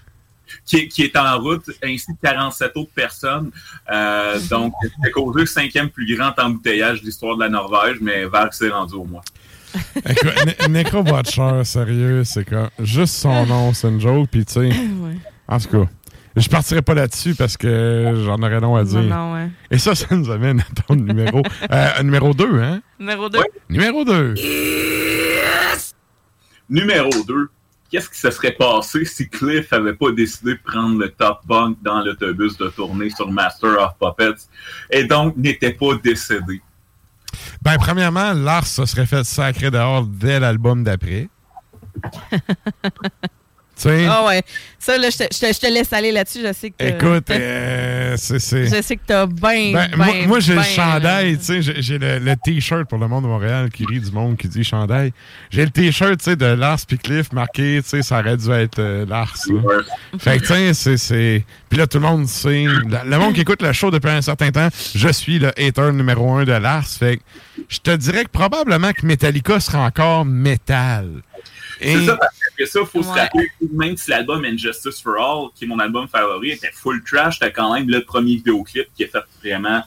[0.64, 3.51] qui, est, qui est en route, ainsi que 47 autres personnes.
[3.90, 8.24] Euh, donc, c'était causé le cinquième plus grand embouteillage de l'histoire de la Norvège, mais
[8.24, 9.23] Varg s'est rendu au moins.
[10.69, 14.70] Necro Butcher, sérieux, c'est comme juste son nom, c'est une joke, puis tu sais.
[15.48, 15.89] En tout cas,
[16.37, 19.03] je partirai pas là-dessus parce que j'en aurais long à dire.
[19.03, 19.51] non, ouais.
[19.71, 21.43] Et ça, ça nous amène à ton numéro.
[21.71, 22.83] euh, numéro 2, hein?
[22.99, 23.39] Numéro 2.
[23.69, 24.35] Numéro 2.
[26.71, 27.49] Numéro 2.
[27.91, 31.77] Qu'est-ce qui se serait passé si Cliff avait pas décidé de prendre le top bunk
[31.83, 34.49] dans l'autobus de tournée sur Master of Puppets
[34.91, 36.63] et donc n'était pas décédé?
[37.61, 41.29] Ben, premièrement, Lars se serait fait sacrer dehors dès l'album d'après.
[43.77, 44.43] tu sais, Ah ouais.
[44.78, 46.40] Ça, là, je te, je te- je te laisse aller là-dessus.
[46.44, 46.85] Je sais que.
[46.85, 48.39] écoute, t'as- euh, c'est.
[48.40, 49.73] c'est- Je sais que t'as bien.
[49.73, 52.99] Ben, ben, moi, moi, j'ai le chandail, tu sais, j'ai- j'ai le, le t-shirt pour
[52.99, 55.12] le monde de Montréal qui rit du monde qui dit chandail.
[55.51, 58.51] J'ai le t-shirt, tu sais, de Lars puis Cliff marqué, tu sais, ça aurait dû
[58.51, 59.35] être euh, Lars.
[59.49, 60.19] là.
[60.19, 61.44] Fait que, tu sais, c'est- c'est.
[61.69, 62.65] Puis là, tout le monde sait.
[62.65, 65.93] Le, le monde qui écoute le show depuis un certain temps, je suis le hater
[65.93, 66.86] numéro un de Lars.
[66.89, 67.23] Fait que
[67.69, 71.09] je te dirais que probablement que Metallica sera encore métal.
[71.81, 75.01] Et- C'est ça, parce que ça, il faut se rappeler que même si l'album Injustice
[75.01, 78.37] for All, qui est mon album favori, était full trash, c'était quand même le premier
[78.37, 79.83] vidéoclip qui a fait vraiment.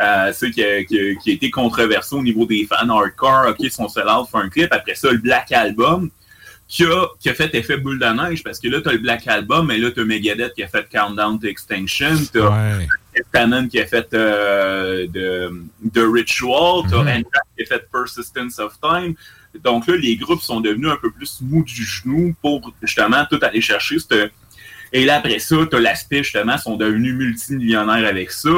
[0.00, 3.46] Euh, qui, a, qui a- qui a été controversé au niveau des fans hardcore.
[3.48, 4.72] Ok, son sell-out fait un clip.
[4.72, 6.08] Après ça, le Black Album,
[6.68, 9.26] qui a, qui a fait effet boule de neige, parce que là, t'as le Black
[9.26, 12.86] Album, mais là, t'as Megadeth qui a fait Countdown to Extinction, t'as Ouais.
[13.68, 15.50] Qui a fait euh, de,
[15.82, 17.08] de Ritual, t'as Mhm.
[17.08, 19.14] Anthrax qui a fait Persistence of Time.
[19.62, 23.38] Donc là, les groupes sont devenus un peu plus mous du genou pour justement tout
[23.42, 23.98] aller chercher.
[23.98, 24.32] cette-
[24.92, 28.48] Et là, après ça, tu as l'aspect, justement, sont devenus multimillionnaires avec ça.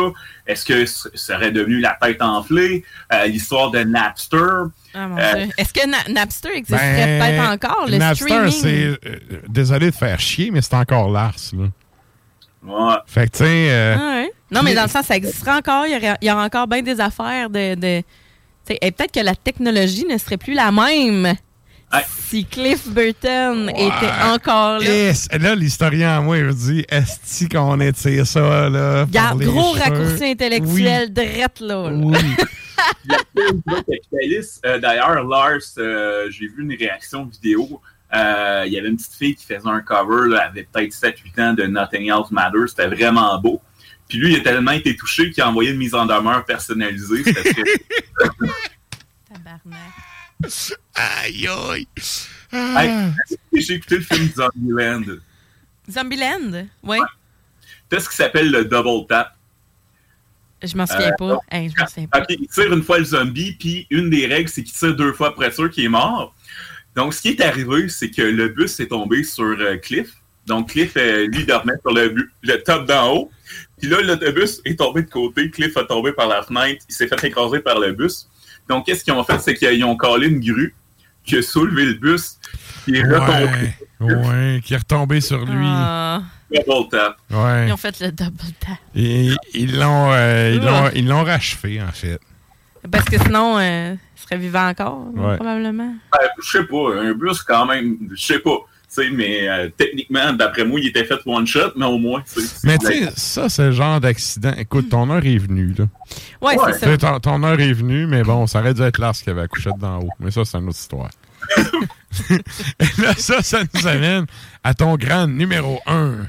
[0.46, 2.84] Est-ce que ce serait devenu la tête enflée?
[3.12, 4.36] Euh, L'histoire de Napster.
[4.94, 5.52] Ah, mon Euh, Dieu.
[5.58, 8.84] Est-ce que Na- Napster existerait Ben, peut-être encore, le Napster, c'est.
[8.84, 8.96] euh,
[9.48, 11.64] désolé de faire chier, mais c'est encore Lars, là.
[12.62, 12.94] Ouais.
[13.06, 13.70] Fait que, tu sais.
[13.70, 14.30] euh, Ah ouais.
[14.52, 15.86] Non, mais dans le sens, ça existera encore.
[15.86, 18.02] Il y aurait, il y aura encore bien des affaires de.
[18.80, 21.34] Et peut-être que la technologie ne serait plus la même
[22.28, 24.84] si Cliff Burton était encore là.
[24.84, 25.28] Yes.
[25.32, 29.82] Là, l'historien en moi, il dit Est-ce qu'on étire ça, là Garde les gros cheveux?
[29.82, 31.90] raccourci intellectuel drette là.
[31.90, 31.92] là.
[31.92, 32.16] Oui.
[33.08, 37.80] La Capitaliste, euh, D'ailleurs, Lars, euh, j'ai vu une réaction vidéo.
[38.14, 40.92] Euh, Il y avait une petite fille qui faisait un cover, là, elle avait peut-être
[40.92, 42.68] 7-8 ans de Nothing Else Matters.
[42.68, 43.60] C'était vraiment beau.
[44.10, 47.22] Puis lui, il a tellement été touché qu'il a envoyé une mise en demeure personnalisée.
[47.22, 47.42] Très-
[50.94, 51.86] Aïe, aïe.
[52.52, 53.12] Hey,
[53.54, 55.02] J'ai écouté le film Zombieland?
[55.90, 56.66] Zombieland?
[56.82, 56.98] Oui.
[57.88, 59.36] Qu'est-ce qui s'appelle le double tap?
[60.62, 61.26] Je m'en souviens Euh, pas.
[61.26, 61.40] non.
[61.50, 62.24] Hey, je m'en souviens pas.
[62.28, 65.28] Il tire une fois le zombie, puis une des règles, c'est qu'il tire deux fois
[65.28, 66.34] après sûr qu'il est mort.
[66.96, 70.10] Donc, ce qui est arrivé, c'est que le bus est tombé sur euh, Cliff.
[70.46, 73.30] Donc, Cliff, euh, lui, dormait sur le top d'en haut.
[73.80, 75.50] Puis là, l'autobus est tombé de côté.
[75.50, 76.84] Cliff a tombé par la fenêtre.
[76.88, 78.28] Il s'est fait écraser par le bus.
[78.68, 79.38] Donc, qu'est-ce qu'ils ont fait?
[79.40, 80.74] C'est qu'ils ont collé une grue
[81.24, 82.38] qui a soulevé le bus.
[82.84, 83.74] Qui est retombé.
[84.00, 85.66] Ouais, ouais, qui est retombé sur lui.
[85.66, 86.22] Ah.
[86.66, 87.16] Double tap.
[87.30, 87.68] Ouais.
[87.68, 88.78] Ils ont fait le double tap.
[88.94, 90.90] Et ils l'ont euh, ils l'ont Ah.
[90.94, 92.18] ils l'ont rachevé, en fait.
[92.90, 95.36] Parce que sinon, euh, il serait vivant encore, Ouais.
[95.36, 95.94] probablement.
[96.12, 98.56] Ben, je sais pas, un bus quand même, je sais pas.
[98.92, 102.22] Tu sais, mais euh, techniquement, d'après moi, il était fait one shot, mais au moins,
[102.22, 104.52] tu sais, Mais tu sais, ça, c'est le genre d'accident.
[104.58, 105.84] Écoute, ton heure est venue, là.
[106.42, 106.72] Ouais, Ouais.
[106.72, 106.98] c'est ça.
[106.98, 109.70] Ton, ton heure est venue, mais bon, ça aurait dû être Lars qui avait accouché
[109.78, 110.08] d'en haut.
[110.18, 111.10] Mais ça, c'est une autre histoire.
[112.30, 114.26] Et là, ça, ça nous amène
[114.64, 116.26] à ton grand numéro 1.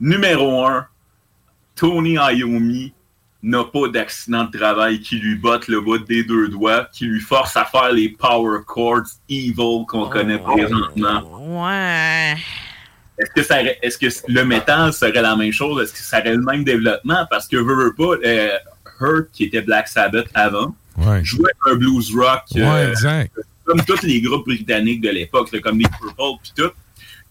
[0.00, 0.86] Numéro 1,
[1.74, 2.92] Tony Iommi
[3.46, 7.20] n'a pas d'accident de travail qui lui botte le bout des deux doigts, qui lui
[7.20, 11.22] force à faire les power chords evil qu'on connaît présentement.
[11.64, 12.34] Ouais.
[13.18, 15.82] Est-ce que, ça, est-ce que le métal serait la même chose?
[15.82, 17.24] Est-ce que ça aurait le même développement?
[17.30, 18.50] Parce que, veux, veux pas, euh,
[19.00, 21.22] Hurt, qui était Black Sabbath avant, Ouais.
[21.24, 22.40] jouait un blues rock.
[22.54, 23.32] Ouais, euh, exact.
[23.64, 26.70] comme tous les groupes britanniques de l'époque, là, comme les Purple puis tout.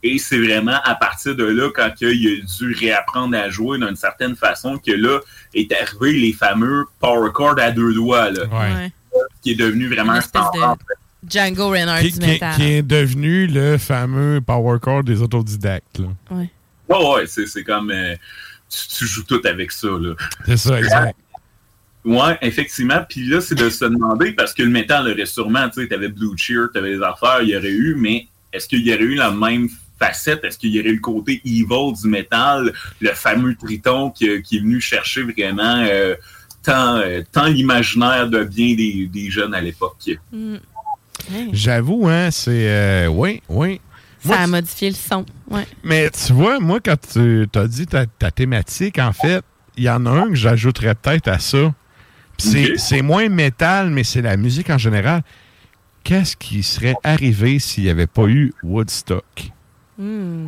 [0.07, 3.95] Et c'est vraiment à partir de là, quand il a dû réapprendre à jouer d'une
[3.95, 5.19] certaine façon, que là
[5.55, 8.91] est arrivé les fameux power chords à deux doigts, là, Ouais.
[9.41, 10.77] qui est devenu vraiment un standard.
[10.77, 10.83] de
[11.27, 16.07] Django Reinhardt Qui, est devenu le fameux power chord des autodidactes, là.
[16.29, 16.49] Ouais.
[16.87, 18.13] Ouais, ouais, c'est, c'est comme euh,
[18.69, 19.87] tu, tu joues tout avec ça.
[19.87, 20.13] Là.
[20.45, 21.15] C'est ça, exact.
[22.03, 23.03] Ouais, effectivement.
[23.09, 26.09] Puis là, c'est de se demander, parce que le métal aurait sûrement, tu sais, t'avais
[26.09, 29.15] Blue Cheer, t'avais des affaires, il y aurait eu, mais est-ce qu'il y aurait eu
[29.15, 29.67] la même
[29.99, 30.43] facette?
[30.43, 34.57] Est-ce qu'il y aurait eu le côté evil du métal, le fameux triton qui, qui
[34.57, 36.15] est venu chercher vraiment euh,
[36.63, 40.09] tant, euh, tant l'imaginaire de bien des, des jeunes à l'époque?
[40.31, 40.57] Mm.
[41.53, 42.67] J'avoue, hein, c'est...
[42.69, 43.81] euh, oui, oui.
[44.23, 45.25] Ça a modifié le son.
[45.49, 45.67] Ouais.
[45.83, 49.43] Mais tu vois, moi, quand tu as dit ta, ta thématique, en fait,
[49.77, 51.73] il y en a un que j'ajouterais peut-être à ça.
[52.37, 55.21] C'est moins métal, mais c'est la musique en général.
[56.03, 59.51] Qu'est-ce qui serait arrivé s'il n'y avait pas eu Woodstock?
[59.97, 60.47] Hmm.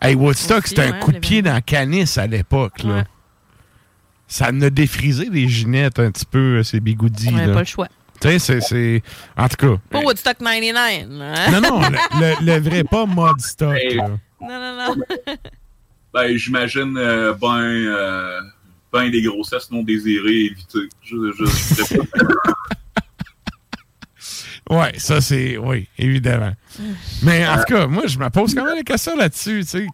[0.00, 2.82] Hey, Woodstock, c'était un ouais, coup de pied dans la canisse à l'époque.
[2.82, 2.94] là.
[2.96, 3.04] Ouais.
[4.26, 7.28] Ça en a défrisé des ginettes un petit peu, euh, ces bigoudis.
[7.28, 7.42] On là.
[7.42, 7.88] n'avait pas le choix.
[8.20, 9.02] Tu sais, c'est-.
[9.36, 9.76] En tout cas...
[9.90, 11.06] Pas Woodstock 99.
[11.10, 11.50] là.
[11.50, 13.76] Non, non, le, le- le vrai, pas Modstock.
[13.76, 13.96] Hey.
[13.96, 14.96] Non, non, non.
[16.14, 18.38] Ben, j'imagine euh, ben, euh,
[18.92, 20.90] ben des grossesses non désirées évitées.
[21.02, 21.96] Je, je, je
[24.70, 25.58] Ouais, ça c'est.
[25.58, 26.52] Oui, évidemment.
[27.22, 29.60] Mais en tout cas, moi, je me pose quand même la question là-dessus.
[29.64, 29.86] Tu sais,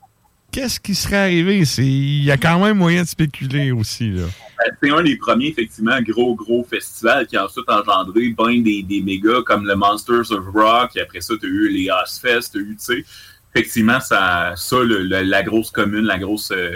[0.53, 1.65] qu'est-ce qui serait arrivé?
[1.65, 4.11] C'est- Il y a quand même moyen de spéculer aussi.
[4.11, 4.25] Là.
[4.59, 8.83] Ben, C'est un des premiers, effectivement, gros, gros festivals qui a ensuite engendré ben des,
[8.83, 12.51] des mégas comme le Monsters of Rock, et après ça, tu as eu les Ozfest,
[12.53, 13.05] tu as eu, tu sais,
[13.55, 16.51] effectivement, ça, ça le- le- la grosse commune, la grosse...
[16.53, 16.75] euh,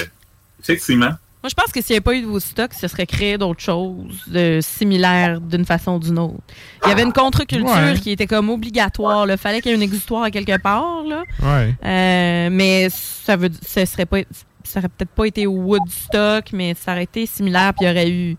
[0.60, 1.10] effectivement.
[1.42, 3.60] Moi, je pense que s'il n'y avait pas eu de Woodstock, ce serait créé d'autres
[3.60, 6.38] choses de similaires d'une façon ou d'une autre.
[6.84, 7.98] Il y avait une contre-culture Ouais.
[8.00, 9.28] qui était comme obligatoire.
[9.28, 11.02] Il fallait qu'il y ait un exutoire à quelque part.
[11.04, 11.24] Là.
[11.42, 11.74] Ouais.
[11.84, 14.18] Euh, mais ça veut ce serait pas
[14.64, 17.72] ça aurait peut-être pas été Woodstock, mais ça aurait été similaire.
[17.74, 18.36] Puis il y aurait eu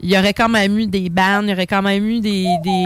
[0.00, 2.46] il y aurait quand même eu des bands, il y aurait quand même eu des
[2.64, 2.84] des,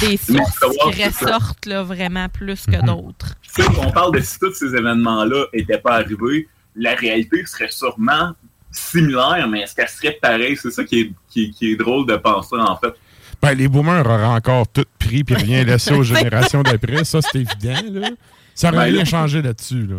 [0.00, 0.58] des sources
[0.92, 3.36] qui ressortent là, vraiment plus que d'autres.
[3.54, 7.70] Tu sais, on parle de si tous ces événements-là n'étaient pas arrivés, la réalité serait
[7.70, 8.32] sûrement
[8.70, 10.56] similaire, mais est-ce qu'elle serait pareille?
[10.60, 12.92] C'est ça qui est, qui, est- qui est drôle de penser, en fait.
[13.40, 17.04] Ben, les boomers auraient encore tout pris puis rien laissé aux générations d'après.
[17.04, 18.00] Ça, c'est évident.
[18.00, 18.08] Là.
[18.54, 19.86] Ça aurait Ben, rien là- changé là-dessus.
[19.86, 19.96] Là.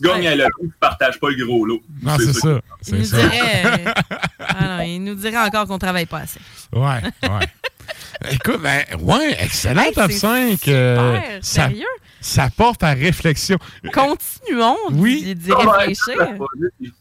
[0.00, 1.80] Tu gagnes à tu partages pas le gros lot.
[2.02, 2.60] Non, c'est ça.
[2.86, 3.16] Il nous, ça.
[3.16, 3.92] dirait, euh,
[4.40, 6.38] ah non, il nous dirait encore qu'on travaille pas assez.
[6.72, 7.46] Ouais, ouais.
[8.30, 10.68] Écoute, ben, ouais, excellent Hey, top c'est 5.
[10.68, 11.84] euh, super, ça, sérieux?
[12.20, 13.58] ça porte à réflexion.
[13.92, 15.34] Continuons Oui.
[15.34, 16.16] d'y Ah réfléchir.
[16.16, 16.46] va
[16.80, 16.92] vite.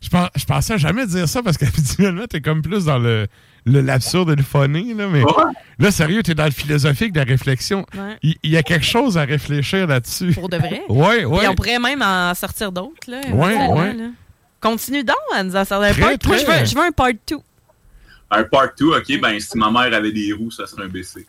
[0.00, 3.26] Je, pens- je pensais jamais dire ça parce qu'habituellement, t'es comme plus dans le
[3.66, 5.32] l'absurde et le funny, là, mais Ouais.
[5.78, 7.86] là, sérieux, t'es dans le philosophique de la réflexion.
[7.96, 8.18] Ouais.
[8.22, 10.32] Il il y, a quelque chose à réfléchir là-dessus.
[10.34, 10.82] Pour de vrai.
[10.90, 11.48] Ouais, Puis ouais.
[11.48, 13.08] on pourrait même en sortir d'autres.
[13.08, 13.94] Là, ouais.
[13.94, 14.10] là.
[14.60, 16.28] Continue donc à nous en sortir un Très, part.
[16.28, 17.36] Moi, je veux, je veux un part 2.
[18.36, 21.24] Un part 2, OK, ben si ma mère avait des roues, ça serait un BC.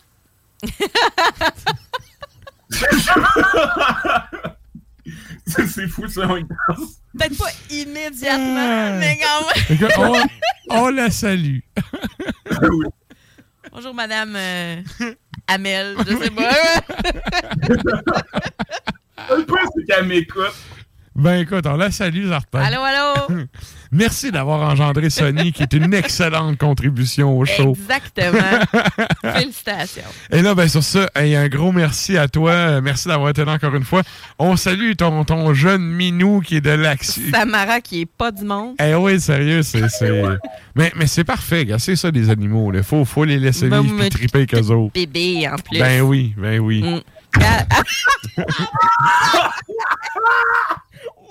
[5.45, 6.27] c'est fou, ça.
[6.27, 6.99] on y pense.
[7.17, 9.89] Peut-être pas immédiatement, mais quand même.
[10.69, 11.59] on, on la salue.
[13.71, 14.81] Bonjour, madame euh,
[15.47, 16.55] Amel, je sais pas.
[19.37, 20.53] Le point, c'est qu'elle m'écoute.
[21.15, 22.59] Ben écoute, on la salue, Zartan.
[22.59, 23.45] allô, allô?
[23.91, 27.73] Merci d'avoir engendré Sony, qui est une excellente contribution au show.
[27.73, 28.59] Exactement.
[29.33, 30.03] Félicitations.
[30.29, 32.81] Et là, ben sur ça, hey, un gros merci à toi.
[32.81, 34.01] Merci d'avoir été là encore une fois.
[34.39, 37.23] On salue ton, ton jeune minou qui est de l'action.
[37.31, 38.75] Samara qui est pas du monde.
[38.83, 39.83] Eh oui, sérieux, c'est.
[40.75, 41.79] Mais, mais c'est parfait, gars.
[41.79, 42.73] C'est ça, les animaux.
[42.73, 44.91] Il faut, faut les laisser Ben, vivre et triper avec eux autres.
[44.93, 45.79] Bébé en plus.
[45.79, 46.81] Ben oui, ben oui.
[46.83, 46.99] Mm.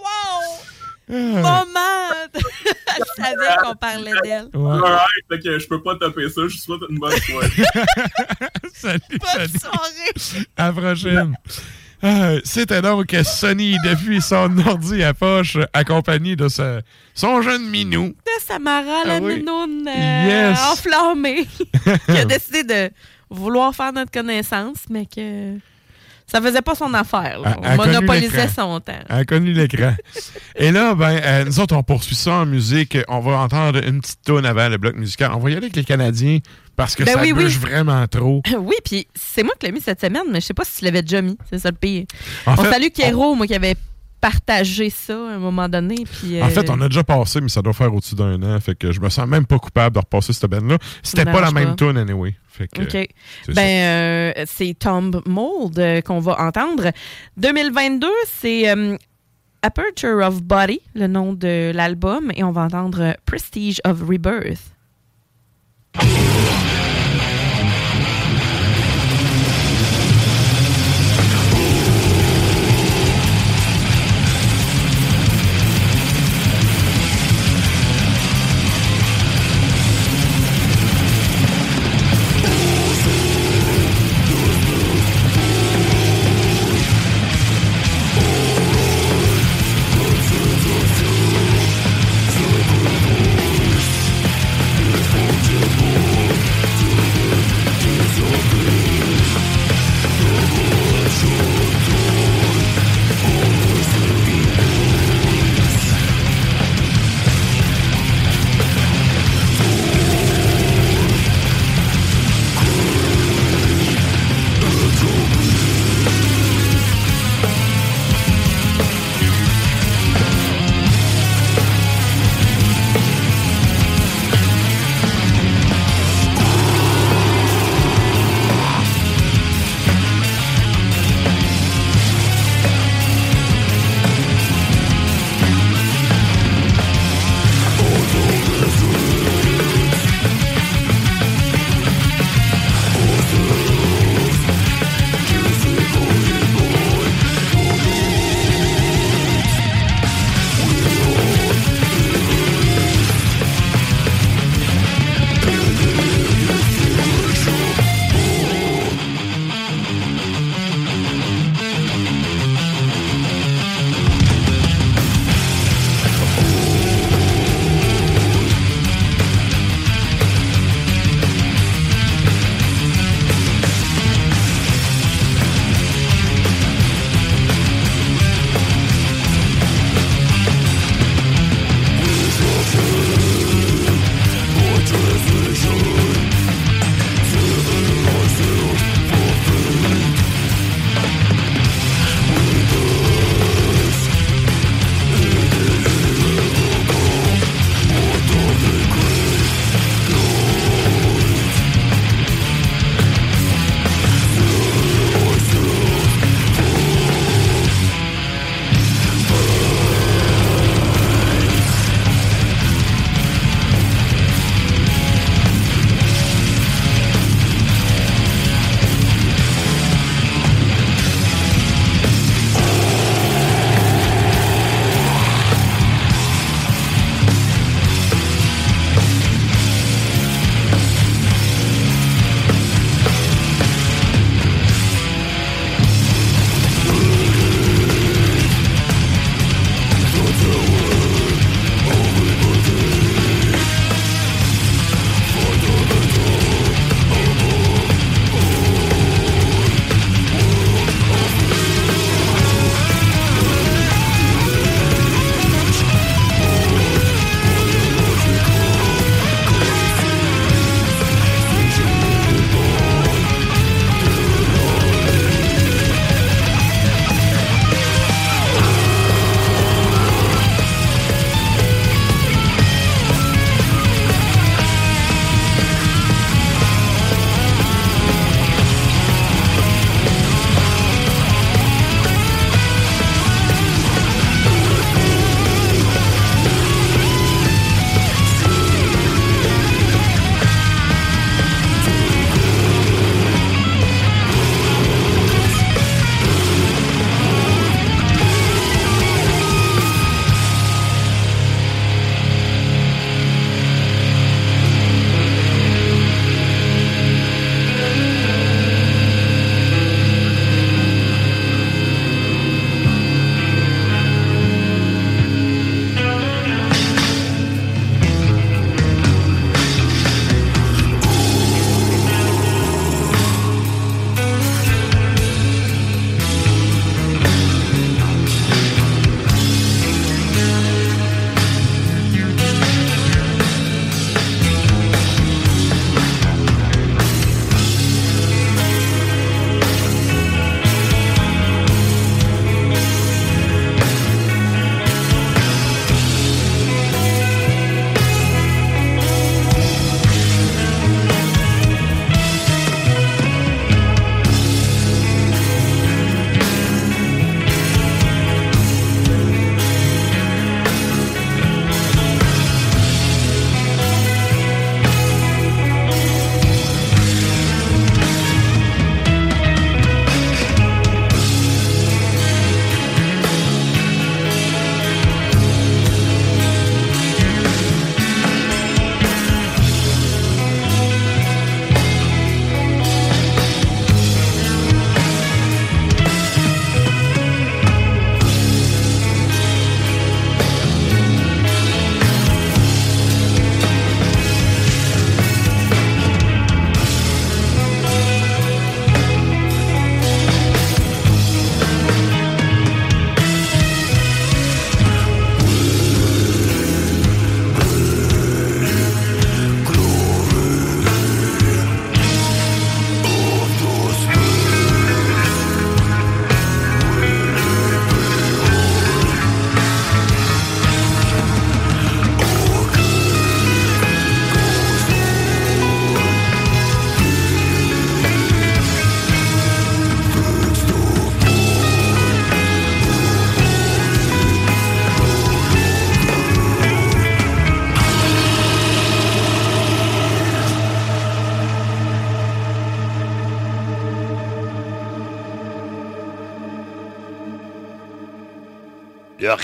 [0.05, 0.40] Ah, ah.
[1.09, 1.18] wow!
[1.43, 2.40] Moment!
[2.97, 4.48] je savais qu'on parlait d'elle.
[4.55, 5.01] Alright,
[5.31, 6.43] fait que je peux pas taper ça.
[6.48, 7.48] Je vous souhaite une bonne soirée.
[8.74, 9.59] Salut, Bonne salut.
[9.60, 10.44] soirée!
[10.56, 11.36] À la prochaine.
[12.02, 16.81] Ah, C'était donc Sonny depuis son ordi à poche, accompagné de sa-
[17.14, 18.09] son jeune minou.
[18.09, 19.36] De Samara, la Ah oui.
[19.36, 20.59] minoune euh, Yes.
[20.72, 21.47] enflammée,
[22.06, 22.90] qui a décidé de
[23.31, 25.55] vouloir faire notre connaissance, mais que
[26.26, 27.38] ça faisait pas son affaire.
[27.40, 27.56] là.
[27.60, 28.92] On a monopolisait son temps.
[29.09, 29.94] Elle a connu l'écran.
[30.56, 32.96] Et là, ben, euh, nous autres, on poursuit ça en musique.
[33.09, 35.32] On va entendre une petite tonne avant le bloc musical.
[35.34, 36.38] On va y aller avec les Canadiens
[36.76, 37.44] parce que Ben ça oui, oui.
[37.44, 38.42] bouge vraiment trop.
[38.59, 40.84] Oui, puis c'est moi qui l'ai mis cette semaine, mais je sais pas si tu
[40.86, 41.36] l'avais déjà mis.
[41.51, 42.05] C'est ça le pire.
[42.46, 43.76] En on fait, salue Kéro, moi, qui avait
[44.24, 45.96] partagé ça à un moment donné.
[46.10, 48.59] Puis, En euh, fait, on a déjà passé, mais ça doit faire au-dessus d'un an.
[48.59, 50.78] Fait que je me sens même pas coupable de repasser cette band-là.
[51.02, 52.34] C'était pas la même tune anyway.
[52.48, 53.09] Fait que, OK.
[53.48, 56.90] Ben, euh, c'est Tom Mold euh, qu'on va entendre.
[57.36, 58.96] 2022, c'est euh,
[59.60, 64.72] Aperture of Body, le nom de l'album, et on va entendre euh, Prestige of Rebirth.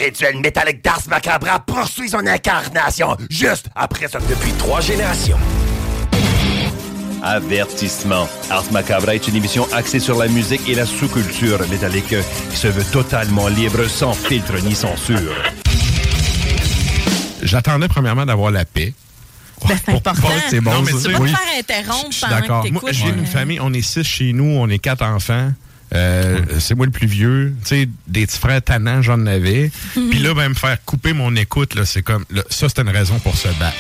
[0.00, 5.38] Rituel métallique d'Ars Macabra poursuit son incarnation juste après ça depuis trois générations.
[7.22, 8.26] Avertissement.
[8.50, 12.14] Ars Macabra est une émission axée sur la musique et la sous-culture métallique
[12.50, 15.34] qui se veut totalement libre, sans filtre ni censure.
[17.42, 18.94] J'attendais premièrement d'avoir la paix.
[19.68, 20.12] Ben, c'est important.
[20.62, 20.70] bon.
[20.72, 21.30] Non, mais tu peux pas Oui.
[21.32, 22.66] te faire interrompre pendant que d'accord.
[22.72, 25.52] Moi, j'ai une famille, on est six chez nous, on est quatre enfants.
[25.94, 27.54] Euh, C'est moi le plus vieux.
[27.64, 29.70] Tu sais, des petits frères tannants, j'en avais.
[29.94, 32.24] Puis là, ben, me faire couper mon écoute, là, c'est comme.
[32.30, 33.76] là, ça, c'était une raison pour se battre.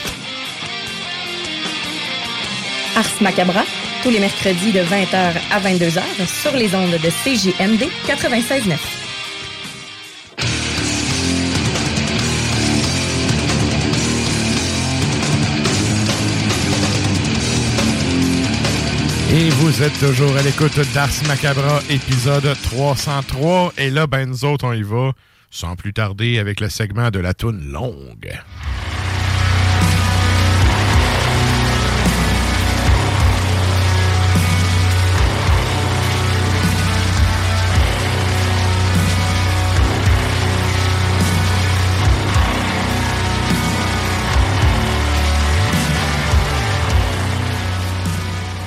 [2.96, 3.62] Ars Macabra,
[4.02, 6.02] tous les mercredis de 20h à 22h
[6.42, 8.99] sur les ondes de CJMD 96.9.
[19.40, 23.72] Et vous êtes toujours à l'écoute d'Ars Macabra, épisode 303.
[23.78, 25.12] Et là, ben, nous autres, on y va
[25.50, 28.38] sans plus tarder avec le segment de la toune longue.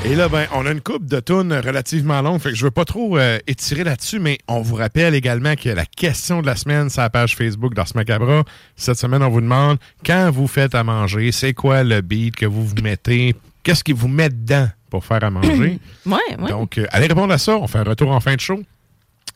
[0.06, 2.72] Et là, ben, on a une coupe de tunes relativement longue, fait que je veux
[2.72, 6.58] pas trop euh, étirer là-dessus, mais on vous rappelle également que la question de la
[6.58, 8.44] semaine, c'est la page Facebook d'Ars Macabra.
[8.76, 12.46] Cette semaine, on vous demande quand vous faites à manger, c'est quoi le beat que
[12.46, 15.80] vous vous mettez, qu'est-ce qui vous met dedans pour faire à manger?
[16.06, 16.50] Ouais, ouais.
[16.50, 17.56] Donc, euh, allez répondre à ça.
[17.58, 18.62] On fait un retour en fin de show.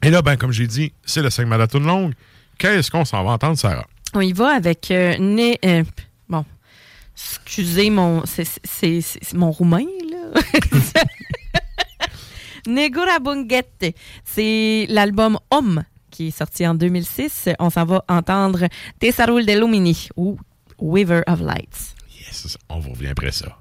[0.04, 2.14] Et là, ben, comme j'ai dit, c'est le segment de la toune longue.
[2.58, 3.88] Qu'est-ce qu'on s'en va entendre, Sarah?
[4.14, 5.84] On y va avec euh, né- euh,
[6.28, 6.44] bon.
[7.16, 9.86] Excusez mon c'est mon roumain.
[12.68, 13.96] Negura Bunghette.
[14.24, 17.50] C'est l'album Homme qui est sorti en 2006.
[17.60, 18.68] On s'en va entendre
[19.00, 20.38] Tesarul de Lumini ou
[20.80, 21.96] Weaver of Lights.
[22.20, 23.58] Yes, on vous revient après ça.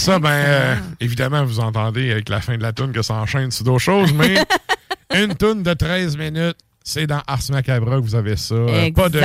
[0.00, 3.50] Ça, ben, euh, évidemment, vous entendez avec la fin de la tune que ça enchaîne
[3.50, 4.34] sur d'autres choses, mais
[5.14, 8.54] une tune de 13 minutes, c'est dans Ars Macabra que vous avez ça.
[8.54, 9.20] Euh, pas de.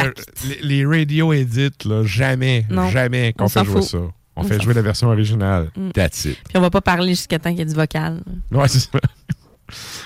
[0.61, 2.89] Les, les radio edits, là, jamais, Non.
[2.89, 3.97] jamais qu'on On fait jouer ça.
[3.97, 5.71] On, On fait jouer la version originale.
[5.75, 5.91] Mm.
[5.91, 6.37] That's it.
[6.47, 8.21] Puis on va pas parler jusqu'à temps qu'il y ait du vocal.
[8.51, 8.89] Ouais, c'est ça.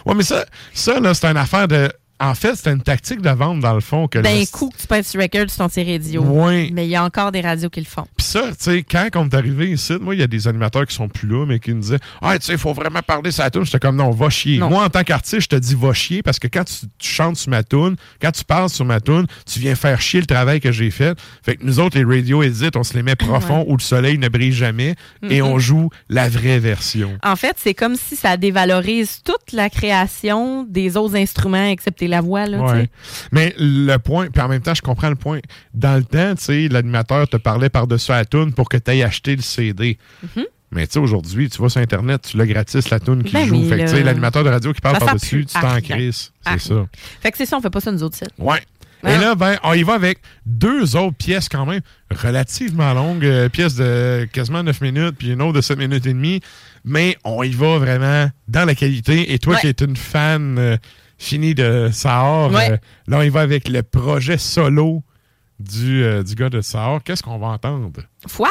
[0.05, 1.91] ouais, mais ça, ça là, c'est une affaire de.
[2.21, 4.07] En fait, c'est une tactique de vente, dans le fond.
[4.07, 6.21] que D'un le- coup que tu pètes sur record sur ton petit radio.
[6.21, 6.69] Ouais.
[6.73, 8.05] Mais il y a encore des radios qui le font.
[8.17, 10.85] Puis ça, tu sais, quand on est arrivé ici, moi, il y a des animateurs
[10.85, 13.31] qui sont plus là, mais qui me disaient Ah, tu sais, il faut vraiment parler
[13.31, 13.63] sur la toune.
[13.65, 14.57] J'étais comme non, va chier.
[14.57, 14.69] Non.
[14.69, 17.37] Moi, en tant qu'artiste, je te dis va chier parce que quand tu, tu chantes
[17.37, 20.59] sur ma toune, quand tu parles sur ma toune, tu viens faire chier le travail
[20.59, 21.17] que j'ai fait.
[21.43, 24.17] Fait que nous autres, les radio edits, on se les met profond où le soleil
[24.17, 24.95] ne brille jamais
[25.29, 27.17] et on joue la vraie version.
[27.23, 32.21] En fait, c'est comme si ça dévalorise toute la création des autres instruments, excepté la
[32.21, 32.45] voix.
[32.45, 32.59] Là.
[32.59, 32.89] Ouais.
[33.31, 35.39] Mais le point, puis en même temps, je comprends le point.
[35.73, 39.03] Dans le temps, tu sais, l'animateur te parlait par-dessus la toune pour que tu ailles
[39.03, 39.97] acheter le CD.
[40.35, 40.45] Mhm.
[40.71, 43.45] Mais tu sais, aujourd'hui, tu vas sur Internet, tu l'as gratis, la toune qui Ben
[43.47, 43.55] joue.
[43.55, 44.05] oui, fait que tu sais, là.
[44.05, 46.31] l'animateur de radio qui parle par-dessus, tu t'en crises.
[46.45, 46.85] C'est ça.
[47.21, 48.33] Fait que c'est ça, on fait pas ça nous autres sites.
[48.37, 48.59] Ouais.
[49.01, 49.13] Ah.
[49.15, 51.79] Et là, ben, on y va avec deux autres pièces quand même
[52.11, 53.25] relativement longues.
[53.25, 56.41] euh, pièces de quasiment 9 minutes, puis une autre de 7 minutes et demie.
[56.85, 59.33] Mais on y va vraiment dans la qualité.
[59.33, 59.61] Et toi Ouais.
[59.61, 60.77] qui es une fan euh,
[61.19, 62.71] finie de Sahar, Ouais.
[62.71, 62.77] euh,
[63.07, 65.03] là, on y va avec le projet solo
[65.59, 67.03] du, euh, du gars de Sahar.
[67.03, 67.91] Qu'est-ce qu'on va entendre?
[68.27, 68.47] Fouat.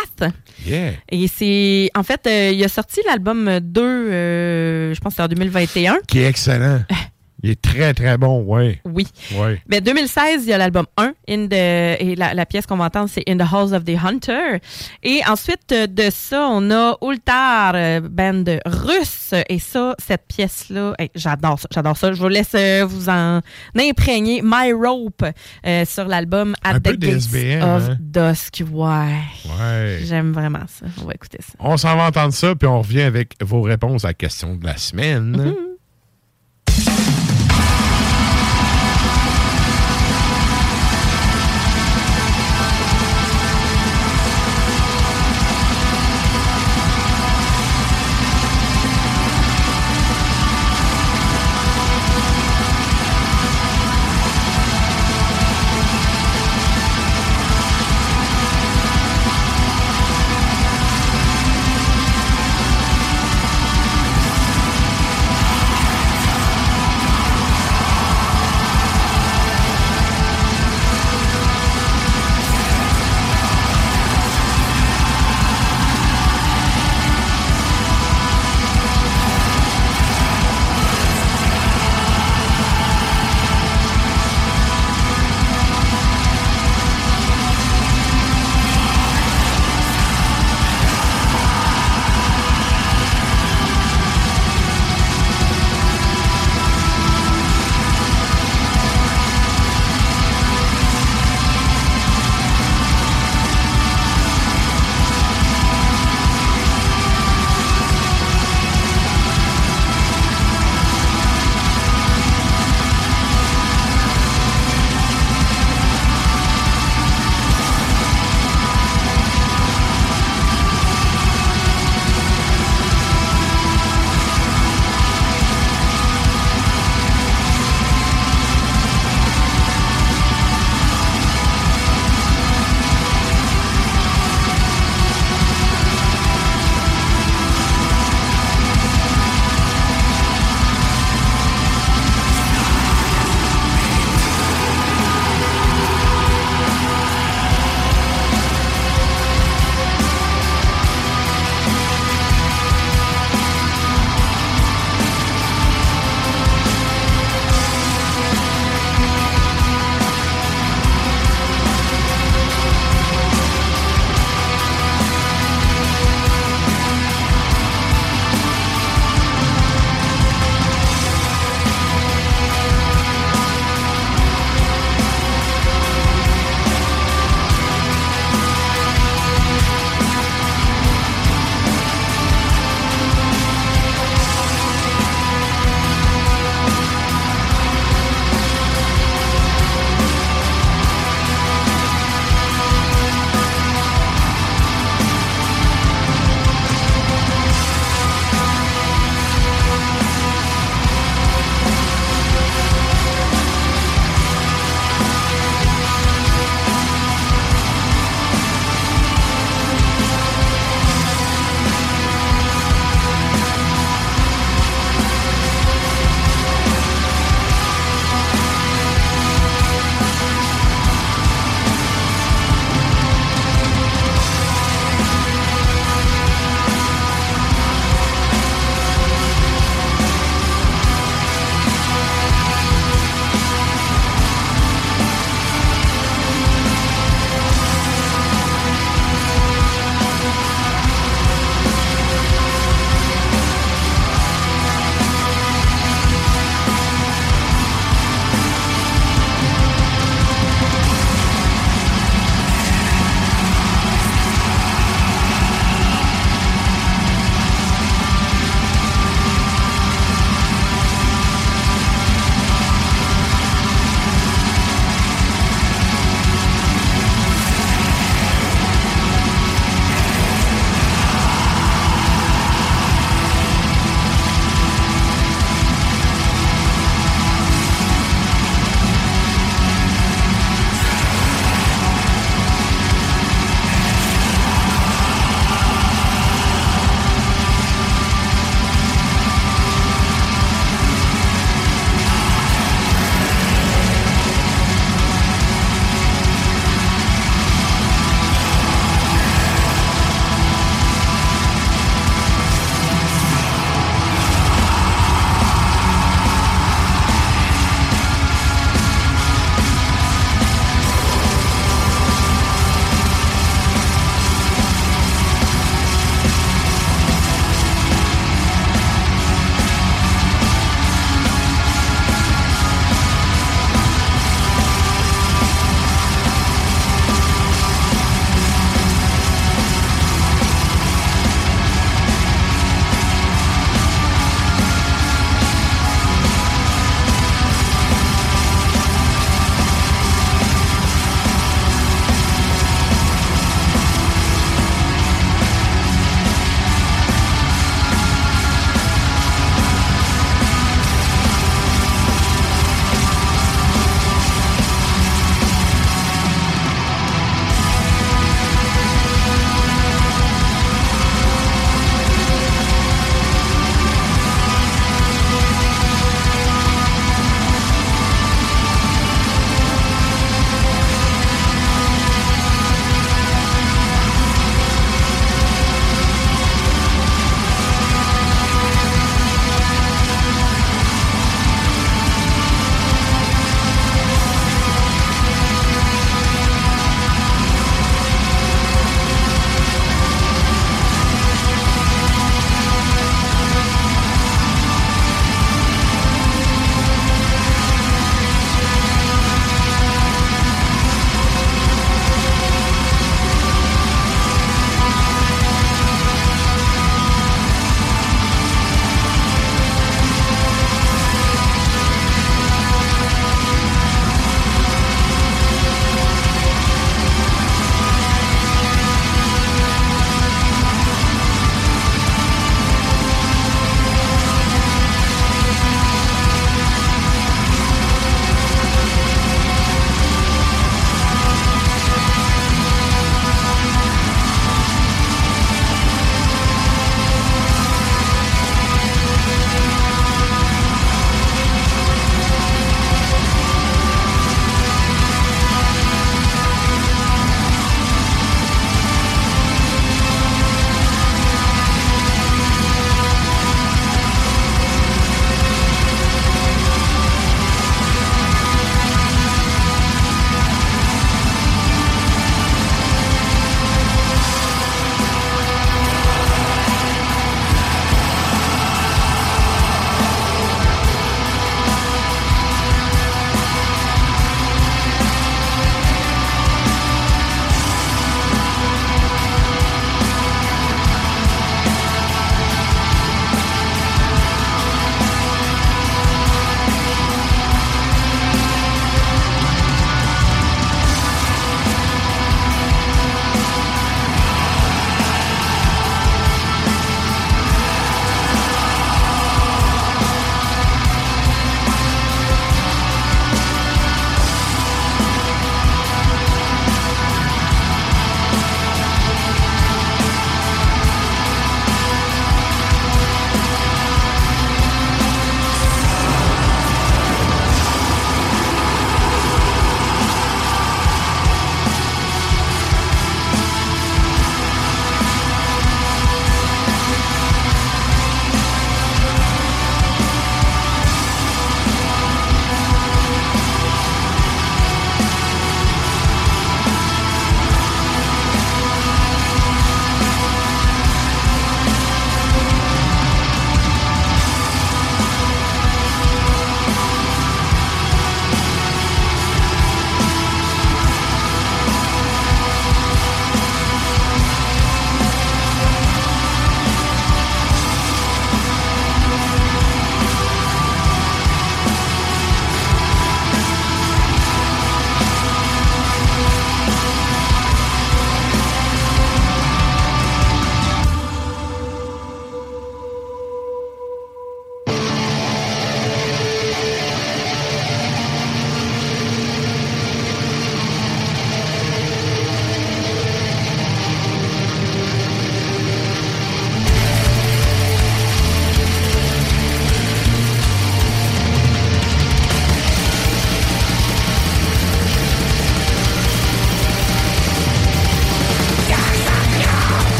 [0.66, 0.92] Yeah!
[1.10, 1.90] Et c'est.
[1.96, 5.98] En fait, euh, il a sorti l'album 2, euh, je pense que c'était en 2021.
[6.06, 6.82] Qui est excellent.
[7.42, 8.80] Il est très, très bon, ouais.
[8.84, 9.06] Oui.
[9.36, 9.62] Ouais.
[9.68, 12.86] Ben, 2016, il y a l'album 1 in the, et la, la pièce qu'on va
[12.86, 14.58] entendre, c'est In the Halls of the Hunter.
[15.04, 19.34] Et ensuite de ça, on a Ultar, band russe.
[19.48, 22.12] Et ça, cette pièce-là, hey, j'adore ça, j'adore ça.
[22.12, 23.40] Je vous laisse euh, vous en
[23.78, 24.40] imprégner.
[24.42, 25.24] My Rope
[25.64, 27.96] euh, sur l'album At Un the Gates of hein?
[28.00, 28.64] Dusk.
[28.72, 29.14] Ouais.
[29.60, 29.98] Ouais.
[30.04, 30.86] J'aime vraiment ça.
[31.00, 31.52] On va écouter ça.
[31.60, 34.66] On s'en va entendre ça, puis on revient avec vos réponses à la question de
[34.66, 35.36] la semaine.
[35.36, 35.54] Mhm.
[35.54, 35.67] Thank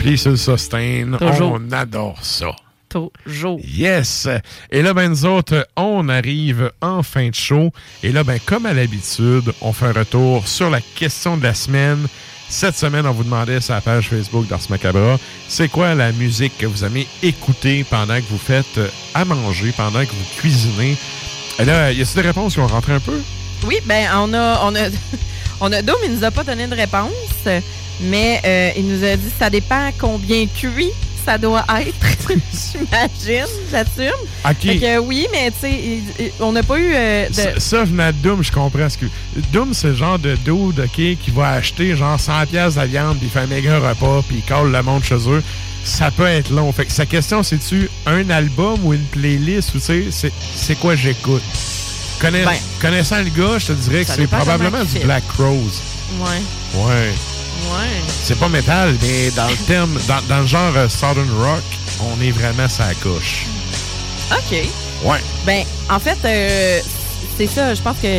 [0.00, 1.10] Ampli sur le sustain.
[1.18, 1.60] Toujours.
[1.60, 2.56] On adore ça.
[2.88, 3.60] Toujours.
[3.62, 4.28] Yes!
[4.70, 7.70] Et là, ben, nous autres, on arrive en fin de show.
[8.02, 11.52] Et là, ben, comme à l'habitude, on fait un retour sur la question de la
[11.52, 12.06] semaine.
[12.48, 16.56] Cette semaine, on vous demandait sur la page Facebook d'Ars Macabra, c'est quoi la musique
[16.56, 20.96] que vous aimez écouter pendant que vous faites euh, à manger, pendant que vous cuisinez?
[21.58, 23.20] Et là, y a-t-il des réponses qui ont rentré un peu?
[23.66, 24.88] Oui, ben on a on a
[25.60, 27.12] on a Dom, il nous a pas donné de réponse,
[28.02, 30.92] mais euh, il nous a dit ça dépend combien cuit
[31.24, 31.94] ça doit être,
[32.28, 34.10] j'imagine, j'assume.
[34.44, 34.56] OK.
[34.62, 37.34] Fait que oui, mais tu sais, on n'a pas eu euh, de.
[37.34, 39.06] Ça, ça, venant de Doom, je comprends ce que.
[39.52, 43.18] Doom, c'est le genre de dude, OK, qui va acheter genre 100$ piastres de viande,
[43.18, 45.42] puis il fait un méga repas, puis il colle le monde chez eux.
[45.84, 46.70] Ça peut être long.
[46.72, 50.94] Fait que sa question, c'est-tu un album ou une playlist, ou tu sais, c'est- quoi
[50.94, 51.42] j'écoute?
[52.22, 52.44] Ben,
[52.80, 54.98] connaissant le gars, je te dirais que c'est probablement du.
[55.00, 55.80] Black Rose.
[56.18, 56.82] Ouais.
[56.82, 57.12] Ouais.
[57.72, 58.00] Ouais.
[58.22, 61.62] C'est pas métal, mais dans le terme, dans, dans le genre euh, Southern Rock,
[62.00, 63.46] on est vraiment sa coche.
[64.32, 64.56] OK.
[65.04, 65.18] Ouais.
[65.46, 66.80] Ben, en fait, euh,
[67.36, 67.74] c'est ça.
[67.74, 68.10] Je pense qu'il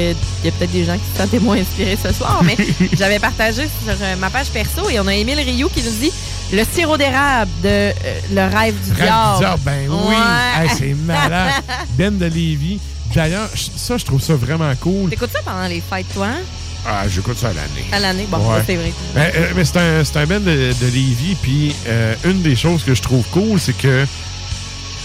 [0.43, 2.57] y a peut-être des gens qui se sentaient moins inspirés ce soir, mais
[2.97, 6.11] j'avais partagé sur euh, ma page perso et on a Émile Rioux qui nous dit
[6.53, 7.93] le sirop d'érable de euh,
[8.33, 9.33] Le rêve du Rêve diable.
[9.33, 10.15] du diable, ben oui.
[10.15, 10.63] Ouais.
[10.63, 11.53] Hey, c'est malade.
[11.97, 12.79] Ben de Lévis.
[13.13, 15.09] D'ailleurs, ça, je trouve ça vraiment cool.
[15.09, 16.27] T'écoutes ça pendant les fêtes, toi?
[16.27, 16.39] hein?
[16.85, 17.85] Ah, j'écoute ça à l'année.
[17.91, 18.27] À l'année?
[18.29, 18.63] Bon, Ouais.
[18.65, 18.91] c'est vrai.
[19.13, 22.55] Ben, euh, mais c'est un, c'est un band de, de Lévis, puis euh, une des
[22.55, 24.05] choses que je trouve cool, c'est que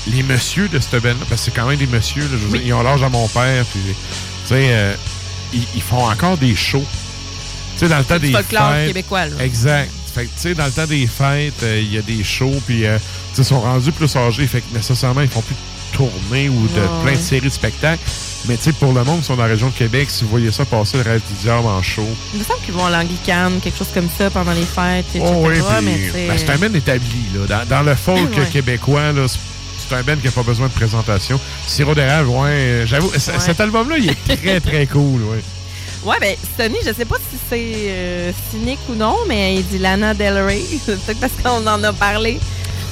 [0.08, 2.58] les messieurs de cette band parce que c'est quand même des messieurs, là, je veux
[2.58, 3.94] dire, ils ont l'âge à mon père, puis, tu
[4.48, 4.94] sais, euh,
[5.52, 6.84] ils, ils font encore des shows.
[7.74, 8.86] Tu sais, dans le temps des fêtes.
[8.86, 9.44] québécois, là.
[9.44, 9.90] Exact.
[10.14, 12.58] Fait que, tu sais, dans le temps des fêtes, euh, il y a des shows,
[12.66, 12.96] puis, euh,
[13.36, 17.02] ils sont rendus plus âgés, fait que nécessairement, ils font plus de tournées ou de
[17.04, 18.00] plein de séries de spectacles.
[18.48, 20.30] Mais, tu sais, pour le monde qui sont dans la région de Québec, si vous
[20.30, 22.90] voyez ça passer, le rêve du diable en show, Il me semble qu'ils vont à
[22.90, 25.24] l'Anglicane, quelque chose comme ça, pendant les fêtes, etc.
[25.34, 27.24] Oh oui, mais ben, c'est un band établi.
[27.34, 27.46] Là.
[27.64, 28.46] Dans, dans le folk Ouais.
[28.52, 31.40] québécois, là, c'est un band qui n'a pas besoin de présentation.
[31.66, 33.18] Sirop d'érable, ouais, euh, j'avoue, Ouais.
[33.18, 35.22] cet album-là, il est très, très cool.
[35.22, 35.42] Ouais.
[36.04, 39.78] Ouais, ben, Sony, je sais pas si c'est euh, cynique ou non, mais il dit
[39.78, 40.60] Lana Del Rey.
[40.86, 42.38] C'est peut-être parce qu'on en a parlé.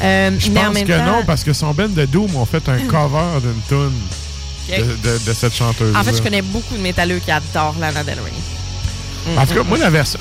[0.02, 2.78] Euh, Je pense que temps- non, parce que son band de Doom ont fait un
[2.88, 3.92] cover d'une tune
[4.68, 5.94] De, de- de cette chanteuse.
[5.94, 8.32] En fait, je connais beaucoup de métalleux qui adorent Lana Del Rey.
[9.26, 10.18] Mm, En tout cas, moi, la version,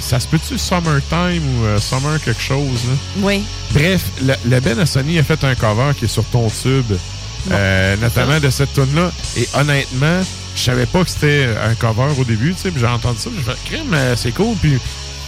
[0.00, 2.80] ça se peut-tu Summertime ou euh, Summer quelque chose?
[2.88, 2.94] là?
[3.18, 3.42] Oui.
[3.72, 6.92] Bref, le, le Ben Sony a fait un cover qui est sur ton tube,
[7.50, 9.10] euh, notamment de cette tune-là.
[9.36, 10.20] Et honnêtement,
[10.56, 13.42] je savais pas que c'était un cover au début, tu sais, j'ai entendu ça, j'ai
[13.42, 14.78] fait crime, euh, c'est cool, puis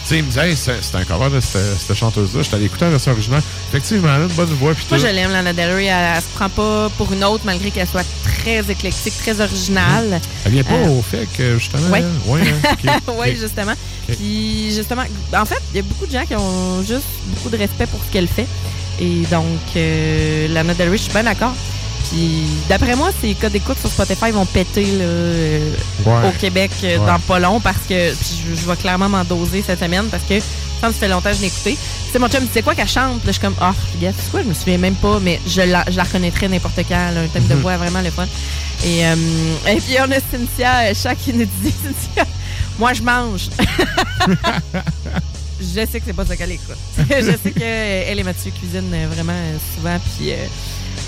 [0.05, 2.41] sais, il me disait, hey, c'est un cover de cette, cette chanteuse-là.
[2.43, 3.41] J'étais allé écouter la version originale.
[3.69, 4.97] Effectivement, elle a une bonne voix, Moi, tout.
[4.97, 5.85] je l'aime, Lana Del Rey.
[5.85, 10.19] Elle, elle se prend pas pour une autre, malgré qu'elle soit très éclectique, très originale.
[10.45, 11.99] Elle vient pas Euh, au fait que, justement, Ouais.
[12.03, 12.41] elle- ouais,
[12.87, 13.73] hein, oui, justement.
[14.07, 15.03] Puis, justement,
[15.35, 17.99] en fait, il y a beaucoup de gens qui ont juste beaucoup de respect pour
[18.05, 18.47] ce qu'elle fait.
[18.99, 21.53] Et donc, euh, Lana Del Rey, je suis bien d'accord.
[22.13, 25.73] Puis, d'après moi, ces codes d'écoute sur Spotify vont péter là, euh,
[26.05, 26.27] Ouais.
[26.29, 27.05] au Québec euh, Ouais.
[27.07, 30.21] dans pas long parce que puis je, je vais clairement m'en doser cette semaine parce
[30.23, 30.39] que
[30.79, 31.75] ça me fait longtemps que je l'ai écouté.
[32.11, 33.15] C'est mon chum, sais quoi qu'elle chante?
[33.25, 34.43] Là, je suis comme, regarde, c'est quoi?
[34.43, 37.11] Je me souviens même pas, mais je la, je la reconnaîtrais n'importe quand.
[37.15, 37.61] là, un thème de Mhm.
[37.61, 38.27] voix vraiment le fun.
[38.85, 39.15] Et, euh,
[39.67, 42.25] et puis, on a Cynthia Chat qui nous dit, Cynthia,
[42.77, 43.49] moi, je mange.
[45.59, 46.77] je sais que c'est pas ça qu'elle écoute.
[47.09, 49.33] je sais qu'elle et Mathieu cuisinent vraiment
[49.75, 50.33] souvent, puis...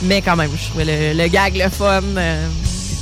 [0.04, 2.02] mais quand même, je trouvais le, le gag le fun.
[2.18, 2.48] euh,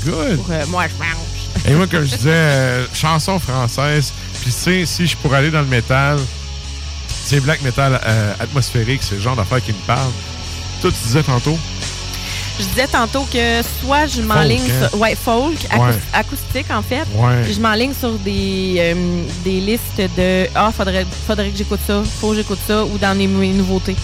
[0.05, 0.37] Good.
[0.37, 1.65] pour, euh, moi, je mange.
[1.65, 4.11] Et moi, comme je disais, euh, chanson française.
[4.41, 8.33] Puis, tu sais, si je pourrais aller dans le métal, tu sais, black metal euh,
[8.39, 10.11] atmosphérique, c'est le genre d'affaires qui me parle.
[10.81, 11.57] Toi, tu disais tantôt?
[12.59, 14.89] Je disais tantôt que soit je m'enligne hein?
[14.89, 14.99] sur.
[14.99, 15.95] Ouais, folk, Ouais.
[16.13, 17.03] acoustique en fait.
[17.15, 17.51] Ouais.
[17.51, 22.29] Je m'enligne sur des, euh, des listes de Ah, faudrait, faudrait que j'écoute ça, faut
[22.31, 23.95] que j'écoute ça, ou dans les nou- nouveautés.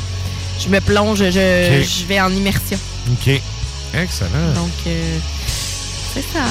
[0.60, 2.78] Je me plonge, je, vais en immersion.
[3.12, 3.42] OK.
[3.94, 4.54] Excellent.
[4.56, 5.18] Donc, euh,
[6.14, 6.44] c'est ça.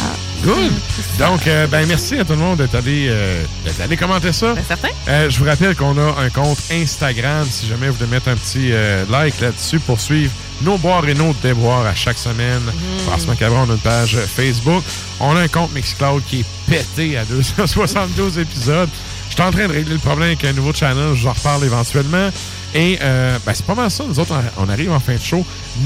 [0.42, 0.72] Good.
[1.18, 3.44] Donc, euh, ben, merci à tout le monde d'être allé, euh,
[3.82, 4.54] allé commenter ça.
[4.54, 4.88] Ben, certain.
[5.28, 8.72] Je vous rappelle qu'on a un compte Instagram, si jamais vous voulez mettre un petit
[9.10, 12.62] like là-dessus pour suivre nos boires et nos déboires à chaque semaine.
[13.08, 14.82] Parce Macabre, on a une page Facebook.
[15.20, 18.88] On a un compte Mixcloud qui est pété à 272 épisodes.
[19.28, 21.32] Je suis en train de régler le problème avec un nouveau channel, je vous en
[21.32, 22.30] reparle éventuellement.
[22.74, 24.04] Et euh, ben, c'est pas mal ça.
[24.06, 25.44] Nous autres, on arrive en fin de show.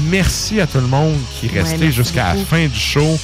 [0.09, 3.17] Merci à tout le monde qui est resté jusqu'à la fin du show.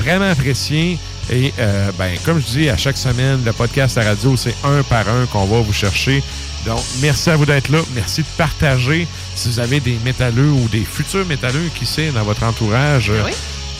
[0.00, 0.98] Vraiment apprécié.
[1.30, 4.82] Et euh, ben, comme je dis à chaque semaine, le podcast à radio, c'est un
[4.82, 6.22] par un qu'on va vous chercher.
[6.66, 7.78] Donc, merci à vous d'être là.
[7.94, 9.06] Merci de partager.
[9.34, 13.22] Si vous avez des métalleux ou des futurs métalleux, qui sait, dans votre entourage, euh,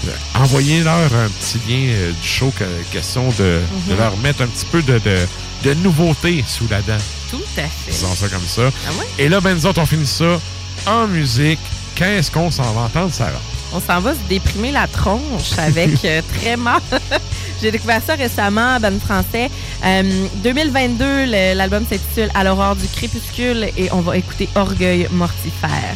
[0.07, 3.99] euh, envoyez-leur un petit lien euh, du show, que- question de, de Mhm.
[3.99, 5.19] leur mettre un petit peu de, de,
[5.65, 6.99] de nouveautés sous la dent.
[7.31, 7.91] Tout à fait.
[7.91, 8.63] Disons ça comme ça.
[8.87, 8.91] Ah?
[9.19, 10.39] Et là, ben, nous autres, on finit ça
[10.87, 11.59] en musique.
[11.95, 13.33] Qu'est-ce qu'on s'en va entendre, Sarah?
[13.73, 16.81] On s'en va se déprimer la tronche avec euh, très mal.
[17.63, 19.51] J'ai découvert ça récemment, ben français.
[19.85, 25.95] Euh, 2022, le- l'album s'intitule À l'aurore du crépuscule et on va écouter Orgueil mortifère.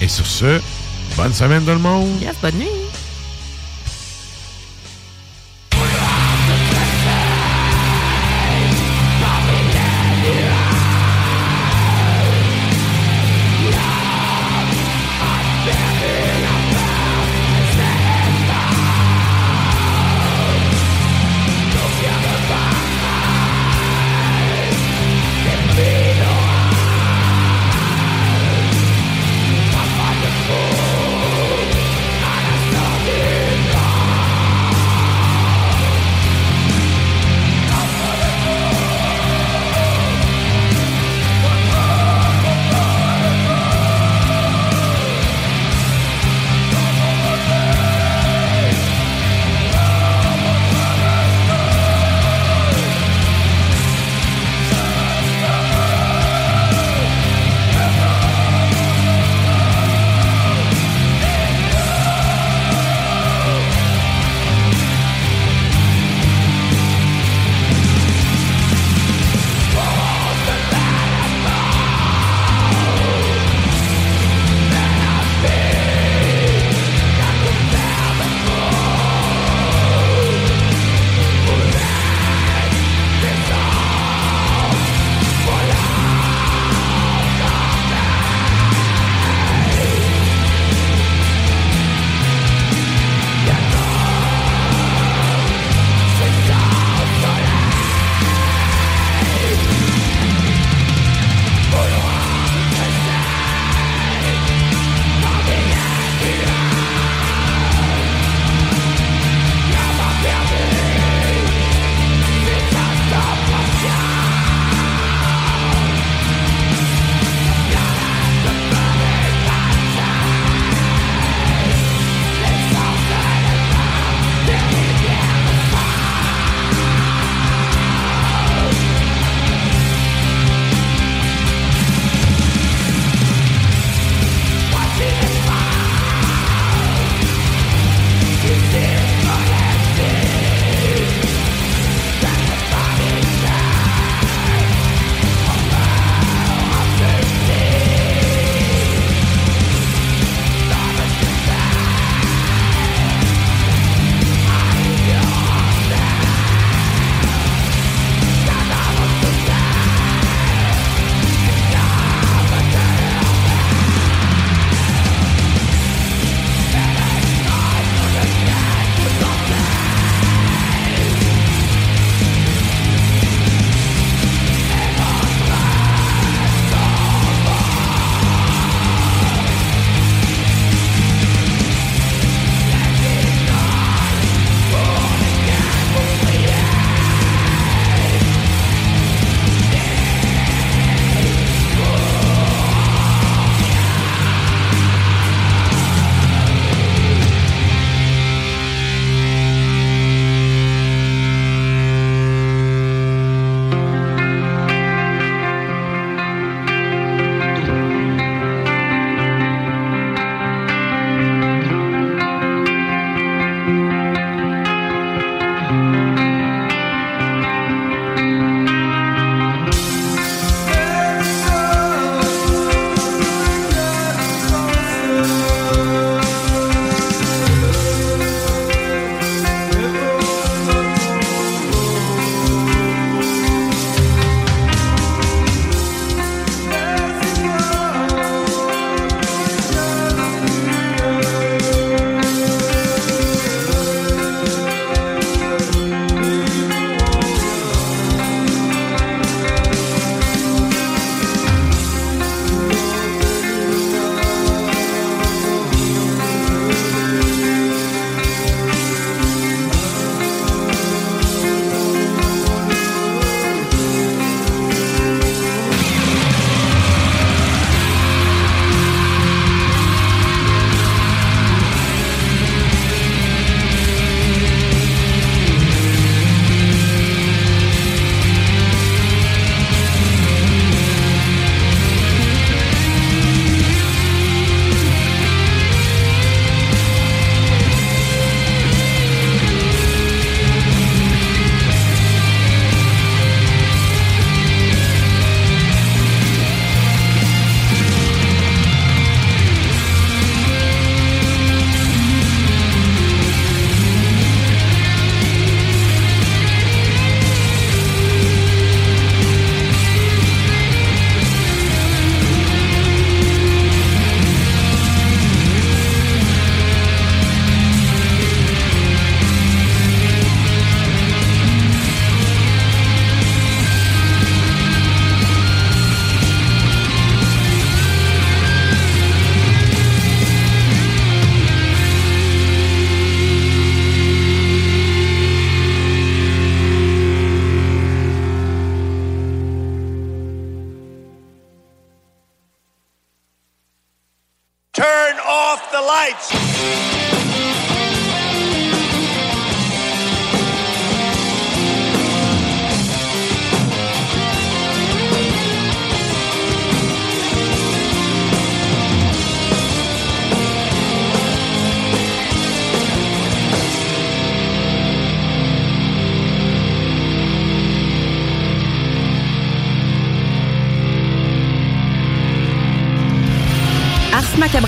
[0.00, 0.60] Et sur ce,
[1.16, 2.08] bonne semaine tout le monde.
[2.22, 2.68] Yes, bonne nuit.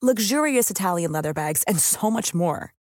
[0.00, 2.72] luxurious Italian leather bags, and so much more.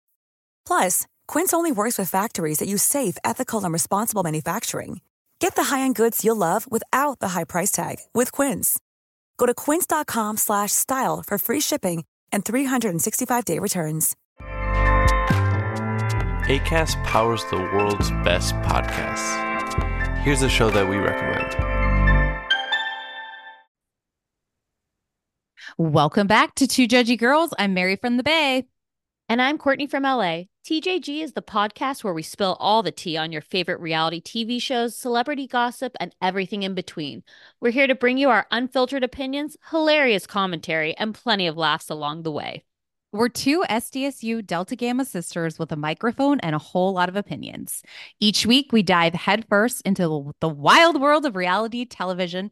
[0.66, 5.02] Plus, Quince only works with factories that use safe, ethical, and responsible manufacturing.
[5.40, 8.80] Get the high-end goods you'll love without the high price tag with Quince.
[9.38, 14.16] Go to quince.com slash style for free shipping and 365-day returns.
[16.50, 19.48] ACAST powers the world's best podcasts.
[20.20, 21.69] Here's a show that we recommend.
[25.80, 27.54] Welcome back to Two Judgy Girls.
[27.58, 28.68] I'm Mary from the Bay.
[29.30, 30.44] And I'm Courtney from LA.
[30.68, 34.62] TJG is the podcast where we spill all the tea on your favorite reality TV
[34.62, 37.24] shows, celebrity gossip, and everything in between.
[37.62, 42.24] We're here to bring you our unfiltered opinions, hilarious commentary, and plenty of laughs along
[42.24, 42.66] the way.
[43.14, 47.84] We're two SDSU Delta Gamma sisters with a microphone and a whole lot of opinions.
[48.20, 52.52] Each week, we dive headfirst into the wild world of reality television